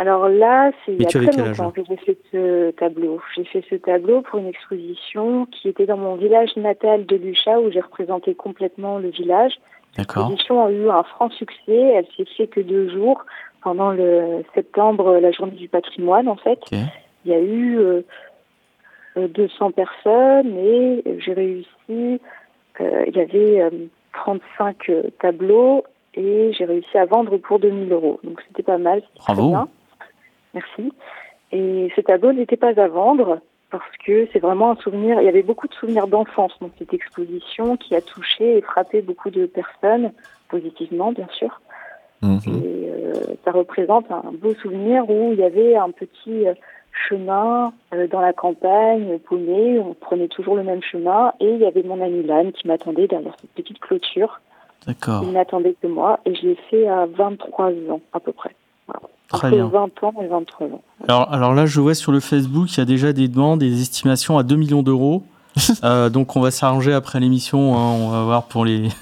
[0.00, 3.20] Alors là, c'est il y a très longtemps que j'ai fait ce tableau.
[3.36, 7.60] J'ai fait ce tableau pour une exposition qui était dans mon village natal de Lucha,
[7.60, 9.52] où j'ai représenté complètement le village.
[9.98, 10.30] D'accord.
[10.30, 11.76] L'exposition a eu un franc succès.
[11.96, 13.26] Elle s'est fait que deux jours
[13.62, 16.60] pendant le septembre, la journée du patrimoine en fait.
[16.72, 18.00] Il y a eu euh,
[19.18, 21.68] euh, 200 personnes et j'ai réussi.
[22.80, 23.70] euh, il y avait euh,
[24.14, 25.84] 35 euh, tableaux
[26.14, 28.18] et j'ai réussi à vendre pour 2000 euros.
[28.24, 29.02] Donc c'était pas mal.
[29.16, 29.50] très Bravo.
[29.50, 29.68] bien.
[30.54, 30.92] Merci.
[31.52, 33.40] Et ce tableau n'était pas à vendre
[33.70, 35.20] parce que c'est vraiment un souvenir.
[35.20, 39.02] Il y avait beaucoup de souvenirs d'enfance dans cette exposition qui a touché et frappé
[39.02, 40.12] beaucoup de personnes,
[40.48, 41.60] positivement bien sûr.
[42.22, 42.40] Mhm.
[42.46, 43.12] Et euh,
[43.44, 46.54] ça représente un beau souvenir où il y avait un petit euh,
[46.92, 51.64] chemin euh, dans la campagne, paumé, on prenait toujours le même chemin et il y
[51.64, 54.40] avait mon ami Lan qui m'attendait derrière cette petite clôture.
[54.86, 55.22] D'accord.
[55.24, 58.54] Il n'attendait que moi et je l'ai fait à 23 ans à peu près.
[59.30, 59.66] Très Entre bien.
[59.68, 60.82] 20 ans et 23 ans.
[61.08, 63.80] Alors, alors là, je vois sur le Facebook, il y a déjà des demandes, des
[63.80, 65.22] estimations à 2 millions d'euros.
[65.84, 67.74] Euh, donc on va s'arranger après l'émission.
[67.76, 68.88] hein, on va voir pour les.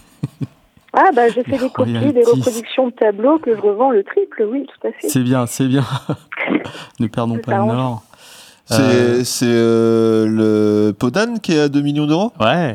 [0.95, 4.03] Ah bah je fais Les des copies, des reproductions de tableaux que je revends le
[4.03, 5.09] triple, oui, tout à fait.
[5.09, 5.85] C'est bien, c'est bien.
[7.01, 8.03] ne perdons pas le nord.
[8.64, 12.33] C'est c'est, euh, le Podane qui est à 2 millions d'euros?
[12.41, 12.74] Ouais,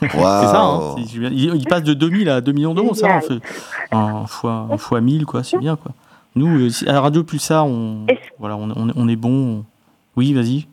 [0.00, 0.60] Waouh c'est ça.
[0.62, 0.94] hein.
[0.96, 3.06] C'est- Il, il passe de 2000 à 2 millions d'euros, ça.
[3.20, 3.22] Génial.
[3.22, 3.40] fait
[3.92, 5.42] un fois, un fois 1000, quoi.
[5.42, 5.92] C'est bien, quoi.
[6.34, 8.06] Nous, euh, à Radio Pulsar, on,
[8.38, 9.64] voilà, on, on est- on est bon.
[10.16, 10.66] Oui, vas-y.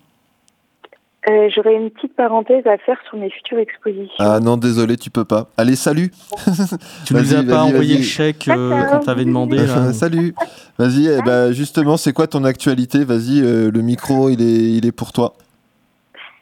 [1.29, 4.15] Euh, J'aurais une petite parenthèse à faire sur mes futures expositions.
[4.19, 5.49] Ah non, désolé, tu peux pas.
[5.57, 6.11] Allez, salut
[7.05, 9.57] Tu nous Vas-y, as pas envoyé le chèque euh, qu'on t'avait demandé.
[9.57, 9.91] là.
[9.93, 10.33] Salut
[10.77, 13.03] Vas-y, eh ben, justement, c'est quoi ton actualité?
[13.03, 15.33] Vas-y, euh, le micro, il est, il est pour toi.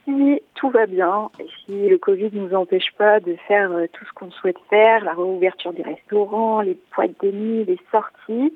[0.05, 3.86] si tout va bien et si le Covid ne nous empêche pas de faire euh,
[3.91, 8.53] tout ce qu'on souhaite faire, la réouverture des restaurants, les boîtes de nuit, les sorties,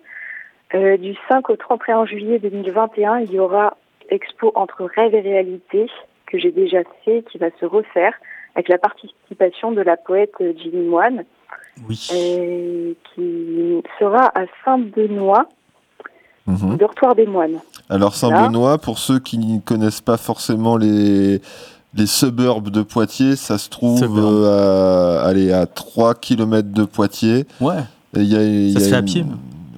[0.73, 3.77] euh, du 5 au 31 juillet 2021, il y aura
[4.09, 5.87] Expo entre rêve et réalité
[6.25, 8.13] que j'ai déjà fait, qui va se refaire
[8.55, 11.23] avec la participation de la poète euh, Ginny Moine,
[11.87, 12.07] Oui.
[12.13, 15.47] euh, qui sera à Saint-Benoît,
[16.47, 16.77] Mhm.
[16.77, 17.59] dortoir des moines.
[17.89, 21.41] Alors, Saint-Benoît, pour ceux qui ne connaissent pas forcément les,
[21.93, 27.45] les suburbs de Poitiers, ça se trouve euh, à, allez, à 3 km de Poitiers.
[27.61, 27.75] Ouais,
[28.17, 29.25] Et il y a, il y Ça a se fait à pied.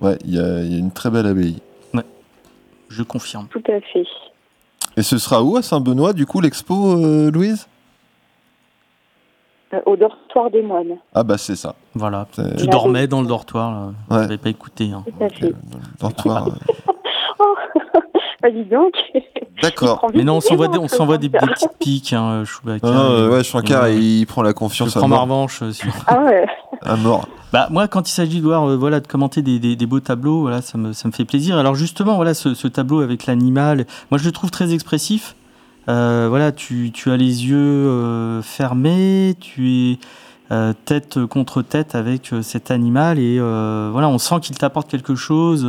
[0.02, 1.58] Ouais, il y a, il y a une très belle abbaye.
[2.89, 3.47] je confirme.
[3.49, 4.06] Tout à fait.
[4.97, 7.68] Et ce sera où à Saint-Benoît, du coup, l'expo, euh, Louise?
[9.74, 10.97] Euh, au dortoir des moines.
[11.14, 11.76] Ah bah c'est ça.
[11.95, 12.28] Voilà.
[12.34, 13.86] Tu Là, dormais dans le dortoir, là.
[14.10, 14.24] Ouais.
[14.24, 14.91] J'avais pas écouté.
[14.91, 15.06] hein.
[15.08, 15.54] Tout à fait.
[15.99, 16.47] Dortoir,
[16.80, 16.84] euh,
[17.39, 17.56] Oh,
[18.42, 18.94] bah dis donc.
[19.62, 20.08] D'accord.
[20.16, 22.88] Mais non, on s'envoie des, on s'envoie des, des petites piques, hein, Chewbacca.
[22.88, 25.20] Non, non, euh, ouais, Shankar, et, euh, il prend la Je confiance à prends ma
[25.20, 26.46] revanche euh, sur- Ah ouais.
[26.84, 27.28] À mort.
[27.54, 30.00] Bah, moi, quand il s'agit de voir, euh, voilà, de commenter des, des- des beaux
[30.00, 31.58] tableaux, voilà, ça me, ça me fait plaisir.
[31.58, 35.36] Alors justement, voilà, ce, ce tableau avec l'animal, moi je le trouve très expressif.
[35.89, 40.00] Euh, voilà, tu, tu as les yeux euh, fermés, tu es
[40.52, 44.89] euh, tête contre tête avec euh, cet animal et euh, voilà, on sent qu'il t'apporte
[44.89, 45.66] quelque chose.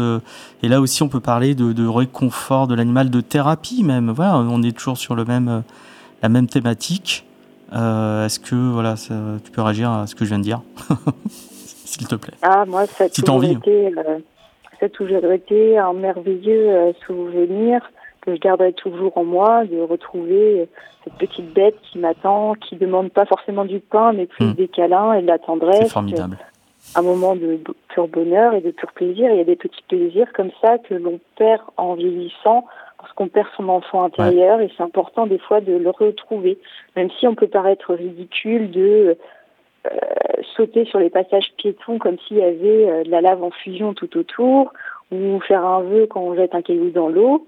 [0.63, 4.11] et là aussi, on peut parler de, de réconfort de l'animal, de thérapie même.
[4.11, 5.63] Voilà, on est toujours sur le même,
[6.23, 7.25] la même thématique.
[7.73, 9.15] Est-ce que voilà, ça-
[9.45, 10.61] tu peux réagir à ce que je viens de dire,
[11.85, 13.95] s'il te plaît Ah, moi, ça a Si toujours été,
[14.81, 17.81] ça a toujours été un merveilleux souvenir
[18.23, 20.67] que je garderai toujours en moi, de retrouver euh,
[21.05, 24.55] cette petite bête qui m'attend, qui demande pas forcément du pain, mais plus Hmm.
[24.55, 25.83] des câlins et de la tendresse.
[25.83, 26.39] C'est formidable.
[26.97, 29.31] Un moment de pur bonheur et de pur plaisir.
[29.31, 32.67] Il y a des petits plaisirs comme ça que l'on perd en vieillissant
[32.99, 36.59] parce qu'on perd son enfant intérieur et c'est important des fois de le retrouver.
[36.97, 39.17] Même si on peut paraître ridicule de
[39.87, 39.91] euh,
[40.57, 43.95] sauter sur les passages piétons comme s'il y avait euh, de la lave en fusion
[43.95, 44.73] tout autour
[45.11, 47.47] ou faire un vœu quand on jette un caillou dans l'eau.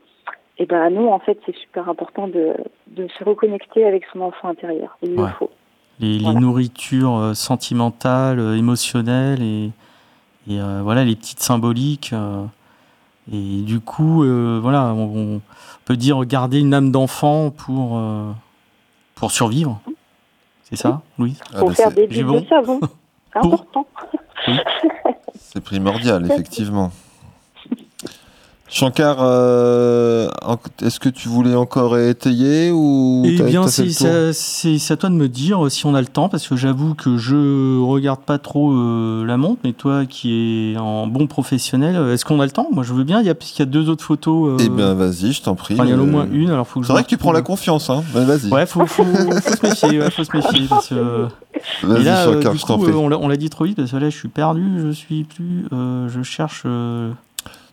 [0.58, 2.54] Et ben non, en fait, c'est super important de,
[2.88, 4.96] de se reconnecter avec son enfant intérieur.
[5.02, 5.26] Il Ouais.
[5.26, 5.50] le faut.
[6.00, 9.70] Les, nourritures euh, sentimentales, euh, émotionnelles et,
[10.48, 12.10] et, euh, voilà les petites symboliques.
[12.12, 12.44] euh,
[13.32, 15.40] et du coup, euh, voilà, on, on
[15.84, 18.30] peut dire garder une âme d'enfant pour euh,
[19.14, 19.80] pour survivre.
[20.64, 21.40] C'est ça, Louise?
[21.54, 22.40] Ah Pour bah, faire des bon.
[22.40, 22.80] de savon.
[23.32, 23.86] C'est important.
[25.36, 26.90] C'est primordial, effectivement.
[28.78, 30.28] Shankar, euh,
[30.82, 33.84] est-ce que tu voulais encore étayer ou Eh bien, c'est
[34.90, 37.16] à toi de me dire euh, si on a le temps, parce que j'avoue que
[37.16, 42.24] je regarde pas trop euh, la montre, mais toi qui es en bon professionnel, est-ce
[42.24, 42.66] qu'on a le temps?
[42.72, 43.20] Moi, je veux bien.
[43.20, 44.60] Il y a, puisqu'il y a deux autres photos.
[44.60, 45.74] euh, Eh bien, vas-y, je t'en prie.
[45.74, 46.50] enfin, il y en a au moins une.
[46.50, 48.02] Alors, faut que je C'est vrai que tu prends la confiance, hein.
[48.12, 48.50] Vas-y.
[48.50, 51.26] Ouais, faut, faut, faut se méfier, ouais, faut se méfier parce que.
[51.84, 52.92] vas-y, Et là, euh, Shankar, du je t'en coup, prie.
[52.92, 54.90] euh, on l'a- on l'a dit trop vite parce que là, je suis perdu, je
[54.90, 57.12] suis plus, euh, je cherche euh,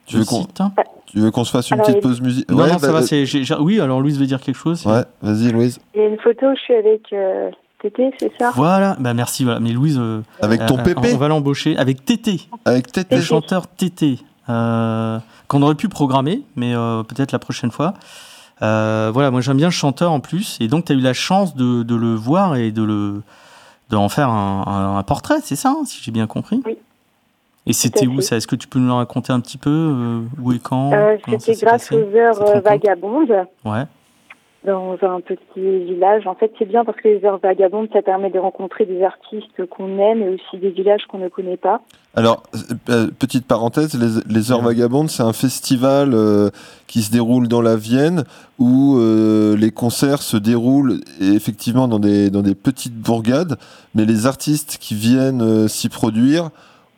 [0.06, 0.62] tu, le veux qu'on, site.
[0.62, 0.72] hein.
[1.06, 2.50] tu veux qu'on se fasse une Alors, petite il- pause musique?
[2.52, 3.02] Non, Ouais, non, ça bah, va.
[3.04, 4.86] c'est- j'ai- j'ai- oui, alors Louise veut dire quelque chose.
[4.86, 5.80] Ouais, vas-y, Louise.
[5.96, 7.50] Il y a une photo où je suis avec euh,
[7.82, 8.52] Tété, c'est ça?
[8.56, 9.44] Voilà, bah merci.
[9.44, 9.60] Voilà.
[9.60, 11.14] Mais Louise, euh, Avec ton euh, pépé?
[11.14, 12.42] on va l'embaucher avec Tété.
[12.66, 17.72] Avec Tété le chanteur Tété, euh, qu'on aurait pu programmer, mais euh, peut-être la prochaine
[17.72, 17.94] fois.
[18.62, 21.14] Euh, voilà, moi j'aime bien le chanteur en plus, et donc tu as eu la
[21.14, 23.22] chance de, de le voir et de le
[23.90, 26.62] de en faire un, un- un portrait, c'est ça, hein, si j'ai bien compris?
[26.66, 26.78] Oui.
[27.68, 28.38] Et c'était où ça?
[28.38, 30.92] Est-ce que tu peux nous le raconter un petit peu euh, Où et quand?
[30.94, 33.84] Euh, C'était grâce aux heures euh, vagabondes Ouais.
[34.66, 35.40] dans un petit
[35.86, 36.26] village.
[36.26, 39.64] En fait, c'est bien parce que les heures vagabondes, ça permet de rencontrer des artistes
[39.70, 41.82] qu'on aime et aussi des villages qu'on ne connaît pas.
[42.16, 42.42] Alors,
[42.90, 44.74] euh, petite parenthèse, les, les Heures Ouais.
[44.74, 46.50] Vagabondes, c'est un festival euh,
[46.88, 48.24] qui se déroule dans la Vienne
[48.58, 53.58] où euh, les concerts se déroulent effectivement dans des, dans des petites bourgades,
[53.94, 56.50] mais les artistes qui viennent euh, s'y produire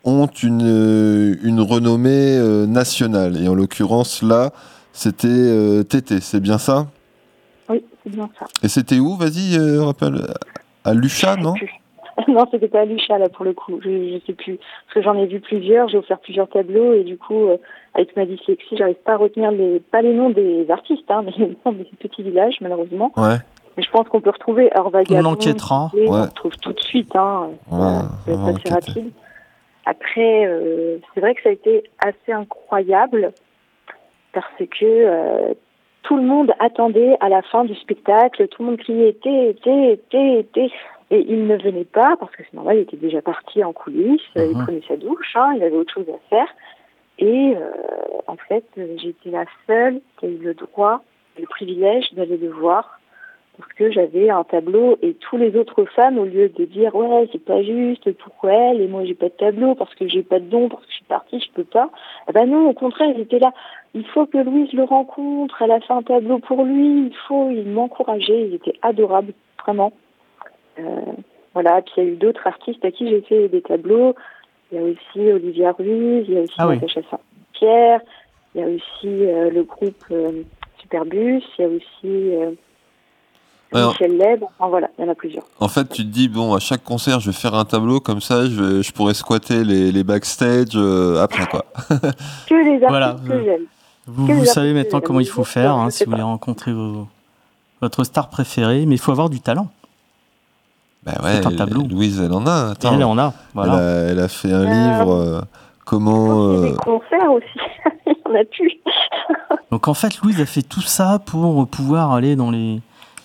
[0.03, 3.41] ont une, euh, une renommée euh, nationale.
[3.41, 4.51] Et en l'occurrence, là,
[4.91, 6.87] c'était euh, Tété, c'est bien ça?
[7.69, 8.45] Oui, c'est bien ça.
[8.63, 9.15] Et c'était où?
[9.15, 10.21] Vas-y, euh, rappelle.
[10.85, 11.53] À Luchat, non?
[12.27, 13.79] non, c'était pas à Luchat, là, pour le coup.
[13.83, 14.57] Je, je sais plus.
[14.57, 17.57] Parce que j'en ai vu plusieurs, j'ai offert plusieurs tableaux et du coup, euh,
[17.93, 21.31] avec ma dyslexie, j'arrive pas à retenir les, pas les noms des artistes, hein, mais
[21.37, 23.11] les noms des petits villages, malheureusement.
[23.15, 23.37] Ouais.
[23.77, 25.29] Mais je pense qu'on peut retrouver Heure Vagabond.
[25.31, 25.89] enquêtera.
[25.95, 26.09] et Ouais.
[26.09, 27.47] On retrouve tout de suite, hein.
[27.71, 27.87] Ouais,
[28.27, 29.11] on assez rapide.
[29.85, 33.33] Après, euh, c'est vrai que ça a été assez incroyable
[34.31, 35.53] parce que euh,
[36.03, 39.99] tout le monde attendait à la fin du spectacle, tout le monde criait té, té,
[40.09, 40.71] té, té,
[41.11, 44.21] et il ne venait pas parce que c'est normal, il était déjà parti en coulisses,
[44.35, 44.63] il Mhm.
[44.63, 46.47] prenait sa douche, hein, il avait autre chose à faire.
[47.19, 47.71] Et euh,
[48.27, 51.03] en fait, euh, été la seule qui a eu le droit,
[51.39, 52.99] le privilège d'aller le voir
[53.57, 57.29] parce que j'avais un tableau et tous les autres femmes, au lieu de dire ouais
[57.31, 60.39] c'est pas juste, pourquoi elle et moi j'ai pas de tableau parce que j'ai pas
[60.39, 61.89] de don, parce que je suis partie, je peux pas.
[62.27, 63.53] Eh ben non, au contraire, ils étaient là.
[63.93, 65.61] Il faut que Louise le rencontre.
[65.61, 67.07] Elle a fait un tableau pour lui.
[67.07, 68.47] Il faut, ils m'encourageaient.
[68.47, 69.33] Ils étaient adorables,
[69.63, 69.93] vraiment.
[70.79, 70.83] Euh,
[71.53, 71.81] voilà.
[71.83, 74.15] Puis il y a eu d'autres artistes à qui j'ai fait des tableaux.
[74.71, 76.75] Il y a aussi Olivia Ruiz, il y a aussi Ah oui.
[76.75, 78.01] Natacha Saint-Pierre,
[78.55, 80.41] il y a aussi euh, le groupe euh,
[80.81, 82.55] Superbus, il y a aussi
[83.75, 84.43] Alors- Michel Leb.
[84.59, 85.43] Enfin voilà, il y en a plusieurs.
[85.59, 88.21] En fait, tu te dis, bon, à chaque concert, je vais faire un tableau, comme
[88.21, 91.65] ça, je, vais- je pourrais squatter les, les backstage euh, après, quoi.
[92.47, 93.61] Que les artistes Voilà, que euh, j'aime.
[94.05, 97.07] Vous, vous savez maintenant comment il faut faire hein, si vous voulez rencontrer vos-
[97.81, 99.69] votre star préférée, mais il faut avoir du talent.
[101.05, 101.83] Bah ouais, C'est un tableau.
[101.87, 102.71] Louise, elle en a.
[102.71, 102.93] Attends.
[102.95, 103.33] Elle en a.
[103.53, 103.73] Voilà.
[103.73, 105.11] Elle, a, elle a fait un Euh, livre.
[105.13, 105.41] euh,
[105.85, 106.53] comment.
[106.53, 107.45] Il y a euh, des concerts aussi.
[108.07, 108.71] Il y en a plus.
[109.71, 112.79] Donc en fait, Louise a fait tout ça pour pouvoir aller dans les,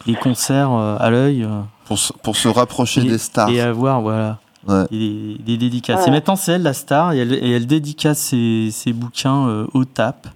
[0.07, 3.49] les concerts euh, à l'œil euh, pour, se- pour se rapprocher et, des stars.
[3.51, 4.85] et avoir voilà, Ouais.
[4.91, 6.01] des, des dédicaces.
[6.03, 6.09] Ouais.
[6.09, 9.66] Et maintenant, c'est elle la star et elle, et elle dédicace ses, ses bouquins euh,
[9.73, 10.27] au TAP,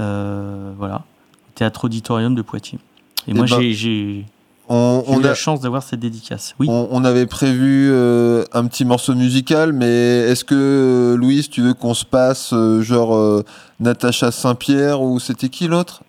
[0.00, 2.78] euh, voilà, au Théâtre Auditorium de Poitiers.
[3.26, 4.26] Et, Eh moi, ben, j'ai- j'ai
[4.68, 6.54] On, eu la chance d'avoir cette dédicace.
[6.58, 6.66] Oui.
[6.70, 9.86] on, on avait prévu euh, un petit morceau musical, mais
[10.28, 13.44] est-ce que, Louise, tu veux qu'on se passe euh, genre euh,
[13.78, 16.02] Natacha Saint-Pierre ou c'était qui l'autre?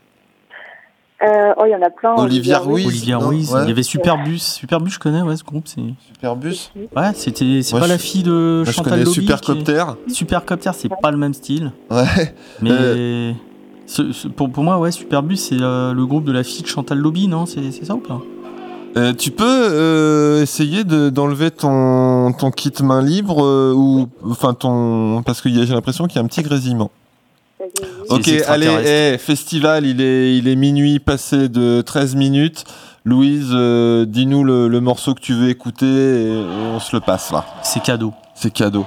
[1.24, 2.14] Euh, oh, il y en a plein.
[2.16, 2.86] Olivia Ruiz.
[2.86, 3.52] Olivia Ruiz.
[3.52, 3.62] ouais.
[3.64, 4.38] Il y avait Superbus.
[4.38, 5.68] Superbus, je connais, ouais, ce groupe.
[5.68, 5.82] C'est
[6.14, 9.18] Superbus ouais, c'était c'est pas je- la fille de Moi, je Chantal connais Lobby.
[9.20, 9.84] est- Supercopter.
[10.14, 11.72] Supercopter, c'est pas le même style.
[11.90, 12.36] Ouais.
[12.62, 13.32] Mais Euh.
[13.88, 16.68] ce- ce- pour, pour moi, ouais, Superbus, c'est euh, le groupe de la fille de
[16.68, 18.22] Chantal Lobby, non C'est c'est ça ou pas?
[18.96, 24.54] Euh, tu peux euh, essayer de- d'enlever ton, ton kit main libre euh, ou enfin
[24.54, 26.92] ton parce que j'ai l'impression qu'il y a un petit grésillement.
[28.10, 32.64] Ok, allez, eh, festival, il est, il est minuit passé de 13 minutes.
[33.06, 37.00] Louise, euh, dis-nous le, le morceau que tu veux écouter et, et on se le
[37.00, 37.46] passe là.
[37.64, 38.14] C'est cadeau.
[38.36, 38.86] C'est cadeau.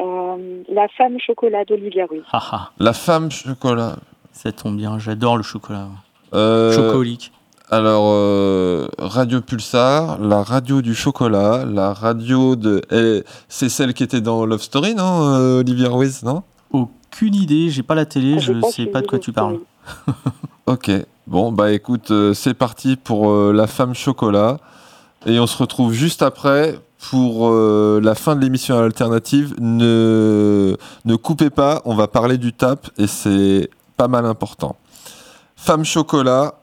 [0.00, 2.22] Euh, la femme chocolat d'Olivia Ruiz.
[2.32, 3.96] Haha, La femme chocolat.
[4.32, 5.88] ça tombe bien, j'adore le chocolat.
[6.34, 7.32] Euh, Chocolique.
[7.70, 12.80] alors, euh, Radio Pulsar, la radio du chocolat, la radio de.
[12.90, 16.42] eh, c'est celle qui était dans Love Story, non, euh, Olivia Ruiz, non?
[16.70, 16.88] Aucune
[17.26, 19.58] idée, j'ai pas la télé, Ah, je sais pas de quoi tu parles.
[20.66, 20.90] Ok,
[21.26, 24.58] bon, bah écoute, euh, c'est parti pour euh, La Femme Chocolat.
[25.24, 26.78] Et on se retrouve juste après
[27.10, 29.54] pour euh, la fin de l'émission alternative.
[29.58, 30.76] Ne,
[31.06, 34.76] ne coupez pas, on va parler du tap et c'est pas mal important.
[35.56, 36.54] Femme Chocolat,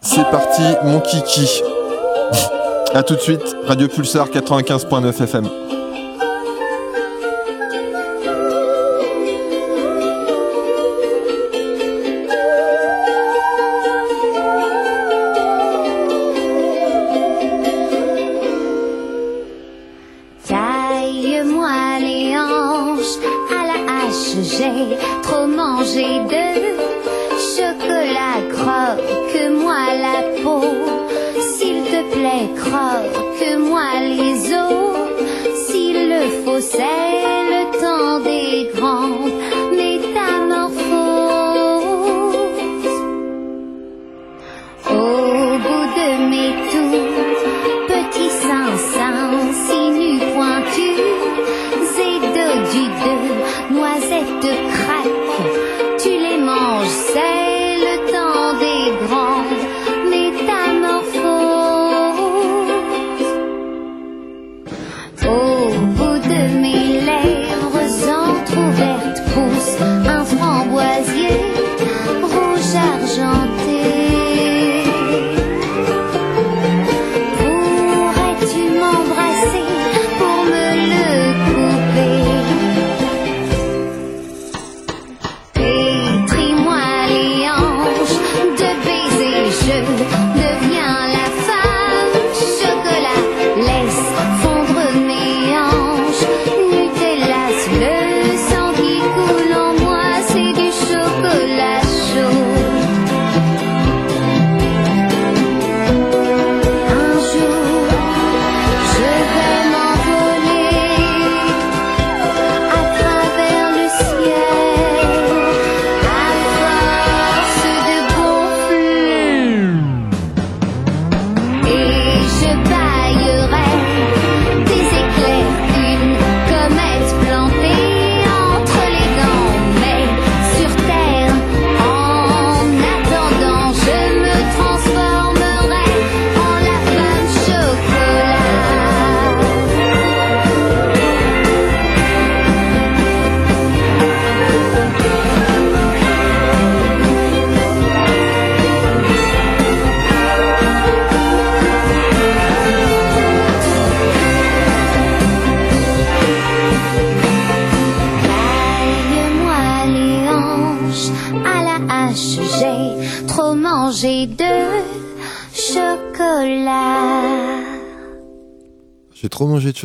[0.00, 1.62] c'est parti, mon kiki.
[2.94, 5.71] A tout de suite, Radio Pulsar 95.9 FM.
[36.78, 37.11] Le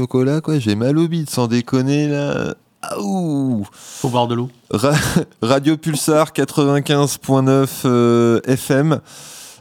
[0.01, 0.59] chocolat, quoi.
[0.59, 2.53] J'ai mal au bide, sans déconner, là.
[2.83, 4.49] Aouh Faut boire de l'eau.
[4.69, 4.93] Ra-
[5.41, 8.99] Radio Pulsar 95.9 euh, FM.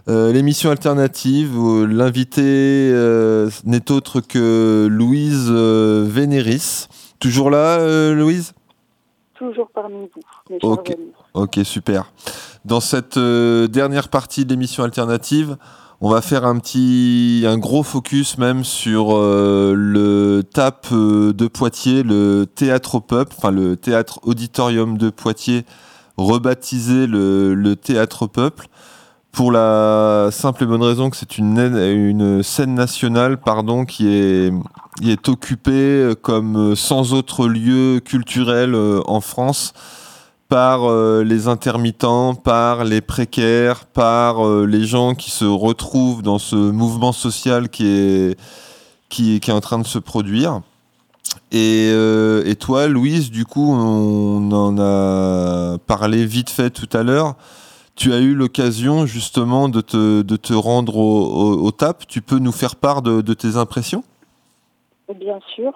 [0.09, 6.87] Euh, L'émission alternative, où l'invité euh, n'est autre que Louise euh, Vénéris.
[7.19, 8.53] Toujours là, euh, Louise?
[9.39, 10.69] Toujours parmi vous,
[11.35, 11.61] Ok.
[11.65, 12.13] super.
[12.67, 15.57] Dans cette euh, dernière partie de l'émission alternative,
[16.01, 21.47] on va faire un petit, un gros focus même sur euh, le TAP euh, de
[21.47, 25.65] Poitiers, le théâtre au peuple, enfin le théâtre auditorium de Poitiers,
[26.19, 28.69] rebaptisé le, théâtre au peuple,
[29.33, 34.53] pour la simple et bonne raison que c'est une, une scène nationale, pardon, qui est,
[35.01, 39.73] qui est occupée euh, comme sans autre lieu culturel en France
[40.49, 46.39] par euh, les intermittents, par les précaires, par euh, les gens qui se retrouvent dans
[46.39, 48.41] ce mouvement social qui est,
[49.09, 50.61] qui, est en train de se produire.
[51.53, 57.03] Et, euh, et toi, Louise, du coup, on en a parlé vite fait tout à
[57.03, 57.35] l'heure.
[57.97, 62.07] Tu as eu l'occasion justement de te, de te rendre au, au- TAP.
[62.07, 64.05] Tu peux nous faire part de tes impressions?
[65.19, 65.73] Bien sûr.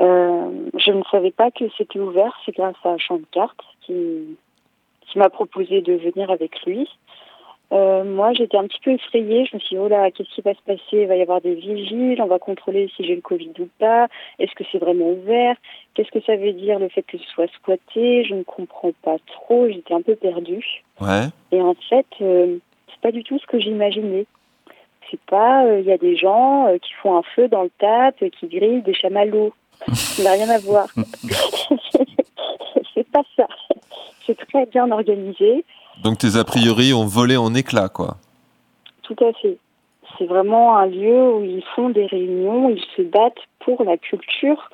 [0.00, 2.36] Euh, je ne savais pas que c'était ouvert.
[2.44, 4.36] C'est grâce à Champ de Cartes qui,
[5.02, 6.88] qui m'a proposé de venir avec lui.
[7.72, 9.44] Euh, moi, j'étais un petit peu effrayée.
[9.46, 10.80] Je me suis dit, oh là, qu'est-ce qui va se passer?
[10.92, 14.06] Il va y avoir des vigiles, on va contrôler si j'ai le Covid ou pas.
[14.38, 15.56] Est-ce que c'est vraiment ouvert?
[15.94, 18.24] Qu'est-ce que ça veut dire le fait que ce soit squatté?
[18.24, 19.68] Je ne comprends pas trop.
[19.68, 20.84] J'étais un peu perdue.
[21.00, 21.26] Ouais.
[21.50, 22.58] Et en fait, euh,
[22.88, 24.26] c'est pas du tout ce que j'imaginais.
[25.10, 28.16] C'est pas, euh, il y a des gens qui font un feu dans le tap,
[28.16, 29.52] qui grillent des chamallows.
[29.92, 30.88] Ça n'a rien à voir.
[32.94, 33.46] c'est pas ça.
[34.26, 35.64] C'est très bien organisé.
[36.02, 38.16] Donc tes a priori ont volé en éclats, quoi.
[39.02, 39.58] Tout à fait.
[40.18, 44.70] C'est vraiment un lieu où ils font des réunions, ils se battent pour la culture.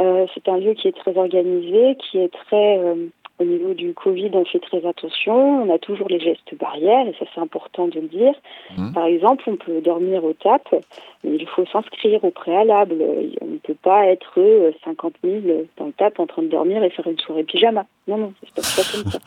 [0.00, 2.78] Euh, c'est un lieu qui est très organisé, qui est très...
[2.78, 3.08] euh,
[3.38, 5.62] au niveau du Covid, on fait très attention.
[5.62, 8.34] On a toujours les gestes barrières, et ça c'est important de le dire.
[8.76, 8.92] Mhm.
[8.92, 10.74] Par exemple, on peut dormir au TAP,
[11.22, 12.96] mais il faut s'inscrire au préalable.
[13.40, 15.40] On ne peut pas être euh, 50 000
[15.76, 17.86] dans le TAP en train de dormir et faire une soirée pyjama.
[18.08, 19.18] Non, non, ça se passe pas comme ça.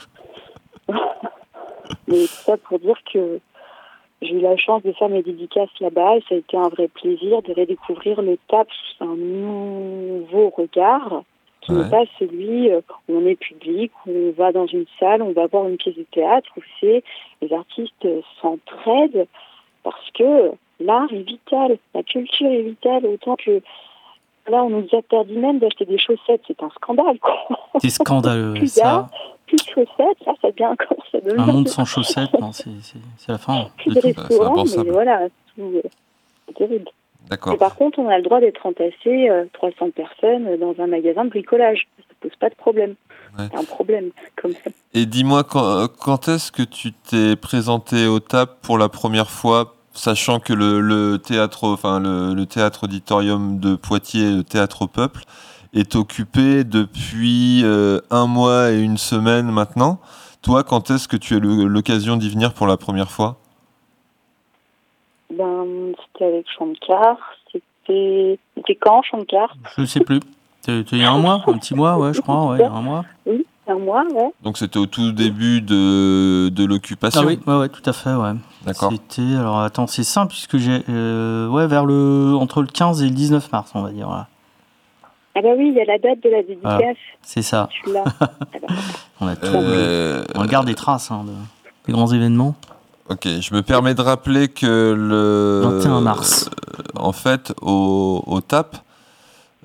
[2.07, 3.39] Mais tout ça pour dire que
[4.21, 6.87] j'ai eu la chance de faire mes dédicaces là-bas et ça a été un vrai
[6.89, 11.23] plaisir de redécouvrir le TAP sous un nouveau regard
[11.61, 11.83] qui Ouais.
[11.83, 15.31] n'est pas celui euh, où on est public, où on va dans une salle, on
[15.31, 17.03] va voir une pièce de théâtre, où c'est
[17.41, 18.07] les artistes
[18.41, 19.27] s'entraident
[19.83, 23.61] parce que l'art est vital, la culture est vitale, autant que
[24.49, 27.37] là on nous interdit même d'acheter des chaussettes, c'est un scandale quoi.
[27.79, 29.09] C'est scandaleux, Plus ça.
[29.47, 32.69] plus de chaussettes, là ça devient encore, ça devient Un monde sans chaussettes, non, c'est
[33.27, 33.67] la fin.
[33.77, 35.81] plus de de restaurants, mais voilà, tout, euh,
[36.47, 36.89] c'est terrible.
[37.31, 37.53] D'accord.
[37.53, 41.23] Et par contre, on a le droit d'être entassé euh, 300 personnes dans un magasin
[41.23, 41.87] de bricolage.
[41.97, 42.95] Ça pose pas de problème.
[43.39, 43.45] Ouais.
[43.49, 44.69] C'est un problème, comme ça.
[44.93, 49.75] Et dis-moi, quand, quand est-ce que tu t'es présenté au TAP pour la première fois,
[49.93, 54.87] sachant que le, le théâtre, enfin le, le théâtre auditorium de Poitiers, le théâtre au
[54.87, 55.21] peuple,
[55.73, 60.01] est occupé depuis euh, un mois et une semaine maintenant.
[60.41, 63.40] Toi, quand est-ce que tu as eu l'occasion d'y venir pour la première fois?
[65.37, 67.17] Ben, c'était avec Shankar.
[67.51, 69.55] C'était c'était quand, Shankar?
[69.77, 70.19] Je sais plus.
[70.61, 72.65] C'était il y a un mois, un petit mois, ouais, je crois, ouais, il y
[72.65, 73.03] a un mois.
[73.25, 74.29] Oui, un mois, ouais.
[74.43, 77.21] Donc c'était au tout début de, de l'occupation.
[77.23, 78.33] Ah oui, ouais, ouais, tout à fait, ouais.
[78.65, 78.91] D'accord.
[78.91, 83.05] C'était, alors attends, c'est simple, puisque j'ai, euh, ouais, vers le, entre le 15 et
[83.05, 84.07] le 19 mars, on va dire.
[85.33, 86.61] Ah bah oui, il y a la date de la dédicace.
[86.79, 86.93] Voilà.
[87.21, 87.69] C'est ça.
[87.71, 88.03] Je suis là.
[89.21, 89.47] On a tout.
[89.55, 91.31] Euh, on garde des traces, hein, de-
[91.87, 92.55] des grands événements.
[93.09, 96.49] Ok, je me permets de rappeler que le 21 mars.
[96.49, 98.77] euh, en fait, au, au TAP,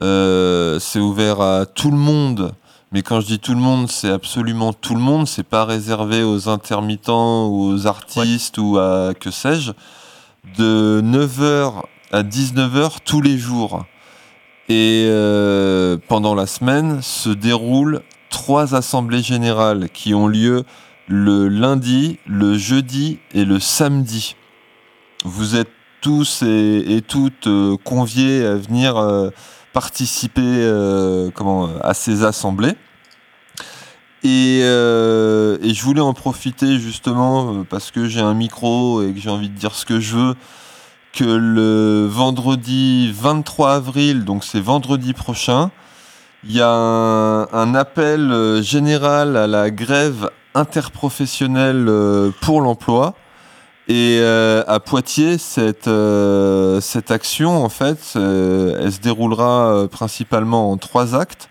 [0.03, 2.53] euh, c'est ouvert à tout le monde.
[2.93, 5.27] Mais quand je dis tout le monde, c'est absolument tout le monde.
[5.29, 9.73] C'est pas réservé aux intermittents ou aux artistes ou à que sais-je.
[10.57, 11.83] De 9h
[12.13, 13.85] à 19h tous les jours.
[14.69, 20.65] Et euh, pendant la semaine se déroulent trois assemblées générales qui ont lieu
[21.09, 24.37] le lundi, le jeudi et le samedi.
[25.25, 25.71] Vous êtes
[26.01, 29.31] tous et, et toutes euh, conviés à venir euh,
[29.73, 32.75] participer euh, comment, à ces assemblées.
[34.23, 39.31] Et, et je voulais en profiter justement parce que j'ai un micro et que j'ai
[39.31, 40.35] envie de dire ce que je veux
[41.13, 45.71] que le vendredi 23 avril, donc c'est vendredi prochain,
[46.43, 53.15] il y a un, appel général à la grève interprofessionnelle euh, pour l'emploi.
[53.89, 60.77] Et euh, à Poitiers, cette, euh, cette action, en fait, elle se déroulera principalement en
[60.77, 61.49] trois actes.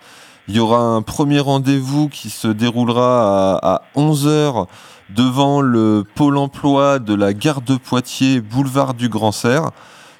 [0.49, 4.67] Il y aura un premier rendez-vous qui se déroulera à, à 11h
[5.09, 9.71] devant le pôle emploi de la gare de Poitiers, boulevard du Grand Serre,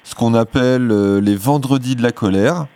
[0.02, 0.88] ce qu'on appelle
[1.18, 2.66] les vendredis de la colère.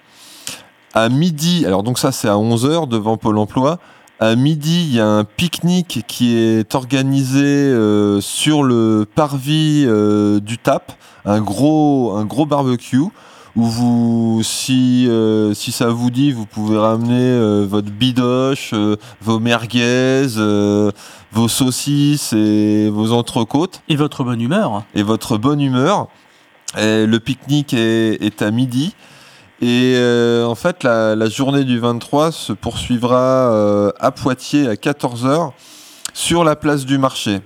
[0.93, 3.79] À midi, alors donc ça c'est à 11h devant Pôle emploi.
[4.23, 10.41] À midi, il y a un pique-nique qui est organisé euh, sur le parvis euh,
[10.41, 10.93] du TAP,
[11.25, 13.01] un gros, un gros barbecue
[13.57, 18.97] où vous, si, euh, si ça vous dit, vous pouvez ramener euh, votre bidoche, euh,
[19.23, 20.91] vos merguez, euh,
[21.33, 23.81] vos saucisses et vos entrecôtes.
[23.89, 24.85] Et votre bonne humeur.
[24.95, 26.09] Et votre bonne humeur.
[26.77, 28.95] Et le pique-nique est, est à midi.
[29.63, 34.75] Et euh, en fait, la, la journée du 23 se poursuivra euh, à Poitiers à
[34.75, 35.53] 14h
[36.15, 37.41] sur la place du marché.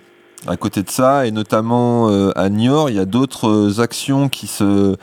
[0.47, 4.29] À côté de ça, et notamment euh, à Niort, il y a d'autres euh, actions
[4.29, 4.95] qui se,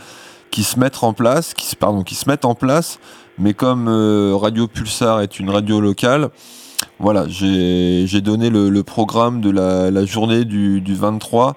[0.51, 2.99] qui se mettent en place, qui se, pardon, qui se mettent en place.
[3.39, 6.29] Mais comme euh, Radio Pulsar est une radio locale,
[6.99, 11.55] voilà, j'ai j'ai donné le, le programme de la, la journée du, du 23,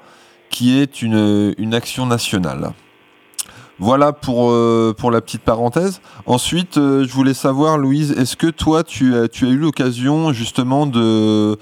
[0.49, 2.73] qui est une, une action nationale.
[3.81, 6.01] Voilà pour, euh, pour la petite parenthèse.
[6.27, 10.33] Ensuite, euh, je voulais savoir, Louise, est-ce que toi, tu as, tu as eu l'occasion
[10.33, 11.59] justement de,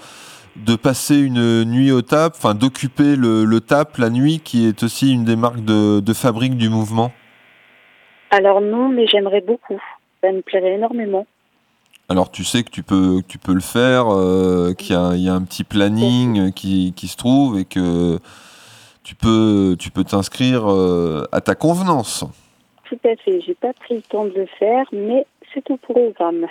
[0.55, 4.83] de passer une nuit au TAP, enfin d'occuper le, le TAP la nuit, qui est
[4.83, 7.11] aussi une des marques de, de fabrique du mouvement?
[8.29, 9.81] Alors non, mais j'aimerais beaucoup.
[10.21, 11.25] Ça me plairait énormément.
[12.09, 15.15] Alors tu sais que tu peux, que tu peux le faire, euh, qu'il y a,
[15.15, 18.19] il y a un petit planning qui, qui se trouve et que
[19.03, 22.25] tu peux tu peux t'inscrire euh, à ta convenance.
[22.89, 23.41] Tout à fait.
[23.41, 26.47] J'ai pas pris le temps de le faire, mais c'est au programme.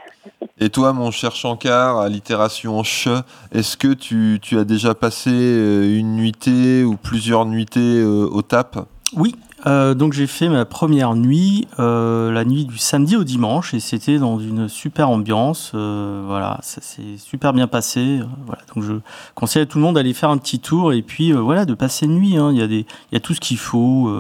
[0.59, 3.09] Et toi, mon cher Shankar, à l'itération ch,
[3.53, 8.43] est-ce que tu, tu as déjà passé euh, une nuitée ou plusieurs nuitées euh, au
[8.43, 8.79] TAP
[9.17, 9.35] Oui,
[9.67, 13.81] euh, donc j'ai fait ma première nuit, euh, la nuit du samedi au dimanche, et
[13.81, 15.73] c'était dans une super ambiance.
[15.75, 18.21] euh, voilà, ça s'est super bien passé.
[18.47, 18.95] voilà, donc je
[19.35, 22.07] conseille à tout le monde d'aller faire un petit tour et puis voilà, de passer
[22.07, 22.37] une nuit.
[22.37, 22.51] hein.
[22.53, 24.11] Il y a des, il y a tout ce qu'il faut.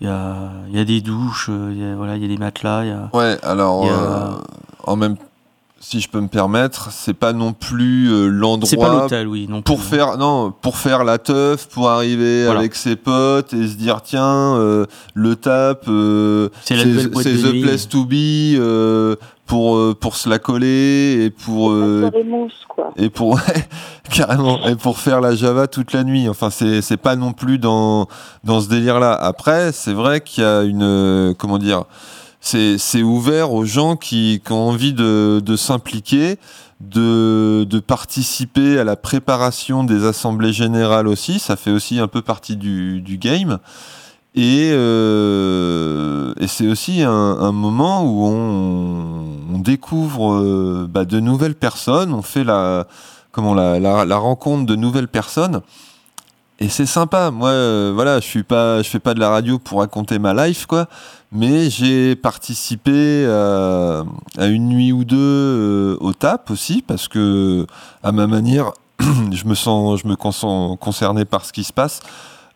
[0.00, 0.36] il y a,
[0.70, 2.84] il y a des douches, il y a, voilà, il y a des matelas.
[2.84, 4.30] Il y a, Ouais, alors Il y a-
[4.86, 5.16] en même
[5.86, 9.60] si je peux me permettre, c'est pas non plus euh, l'endroit l'hôtel, oui, non.
[9.60, 9.86] pour plus.
[9.88, 12.60] faire non pour faire la teuf pour arriver Voilà.
[12.60, 16.86] avec ses potes et se dire tiens euh, le tap euh, C'est the
[17.52, 17.62] nuit.
[17.62, 18.14] place to be
[18.58, 19.16] euh,
[19.46, 22.90] pour euh, pour se la coller et pour La euh, soirée mousse, quoi.
[22.96, 23.68] et pour ouais,
[24.10, 26.30] carrément et pour faire la Java toute la nuit.
[26.30, 28.08] Enfin c'est c'est pas non plus dans
[28.42, 29.12] dans ce délire là.
[29.12, 31.84] Après c'est vrai qu'il y a une euh, comment dire
[32.44, 36.38] c'est ouvert aux gens qui, ont envie de s'impliquer.
[36.80, 42.20] De, de participer à la préparation des assemblées générales aussi, ça fait aussi un peu
[42.20, 43.58] partie du, game.
[44.34, 52.12] Et, euh, et c'est aussi un, moment où on, découvre euh, bah, de nouvelles personnes,
[52.12, 52.86] on fait la,
[53.32, 55.62] comment, la, la rencontre de nouvelles personnes.
[56.60, 57.30] Et c'est sympa.
[57.30, 60.46] Moi, euh, voilà, je suis pas, je fais pas de la radio pour raconter ma
[60.46, 60.86] life, quoi.
[61.32, 64.04] Mais j'ai participé à,
[64.38, 67.66] à une nuit ou deux euh, au TAP aussi, parce que,
[68.02, 72.00] à ma manière, je me sens, je me sens concerné par ce qui se passe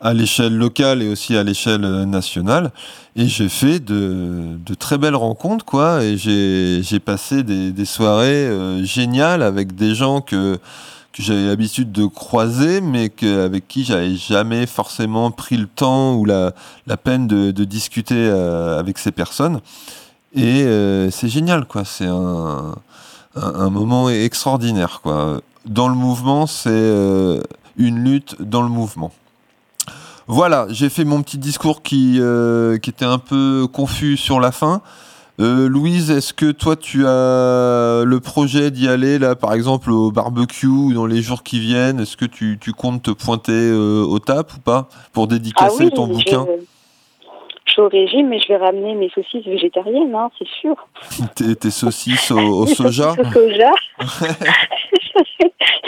[0.00, 2.70] à l'échelle locale et aussi à l'échelle euh, nationale.
[3.16, 6.04] Et j'ai fait de, de très belles rencontres, quoi.
[6.04, 10.58] Et j'ai passé des, soirées euh, géniales avec des gens que,
[11.22, 16.52] j'avais l'habitude de croiser, mais avec qui j'avais jamais forcément pris le temps ou la,
[17.02, 19.60] peine de, discuter euh, avec ces personnes.
[20.34, 21.84] Et euh, c'est génial, quoi.
[21.84, 22.74] C'est un,
[23.70, 25.40] moment extraordinaire, quoi.
[25.66, 27.40] Dans le mouvement, c'est euh,
[27.76, 29.12] une lutte dans le mouvement.
[30.26, 34.82] Voilà, j'ai fait mon petit discours qui était un peu confus sur la fin.
[35.40, 40.10] Euh, Louise, est-ce que toi tu as le projet d'y aller là, par exemple au
[40.10, 42.00] barbecue ou dans les jours qui viennent?
[42.00, 45.84] Est-ce que tu, tu comptes te pointer euh, au TAP ou pas pour Ah dédicacer
[45.84, 46.44] oui, ton bouquin?
[47.66, 50.74] Je suis au régime, mais je vais ramener mes saucisses végétariennes, hein, c'est sûr.
[51.36, 53.12] tes, tes saucisses au, au soja?
[53.12, 53.70] Au soja.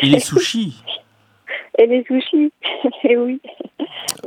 [0.03, 0.77] Et les sushis?
[1.77, 2.53] Et les sushis.
[3.03, 3.41] Et oui.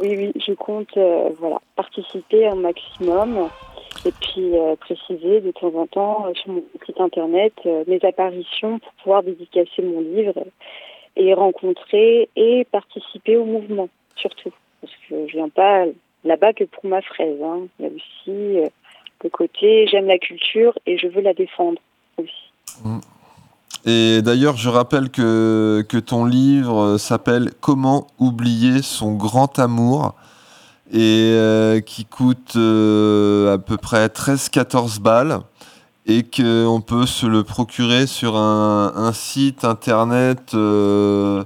[0.02, 3.48] Oui, oui, je compte euh, voilà, participer un maximum
[4.06, 8.00] et puis euh, préciser de temps en temps euh, sur mon site internet euh, mes
[8.04, 10.34] apparitions pour pouvoir dédicacer mon livre
[11.16, 14.52] et rencontrer et participer au mouvement, surtout.
[14.82, 15.86] Parce que je viens pas
[16.24, 17.38] là-bas que pour ma fraise.
[17.44, 17.68] Hein.
[17.80, 18.72] Il y a aussi
[19.24, 21.80] le côté j'aime la culture et je veux la défendre
[22.18, 22.52] aussi.
[23.86, 30.16] Et d'ailleurs, je rappelle que, que ton livre s'appelle Comment oublier son grand amour
[30.94, 35.40] et euh, qui coûte euh, à peu près 13-14 balles
[36.06, 41.44] et qu'on peut se le procurer sur un, un site internet euh,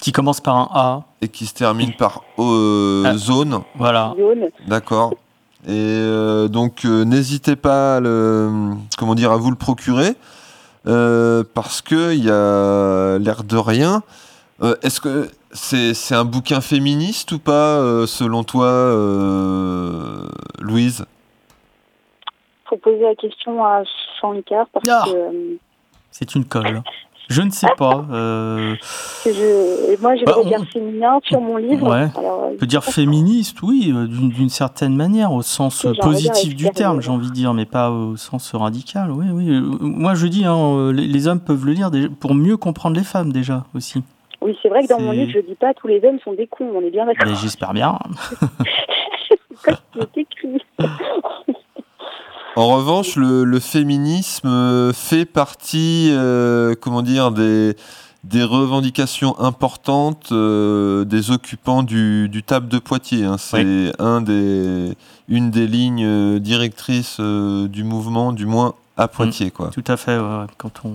[0.00, 1.02] Qui commence par un A.
[1.20, 3.16] Et qui se termine par euh, Ah.
[3.18, 3.60] zone.
[3.76, 4.14] Voilà.
[4.66, 5.12] D'accord.
[5.66, 10.14] Et euh, donc euh, n'hésitez pas à le, comment dire, à vous le procurer
[10.86, 14.02] euh, parce que il y a l'air de rien.
[14.62, 20.28] Euh, Est-ce que c'est c'est un bouquin féministe ou pas euh, selon toi, euh,
[20.60, 21.04] Louise?
[22.68, 23.82] Faut poser la question à
[24.20, 25.04] Shankar parce Ah.
[25.06, 25.56] que, euh,
[26.10, 26.82] C'est une colle.
[27.28, 28.06] Je ne sais pas.
[28.12, 28.76] euh,
[29.24, 31.90] je, moi j'ai Bah, le regard on- féminin sur mon livre.
[31.90, 32.08] Ouais.
[32.16, 36.54] Alors, euh, On peut dire féministe, oui, d'une d'une certaine manière, au sens Oui, positif
[36.54, 39.10] du terme, j'ai envie de dire, mais pas au sens radical.
[39.10, 39.60] Oui, oui.
[39.80, 43.04] Moi, je dis, hein, les, les hommes peuvent le lire déjà, pour mieux comprendre les
[43.04, 44.02] femmes déjà aussi.
[44.46, 46.46] Oui, c'est vrai que dans mon livre, je dis pas tous les hommes sont des
[46.46, 47.26] cons, on est bien d'accord.
[47.26, 47.98] Mais j'espère bien.
[49.28, 50.62] C'est ce qui est écrit.
[52.54, 57.74] En revanche, le, le féminisme fait partie, euh, comment dire, des,
[58.24, 63.24] des revendications importantes euh, des occupants du, du TAP de Poitiers.
[63.24, 63.36] hein.
[63.38, 64.92] C'est un des,
[65.28, 69.50] une des lignes euh, directrices euh, du mouvement, du moins à Poitiers.
[69.50, 69.68] Quoi.
[69.68, 70.18] Tout à fait.
[70.18, 70.46] ouais.
[70.56, 70.92] Quand on,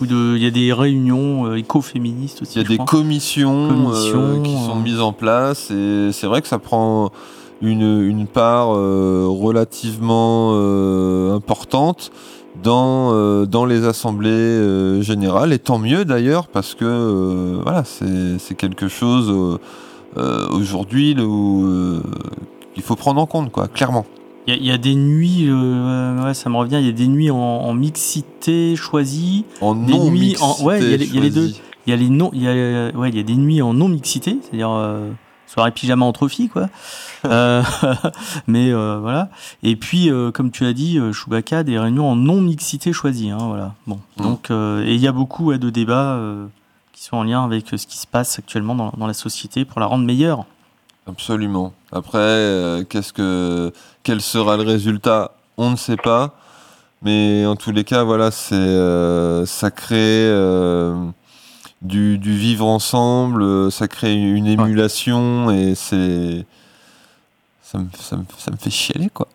[0.00, 2.54] il, y a y des réunions euh, écoféministes aussi.
[2.58, 2.86] Il y a des crois.
[2.86, 4.82] commissions, euh, Commissions, qui sont euh.
[4.82, 7.10] mises en place et c'est vrai que ça prend
[7.60, 10.52] une, une part euh, relativement
[11.34, 12.10] importante
[12.62, 19.58] dans, dans les assemblées générales et tant mieux d'ailleurs parce que voilà c'est quelque chose
[20.16, 21.16] aujourd'hui
[22.76, 24.06] il faut prendre en compte quoi clairement.
[24.46, 27.06] Il y, y a des nuits, euh, ouais, ça me revient, il y a des
[27.08, 29.44] nuits en, en mixité choisie.
[29.60, 31.42] En des non nuits en, ouais, il y, a les- il y a les deux.
[31.46, 33.62] mixité Il y a les non, il y a, ouais, il y a des nuits
[33.62, 35.10] en non mixité, c'est-à-dire euh,
[35.46, 36.68] soirée pyjama entre filles, quoi.
[37.26, 37.62] Euh,
[38.46, 39.30] mais euh, voilà.
[39.62, 43.30] Et puis, euh, comme tu as dit, euh, Chewbacca, des réunions en non mixité choisie,
[43.30, 43.72] hein, voilà.
[43.86, 44.22] Bon, Mm.
[44.22, 46.44] donc euh, et il y a beaucoup ouais, de débats euh,
[46.92, 49.80] qui sont en lien avec ce qui se passe actuellement dans, dans la société pour
[49.80, 50.44] la rendre meilleure.
[51.06, 51.72] Absolument.
[51.92, 53.72] Après, euh, qu'est-ce que,
[54.02, 56.34] quel sera le résultat On ne sait pas.
[57.02, 60.94] Mais en tous les cas, voilà, c'est, euh, ça crée euh,
[61.82, 66.46] du, du vivre ensemble, ça crée une émulation et c'est,
[67.62, 69.28] ça me, ça me, ça me fait chialer quoi.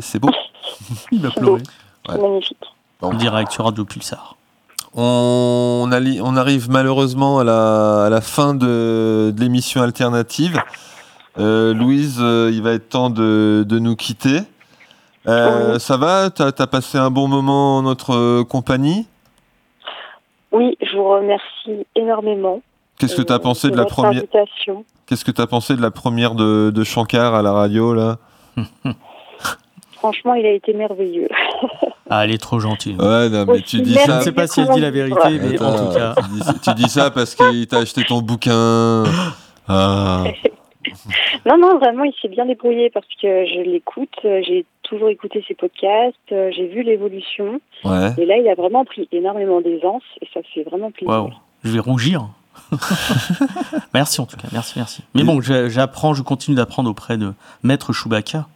[0.00, 0.18] C'est, Oh.
[0.20, 0.30] beau.
[1.12, 1.62] Il va pleurer.
[2.08, 2.58] C'est magnifique.
[3.00, 4.36] En direct sur Radio Pulsar.
[4.94, 10.58] On, on arrive malheureusement à la, à la fin de, de l'émission alternative.
[11.38, 14.40] Euh, Louise, euh, il va être temps de, de nous quitter.
[15.26, 16.30] Euh, Ça va?
[16.30, 19.06] T'as as passé un bon moment en notre compagnie?
[20.52, 22.62] Oui, je vous remercie énormément.
[22.98, 24.84] Qu'est-ce que tu as euh, pensé de de la première invitation.
[25.06, 28.16] Qu'est-ce que tu pensé de la première de, de Shankar à la radio là?
[29.92, 31.28] Franchement, il a été merveilleux.
[32.08, 32.94] Ah, elle est trop gentille.
[32.94, 34.04] Ouais, non, mais tu dis ça.
[34.06, 35.40] Je ne sais pas si elle dit la vérité, Ouais.
[35.42, 36.14] mais en tout cas.
[36.14, 39.02] tu, dis, tu dis ça parce qu'il t'a acheté ton bouquin.
[39.68, 40.22] Ah.
[41.46, 44.14] Non, non, vraiment, il s'est bien débrouillé parce que je l'écoute.
[44.24, 46.16] euh, J'ai toujours écouté ses podcasts.
[46.32, 47.60] euh, J'ai vu l'évolution.
[47.84, 48.10] Ouais.
[48.18, 51.40] Et là, il a vraiment pris énormément d'aisance et ça fait vraiment plaisir.
[51.64, 52.28] Je vais rougir.
[53.94, 55.02] merci en tout cas, merci, merci.
[55.14, 57.32] Mais bon, j'a- j'apprends, je continue d'apprendre auprès de
[57.62, 58.46] Maître Chewbacca.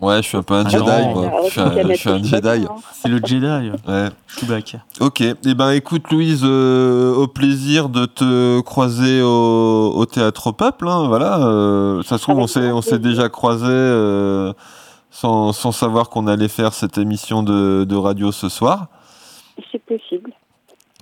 [0.00, 1.14] Ouais, je suis un peu un Ah Jedi, non.
[1.14, 1.30] moi.
[1.32, 2.66] Ah, Je suis un, je suis un Jedi.
[2.92, 4.08] C'est le Jedi, Ouais.
[4.28, 4.78] Chewbacca.
[5.00, 5.20] Ok.
[5.22, 10.86] Eh ben, écoute, Louise, euh, au plaisir de te croiser au, au théâtre au peuple.
[10.88, 11.38] Hein, voilà.
[11.44, 14.52] euh, ça se trouve, Avec on s'est, déjà croisés euh,
[15.10, 18.86] sans, sans savoir qu'on allait faire cette émission de, de radio ce soir.
[19.72, 20.32] C'est possible.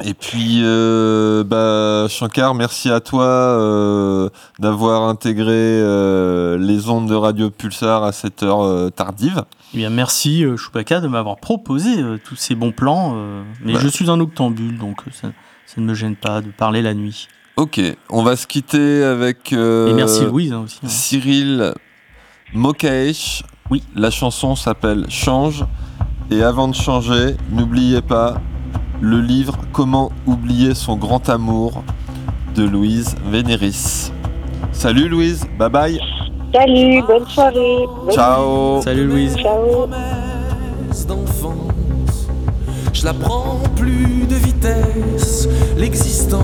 [0.05, 4.28] Et puis, euh, bah, Shankar, merci à toi euh,
[4.59, 9.44] d'avoir intégré euh, les ondes de Radio Pulsar à cette heure euh, tardive.
[9.73, 13.16] Eh bien, merci euh, Chewbacca de m'avoir proposé euh, tous ces bons plans.
[13.64, 13.78] mais Bah.
[13.82, 15.28] je suis un octambule, donc ça,
[15.64, 17.28] ça ne me gêne pas de parler la nuit.
[17.56, 20.78] Ok, on va se quitter avec euh, Et merci Louise hein, aussi.
[20.85, 20.89] hein.
[20.89, 21.73] Cyril
[22.52, 23.44] Mokaesh.
[23.70, 23.82] Oui.
[23.94, 25.64] La chanson s'appelle Change.
[26.31, 28.43] Et avant de changer, n'oubliez pas
[29.01, 31.82] le livre Comment oublier son grand amour
[32.55, 34.12] de Louise Vénéris.
[34.73, 36.01] Salut Louise, bye bye.
[36.55, 37.86] Salut, bonne soirée.
[37.86, 38.81] Bonne Ciao.
[38.82, 39.36] Salut Louise.
[39.36, 39.89] Ciao.
[42.93, 45.47] Je la prends plus de vitesse,
[45.77, 46.40] l'existence.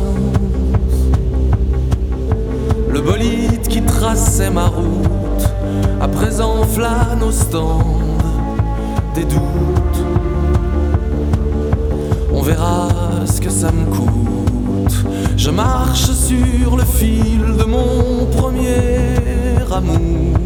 [2.91, 5.49] Le bolide qui traçait ma route,
[6.01, 8.21] à présent flâne au stand
[9.15, 10.12] des doutes.
[12.43, 12.89] On verra
[13.25, 14.97] ce que ça me coûte.
[15.37, 20.41] Je marche sur le fil de mon premier amour.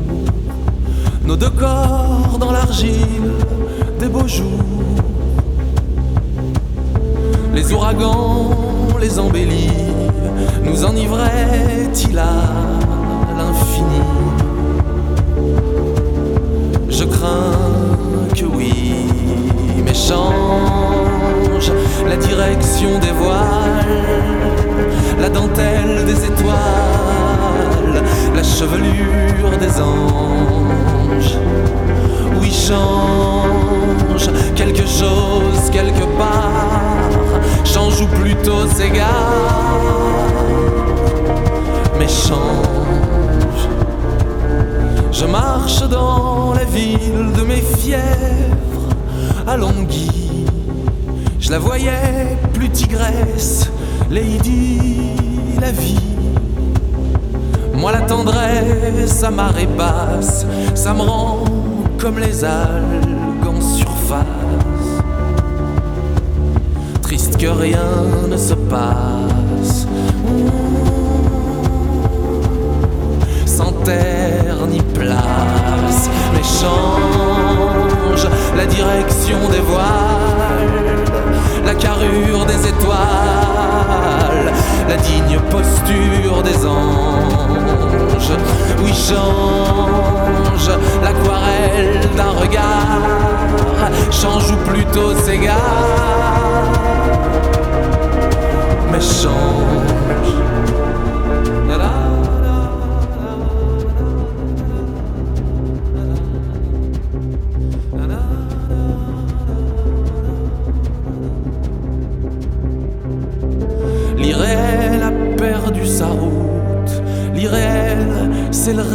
[1.24, 3.32] Nos deux corps dans l'argile
[3.98, 4.44] des beaux jours.
[7.54, 8.50] Les ouragans
[9.00, 9.72] les embellissent
[10.64, 12.42] nous enivrait-il à
[13.38, 14.02] l'infini?
[16.90, 17.56] Je crains
[18.34, 19.06] que oui,
[19.82, 19.94] mais
[28.58, 31.36] chevelure des anges.
[32.40, 37.10] Oui, change quelque chose quelque part,
[37.64, 40.22] change ou plutôt s'égare,
[41.98, 43.62] mais change.
[45.12, 48.88] Je marche dans la ville de mes fièvres
[49.46, 50.46] à Longhi.
[51.38, 53.70] Je la voyais plus tigresse,
[54.10, 55.12] Lady
[55.60, 56.15] la vie.
[57.76, 61.44] Moi la tendresse à marée basse, ça me rend
[61.98, 64.24] comme les algues en surface.
[67.02, 67.78] Triste que rien
[68.28, 69.86] ne se passe.
[73.44, 81.04] Sans terre ni place, mais change la direction des voiles,
[81.64, 83.55] la carrure des étoiles,
[84.88, 88.32] la digne posture des anges.
[88.82, 90.70] Oui, change
[91.02, 95.56] l'aquarelle d'un regard, change ou plutôt s'égare,
[98.90, 99.86] mais change.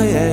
[0.02, 0.31] Réel